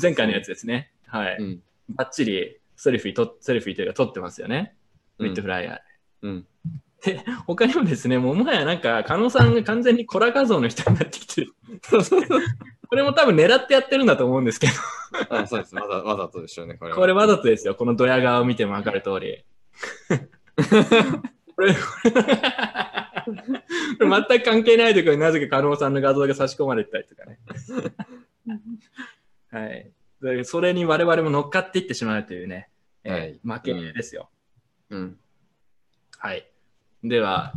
[0.00, 0.92] 前回のやつですね。
[1.06, 1.36] はい。
[1.38, 1.62] うん。
[1.90, 4.74] バッチリセルフィーと、セルフィーというか撮ってますよね。
[5.18, 5.78] うんミッドフライヤー。
[6.22, 6.46] うん。
[7.46, 11.54] 他にもですね、もうもはやなんか、加納さんが完全にコラ画像の人になってきてる。
[12.88, 14.72] これも多分狙ってやってるんだと思うんですけど、
[15.36, 15.74] あそうです。
[15.76, 16.96] わざわざとでしょうね、これは。
[16.96, 17.74] これわざとですよ。
[17.74, 19.44] このドヤ顔を見ても分かる通り。
[21.54, 21.78] これ、こ
[24.04, 27.38] れ全く関係ないところになぜか加納さんの画像が差し込まれてたりとかね。
[29.50, 29.90] はい。
[30.22, 32.70] でそれに我々も乗っかっていってしまうというね、
[33.04, 34.30] えーはい負けですよ。
[34.90, 35.18] うん。
[36.18, 36.50] はい。
[37.04, 37.52] では、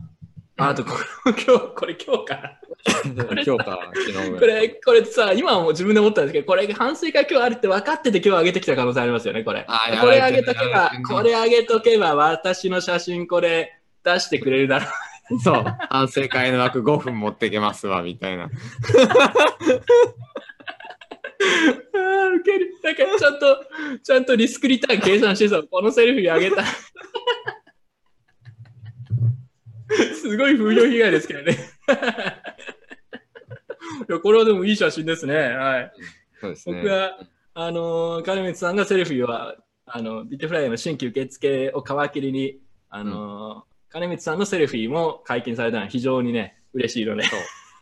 [0.58, 0.92] ああとこ
[1.26, 2.60] れ、今日、これ今日から。
[3.06, 4.46] 今日か、昨日ぐこ。
[4.46, 9.66] れ、これさ、今はもう自分で思ったんですけど、これ、反省会今日あるって分かってて今日上げてきた可能性ありますよね、これ。
[10.00, 14.86] これ上げとけばこれ上げとけば、私の写真これ出してくれるだろ
[15.32, 15.40] う。
[15.40, 15.64] そう。
[15.90, 18.44] 反省会の枠5分持ってけますわ、みたいな。
[18.44, 18.50] ああ、
[22.36, 22.76] ウケる。
[22.84, 23.66] なんかちゃんと、
[24.04, 26.64] ちゃんとリスクリターン計算してさ、このセルフィー上げた。
[30.16, 31.58] すごい風評被害ですけどね。
[34.08, 35.36] いやこれはでもいい写真ですね。
[35.36, 35.92] はい。
[36.40, 36.76] そうですね。
[36.76, 37.20] 僕は、
[37.54, 39.56] あのー、金光さんがセルフィーは、
[39.86, 42.60] あの、ビットフライの新規受付を皮切りに、
[42.90, 47.26] あのー金光さんのセルフィーも解禁されたのは非常にね、嬉しいので、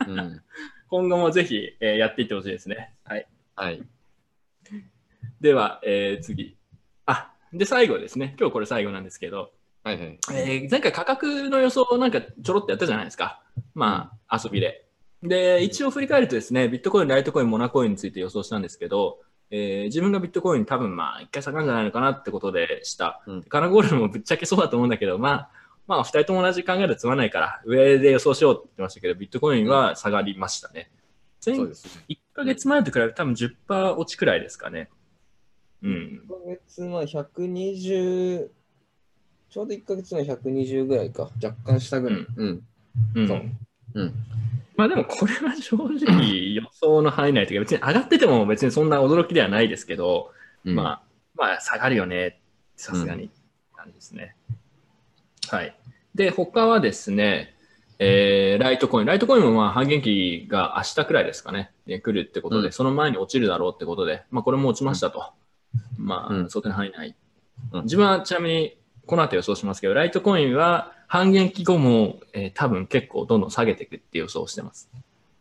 [0.07, 0.41] うん。
[0.89, 2.95] 今後もぜひ、えーやっていってほしいですね。
[3.03, 3.27] はい。
[3.55, 3.83] はい。
[5.39, 6.57] では、えー次。
[7.05, 8.35] あ、で、最後ですね。
[8.39, 9.51] 今日これ最後なんですけど、
[9.89, 10.19] はいはい。
[10.31, 13.41] えー前回価格の予想をなんかちょろっとやったじゃないですか。
[13.73, 14.85] まあ、遊びで。
[15.23, 19.19] で、一応振り返るとですね、ビットコイン、ライトコイン、モナコインについて予想したんですけど、
[19.51, 23.23] えー自分がビットコイン多分まあ、一回下がるんじゃないのかなってことでした。
[23.25, 25.49] うんカナゴールドもぶっちゃけそうだと思うんだけど、まあ、
[25.87, 30.91] まあ、二人とも同じ考えでつまないから、上で予想しようって言ってましたけど、ビットコインは下がりましたね。
[31.43, 32.05] 前そうですね。
[32.09, 34.89] 1ヶ月前と比べて多分10%落ちくらいですかね。
[35.81, 36.21] うん。
[36.25, 38.49] 1ヶ月前120、
[39.49, 41.29] ちょうど1ヶ月前120ぐらいか。
[41.43, 42.19] 若干下ぐらい。
[42.19, 42.61] うん。
[43.15, 43.27] うん。
[43.27, 43.41] そう
[43.95, 44.13] うん。
[44.77, 50.31] まあでもこれは正直予想の範囲内というか別に上がってても別にそんな驚きではないですけど、
[50.63, 51.01] うんまあ、
[51.35, 52.39] まあ下がるよね、
[52.77, 53.29] さすがに、
[53.75, 54.35] 感じですね。
[55.49, 55.75] はい。
[56.15, 57.55] で、他はですね、
[57.97, 59.05] えーライトコイン。
[59.05, 65.33] ライトコインもまあ半減期が明日くらいですかね、ね来るってことで、うんその前に落ちるだろうってことで、まあこれも落ちましたと。
[65.97, 67.15] まあ、うん想定の範囲内。
[67.73, 68.78] うん自分はちなみに
[69.09, 74.87] この後予想しますけど、ライトコインは半減期後も、えー多分結構どんどん下げていくって予想をしてます。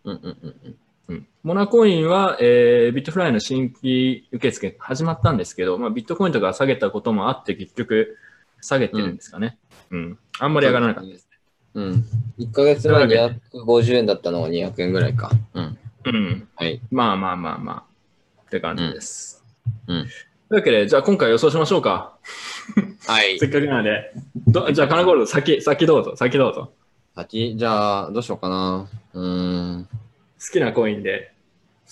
[0.04, 0.76] うんうんうんうん。
[1.08, 8.16] うんモナコインは、えービットフライの新規受付始まったんですけど、まあ、ビットコインとか下げたこともあって、結局
[8.62, 9.58] 下げてるんですかね。
[9.90, 10.18] うん。
[10.38, 11.38] あんまり上がらなかったですね。
[11.74, 12.04] うん。
[12.38, 15.30] 1ヶ月前250円だったのが200円ぐらいか。
[15.52, 15.78] うん。
[16.06, 16.48] うん。
[16.56, 16.80] はい。
[16.90, 18.42] まあまあまあまあ。
[18.46, 19.44] って感じです。
[19.86, 20.08] うん。
[20.48, 22.16] というわけで、じゃあ今回予想しましょうか。
[23.06, 23.46] はいせ。
[23.46, 24.12] っかくなので。
[24.46, 26.72] どじゃあ、カナゴールド、先、先どうぞ、先どうぞ。
[27.14, 28.88] 先、じゃあ、どうしようかな。
[29.12, 29.84] うーん。
[29.84, 31.32] 好好きなコインで。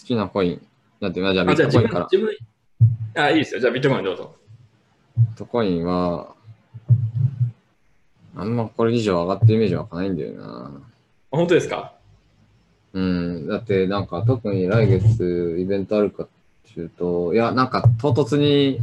[0.04, 0.66] きなコイン。
[1.00, 2.34] だって、じゃあビットコインから。、自分、
[3.22, 3.60] あ、いいですよ。
[3.60, 4.34] じゃあビットコインどうぞ。
[5.18, 6.34] ビットコインは、
[8.36, 10.72] あんまこれ以上上がってるイメージ湧かないんだよな。
[11.30, 11.92] あ本当ですか？
[12.94, 13.46] うん。
[13.48, 16.26] だって、なんか特に来月イベントあるか
[16.70, 18.80] っていや、なんか唐突に、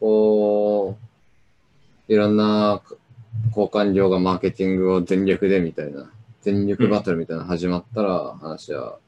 [0.00, 0.96] こ
[2.08, 2.82] う、いろんな
[3.48, 6.10] 交換量がマーケティングを全力でみたいな、
[6.42, 8.98] 全力バトルみたいなの始まったら話は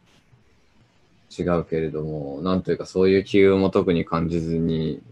[1.36, 5.02] 違うけれども、なんというかそういう機運も特に感じずに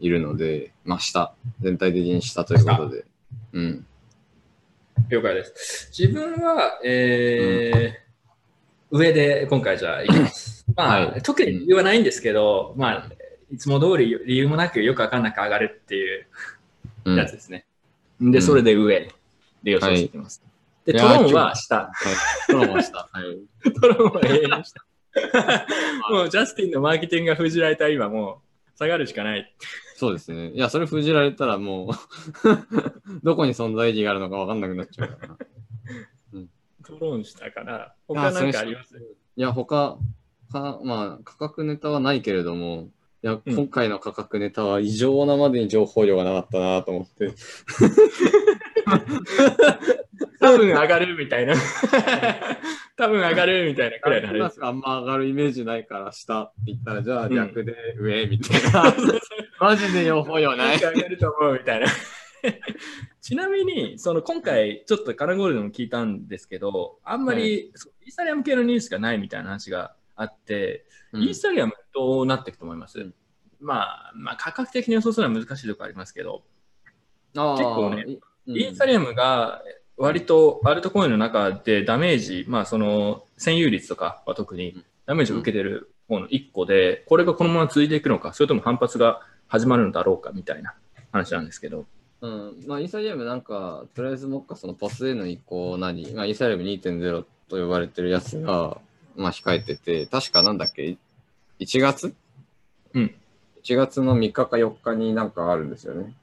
[0.00, 3.04] いるので、まあ下、全体的に下ということで。
[3.52, 3.86] うん。
[5.08, 5.90] 了解です。
[5.96, 8.08] 自分は、えー
[8.90, 10.57] 上で今回じゃあいきます。
[10.76, 13.10] まあ、はい特に理由はないんですけど、まあ、
[13.50, 16.26] いつも通り理由もなくよくわかんなく上がるっていう
[17.04, 17.16] うん。
[17.16, 17.64] やつですね。
[18.20, 19.08] で、それで上
[19.62, 20.42] で予想していきます。
[20.84, 21.76] で、トロンは下。
[21.76, 22.52] はい。
[22.52, 23.08] トロンは下。
[23.10, 23.70] はい。
[23.80, 24.84] トロンは永遠に下。
[26.10, 28.42] もうジャスティンのマーケティングが封じられた今も
[28.74, 29.54] う下がるしかない。
[29.96, 30.50] そうですね。
[30.50, 31.90] いや、それ封じられたらもう、
[33.24, 35.36] どこに存在意義があるのか分かんなくなっちゃうからな。
[36.86, 38.96] トロン下から、他なんかあります？
[38.96, 39.98] いや、他、
[40.48, 42.88] かまあ、価格ネタはないけれども、
[43.22, 47.32] いや、うん今回の価格ネタは異常なまでに情報量がなかったなと思って。
[50.40, 51.54] 多分上がるみたいな。
[52.96, 54.24] 多分上がるみたいなくらい。
[54.60, 58.94] あんま上がるイメージないから下って言ったら、じゃあ逆で上みたいな。
[59.60, 60.78] マジで情報量ない。
[60.78, 61.86] 上がると思うみたいな。
[63.20, 71.22] ちなみに、その今回、ちょっとカナゴールドも聞いたんですけど、あんまり、そうイーサリアム系のニュースがないみたいな話があって、うん。
[71.22, 73.14] イーサリアムどうなっていくと思います、うん。
[73.60, 76.42] まあ、まあ、価格的に予想するのは難しいところありますけど、
[77.34, 79.62] 結構ね、いイーサリアムが
[79.96, 90.74] 割とアルトコインの中でダメージ、まあその占有率とかは特にダメージを受けてる方の1個で、これがこのまま続いていくのか、それとも反発が始まるのだろうかみたいな
[91.12, 91.86] 話なんですけど。
[92.20, 98.78] うん、まあ、イーサリアムなんか、とりあえずもっかそのパスへの移行なり、まあ、イーサリアム2.0と呼ばれてるやつが、
[99.18, 100.96] まあ、控えてて、確かなんだっけ
[101.58, 102.14] ?1 月
[102.94, 103.14] うん。
[103.64, 106.14] 1月の3日か4日になんかあるんですよね。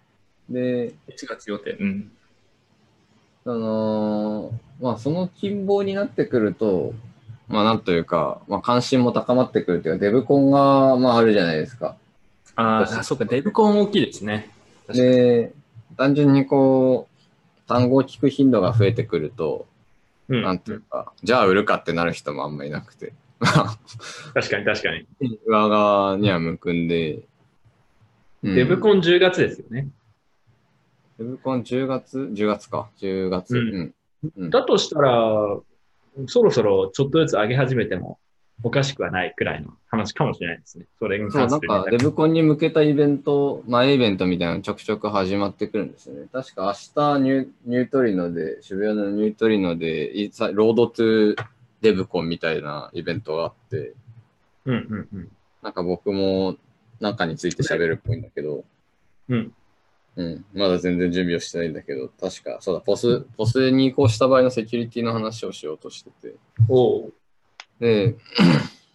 [0.49, 1.71] で、1月予定。
[1.71, 2.11] うん。
[3.45, 6.93] あのーまあ、その近傍になってくると、
[7.47, 11.97] まあ、なんというか、まあ、関心も高まってくるっていうか、デブコンが、まあ、あるじゃないですか。
[12.55, 14.49] あーあ、そうか、デブコン大きいですね。
[14.87, 15.53] で、
[15.97, 19.67] 単純にこう、単語を聞く頻度が増えてくると、
[20.29, 23.77] うんなんていうか、じゃあ売るかってなる人もあんまいなくて、まあ
[24.33, 25.07] 確かに確かに。
[25.45, 27.15] 裏側には向くんで、
[28.43, 29.89] うんデブコン10月ですよね。
[31.17, 32.89] デブコン10月 ?10 月か。
[32.99, 33.93] 10月。
[34.51, 35.57] だとしたら、
[36.27, 38.19] そろそろちょっとずつ上げ始めても
[38.63, 40.85] おかしくはないくらいの話かもしれないですね。
[40.97, 46.27] それになんか、デブコンに向けたイベント、前イベントみたいなのちょくちょく始まってくるんですよね。
[46.31, 50.11] 確か明日ニュ、ニュートリノで、渋谷のニュートリノで、
[50.53, 51.35] ロードトゥ
[51.81, 53.93] デブコンみたいなイベントがあって、
[54.65, 55.31] うんうんうん。
[55.61, 56.57] なんか僕も
[56.99, 58.63] 中について喋るっぽいんだけど、
[59.29, 59.53] うん。
[60.15, 60.45] うん。
[60.53, 66.35] まだ全然準備をしてないんだけど、確か、そうだ、ポス、ポスに移行した場合のセキュリティの話をしようとしてて。
[66.69, 67.13] おう
[67.79, 68.15] で、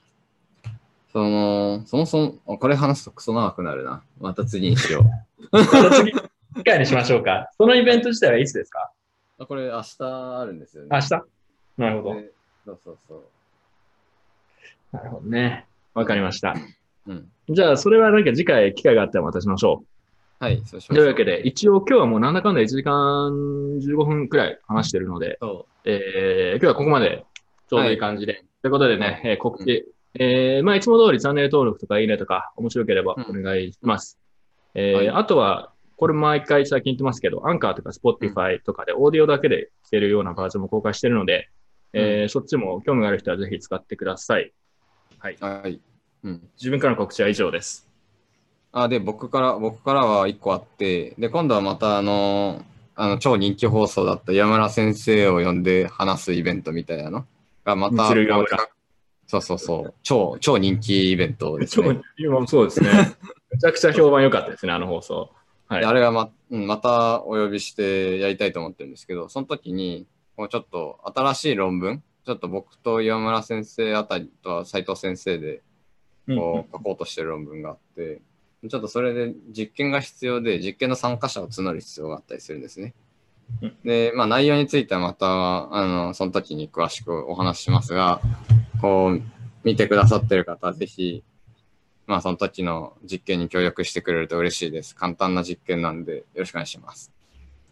[1.12, 4.02] その、そもそも、あこれ話すとクソ長くなるな。
[4.20, 5.48] また次にしよう。
[5.51, 6.12] また次、
[6.55, 7.51] 次回にしましょうか。
[7.57, 8.90] そのイベント自体はいつですか？
[9.39, 9.97] あこれ明日
[10.39, 10.89] あるんですよね。
[10.93, 11.11] 明日？
[11.78, 12.15] なるほど。
[12.20, 12.31] で
[12.66, 13.23] そうそうそう。
[14.97, 15.66] なるほどね。
[15.94, 16.55] わかりました。
[17.07, 17.28] うん。
[17.48, 19.82] じゃあ、それはなんか次回機会があったらまたしましょ
[20.39, 20.93] はい、そうしう。
[20.93, 22.93] ましょうというわけで、一応今日はもうなんだかんだ1時間
[23.81, 27.24] 15分くらい話してるので、そえー、今日はここまで
[27.70, 28.42] ちょうどいい感じで。
[28.62, 29.86] ということでね、えー告知、
[30.18, 34.18] えー、まあいつも通りチャンネル登録とかいいねとか面白ければお願いします。
[34.74, 41.48] えーはいあとは、これ毎回最近言ってますけど、アンカーとか Spotify とかでオーディオだけで聞けるようなバージョンも公開してるので、
[41.92, 44.52] えーそっちも興味がある人はぜひ使ってください。
[45.20, 45.36] はい。
[45.40, 45.44] う。
[45.44, 45.80] はい。
[46.24, 46.48] うん。
[46.56, 47.88] 自分からの告知は以上です。
[48.72, 52.64] あ、で、僕から、僕からは一個あって、で、今度はまたあの、
[52.97, 57.26] あの、超人気放送だった山村先生を呼んで話すイベントみたいなの
[57.76, 58.68] がまた、
[59.26, 62.01] そうそうそう、超、超人気イベントですね。
[62.18, 62.90] 今そうですね。
[63.51, 65.30] めちゃくちゃ評判良かったですね、あの放送。
[65.68, 70.06] はいであれはま、うんまたお呼びしてやりたいと思ってるんですけど、その時に、
[70.36, 75.62] こうちょっと新しい論文、ちょっと僕と岩村先生あたりとは斉藤先生で
[76.26, 78.20] こう書こうとしてる論文があって、
[78.68, 82.92] ちょっとそれで実験が必要で、実験の参加者を募る必要があったりするんですねうん。
[83.85, 88.20] で、まあ内容についてはまた、あの、その時に詳しくお話ししますが、
[88.81, 89.22] こう、
[89.64, 91.22] 見てくださってる方はぜひ、
[92.06, 94.94] まあその時の実験に協力してくれると嬉しいです。
[94.94, 97.12] 簡単な実験なんでよろしくお願いします。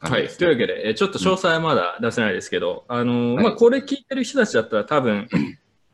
[0.00, 0.28] はい。
[0.28, 5.28] というわけで、えーちょっと詳細はまだ出せないですけど、あのーはいまあ、これ聞いてる人たちだったら多分、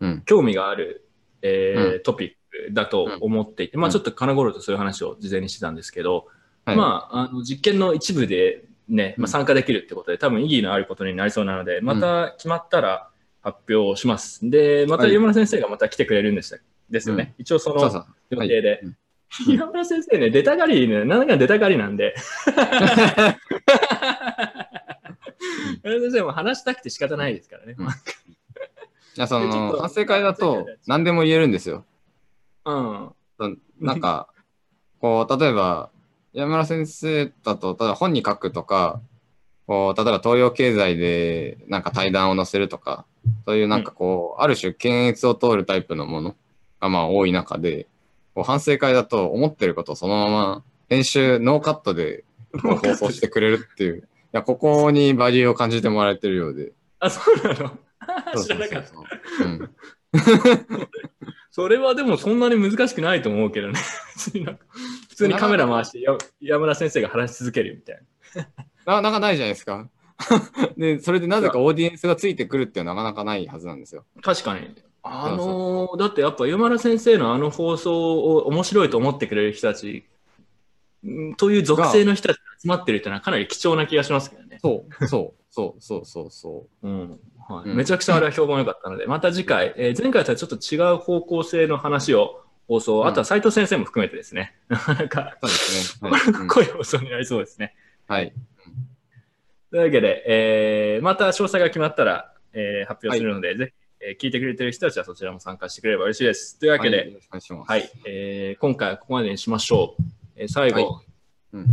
[0.01, 0.23] うん。
[0.27, 1.06] 興味がある、
[1.43, 6.27] えーうトピックだと思っていて、まあ、ちょっと金頃とそういう話を事前にしてたんですけど、
[6.66, 13.09] はいまあ、あの実験の一部でね、まあ、参加できるってことで、多分意義のあることになりそうなので、また決まったら
[13.43, 14.48] 発表します。
[14.48, 16.56] で、またはい岩村先生がまた来てくれるんでした
[16.90, 17.35] ですよね。
[17.39, 18.06] 一応その。
[18.31, 18.81] 予定で。
[18.82, 18.97] うん
[19.48, 22.15] 岩村先生ね、出たがりね、なんだか出たがりなんで。
[25.82, 27.74] 岩村先生も話したくて仕方ないですからね。
[27.77, 27.89] うん
[29.16, 31.85] いや、その、反省会だと何でも言えるんですよ。
[32.65, 33.11] うん。
[33.39, 34.28] そなんか、
[35.01, 35.90] こう、例えば、
[36.35, 39.01] 山村先生だと、ただ本に書くとか、
[39.66, 43.06] こう、例えば東洋経済でなんか対談を載せるとか、
[43.47, 46.36] そういうなんかこう、ある種検閲を通るタイプのもの
[46.81, 47.86] がまあ多い中で、
[48.35, 54.02] こう反省会だと思ってることをそのまま編集、ノーカットで放送してくれるっていう、い
[54.32, 56.73] や、ここにバリューを感じてもらえてるようで。
[56.98, 57.70] あ、そうなの？
[58.43, 59.44] 知らなかった。
[59.44, 59.70] うん。
[61.55, 63.78] それはでもそんなに難しくないと思うけどね。
[65.09, 68.02] 普通にカメラ回してや山村先生が話し続けるみたい
[68.85, 68.94] な。
[68.94, 69.89] なかなかないじゃないですか。
[70.76, 74.05] で、それでなぜかオーディエンスがついてくるっていうのはなかなかないはずなんですよ。
[74.20, 74.74] 確かに。
[75.05, 80.06] あのーだってやっぱ山村先生のあの放送を面白いと思ってくれる人たち
[81.06, 84.59] んという属性の人たちが集まってるっていうのはかなり貴重な気がしますけどね。
[84.60, 95.49] そう、そう、そう、そう、そう、そうんはいうんめちゃくちゃあれは評判良かったので、また次回、えー前回とはちょっと違う方向性の話を放送、うんあとは斉藤先生も含めてですね、 なかなかう。
[95.49, 96.11] そうですね。
[96.11, 96.21] はい。
[96.41, 97.75] うん濃い放送になりそうですね。
[98.07, 98.33] はい。
[99.71, 106.59] というわけで、えーまた詳細が決まったら、えー発表するので、ぜひ、えー聞いてくれてる人たちはそちらも参加してくれれば嬉しいです。
[106.59, 107.11] というわけで、はい。
[107.66, 110.03] はい、えー今回はここまでにしましょう。
[110.37, 111.05] えー最後、はい
[111.55, 111.66] うん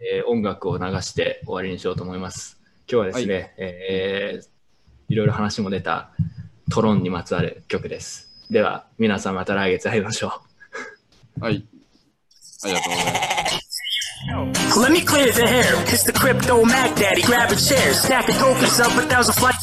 [0.00, 2.60] えー音楽を流して終わりにしようと思います。
[2.90, 4.53] 今日はですね、はいえー
[5.14, 6.10] いろいろ話も出た
[6.72, 8.28] トロンにまつわる曲です。
[8.50, 10.42] では、皆さんまた来月会いましょ
[11.38, 11.44] う。
[11.44, 11.64] はい。
[12.64, 13.20] ありがとうございま
[14.54, 14.80] す。
[14.80, 15.62] Let me clear the hair.
[15.86, 17.22] It's the crypto Mac Daddy.
[17.22, 19.53] Grab a chair, stack of tokens up a thousand flights.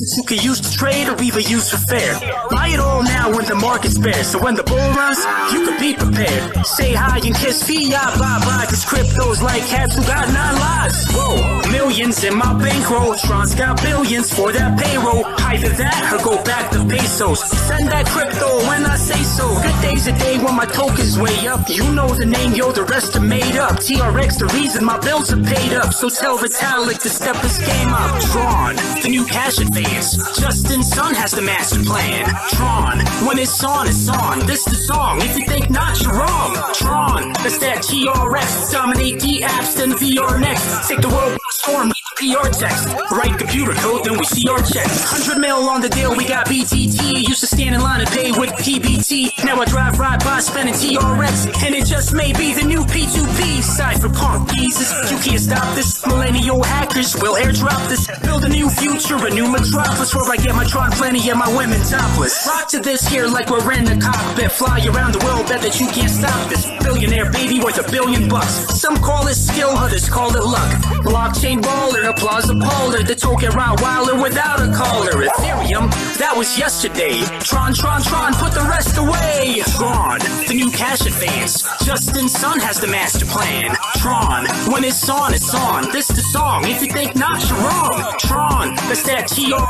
[0.00, 2.14] You can use to trade or even use for fair.
[2.50, 4.22] Buy it all now when the market's bare.
[4.22, 5.18] So when the bull runs,
[5.52, 6.64] you can be prepared.
[6.66, 8.66] Say hi and kiss fiat, bye bye.
[8.70, 11.04] Cause crypto's like cats who got nine lives.
[11.10, 13.14] Whoa, millions in my bankroll.
[13.16, 15.24] Tron's got billions for that payroll.
[15.50, 17.42] Either that or go back to pesos.
[17.66, 19.50] Send that crypto when I say so.
[19.62, 21.68] Good days a day when my tokens way up.
[21.68, 23.82] You know the name, yo, the rest are made up.
[23.82, 25.92] TRX, the reason my bills are paid up.
[25.92, 28.22] So tell Vitalik to step his game up.
[28.30, 29.87] Tron, the new cash advance.
[29.88, 32.24] Justin Sun has the master plan.
[32.50, 34.46] Tron, when it's on, it's on.
[34.46, 35.20] This the song.
[35.22, 36.54] If you think not, you're wrong.
[36.74, 38.72] Tron, that's that TRX.
[38.72, 40.88] Dominate the apps, then VR next.
[40.88, 42.88] Take the world by storm, read the PR text.
[43.10, 45.24] Write computer code, then we see our checks.
[45.24, 47.26] 100 mil on the deal, we got BTT.
[47.26, 49.44] Used to stand in line and pay with PBT.
[49.44, 51.64] Now I drive right by spending TRX.
[51.64, 53.64] And it just may be the new P2P.
[53.64, 56.06] Cypherpunk Jesus, you can't stop this.
[56.06, 58.06] Millennial hackers will airdrop this.
[58.20, 61.48] Build a new future, a new metropolis where I get my Tron plenty and my
[61.56, 62.46] women topless.
[62.46, 64.52] Rock to this here like we're in the cockpit.
[64.52, 66.66] Fly around the world, bet that you can't stop this.
[66.82, 68.80] Billionaire baby worth a billion bucks.
[68.80, 70.70] Some call it skill, others call it luck.
[71.04, 73.06] Blockchain baller, applause appaller.
[73.06, 75.24] The token wilder without a collar.
[75.24, 77.22] Ethereum, that was yesterday.
[77.40, 79.62] Tron, Tron, Tron, put the rest away.
[79.76, 80.18] Tron,
[80.48, 81.62] the new cash advance.
[81.84, 83.76] Justin Sun has the master plan.
[83.96, 85.90] Tron, when it's on, it's on.
[85.92, 86.66] This the song.
[86.66, 88.14] If you think not, you're wrong.
[88.18, 89.67] Tron, that's that TRX.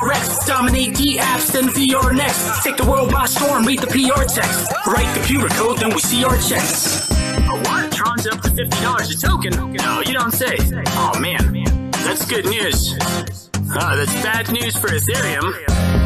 [0.48, 2.64] Dominate the apps, then VR next.
[2.64, 4.72] Take the world by storm, read the PR text.
[4.86, 7.10] Write computer code, then we see our checks.
[7.10, 7.92] What?
[7.92, 9.74] Tron's up to $50 a token?
[9.74, 10.56] No, you don't say.
[10.96, 12.96] Oh man, that's good news.
[13.70, 15.97] Ah, that's bad news for Ethereum.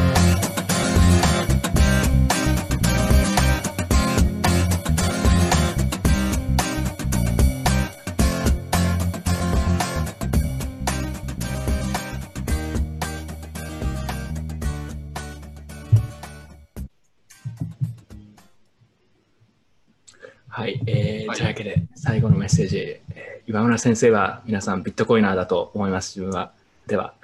[20.54, 26.52] はい、えーはいというわけで最後のメッセージ、えー岩村先生は皆さんビットコイナーだと思います、自分は。
[26.86, 27.14] では。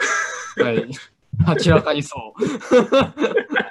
[0.57, 0.89] はい。
[1.65, 2.43] 明らかにそう。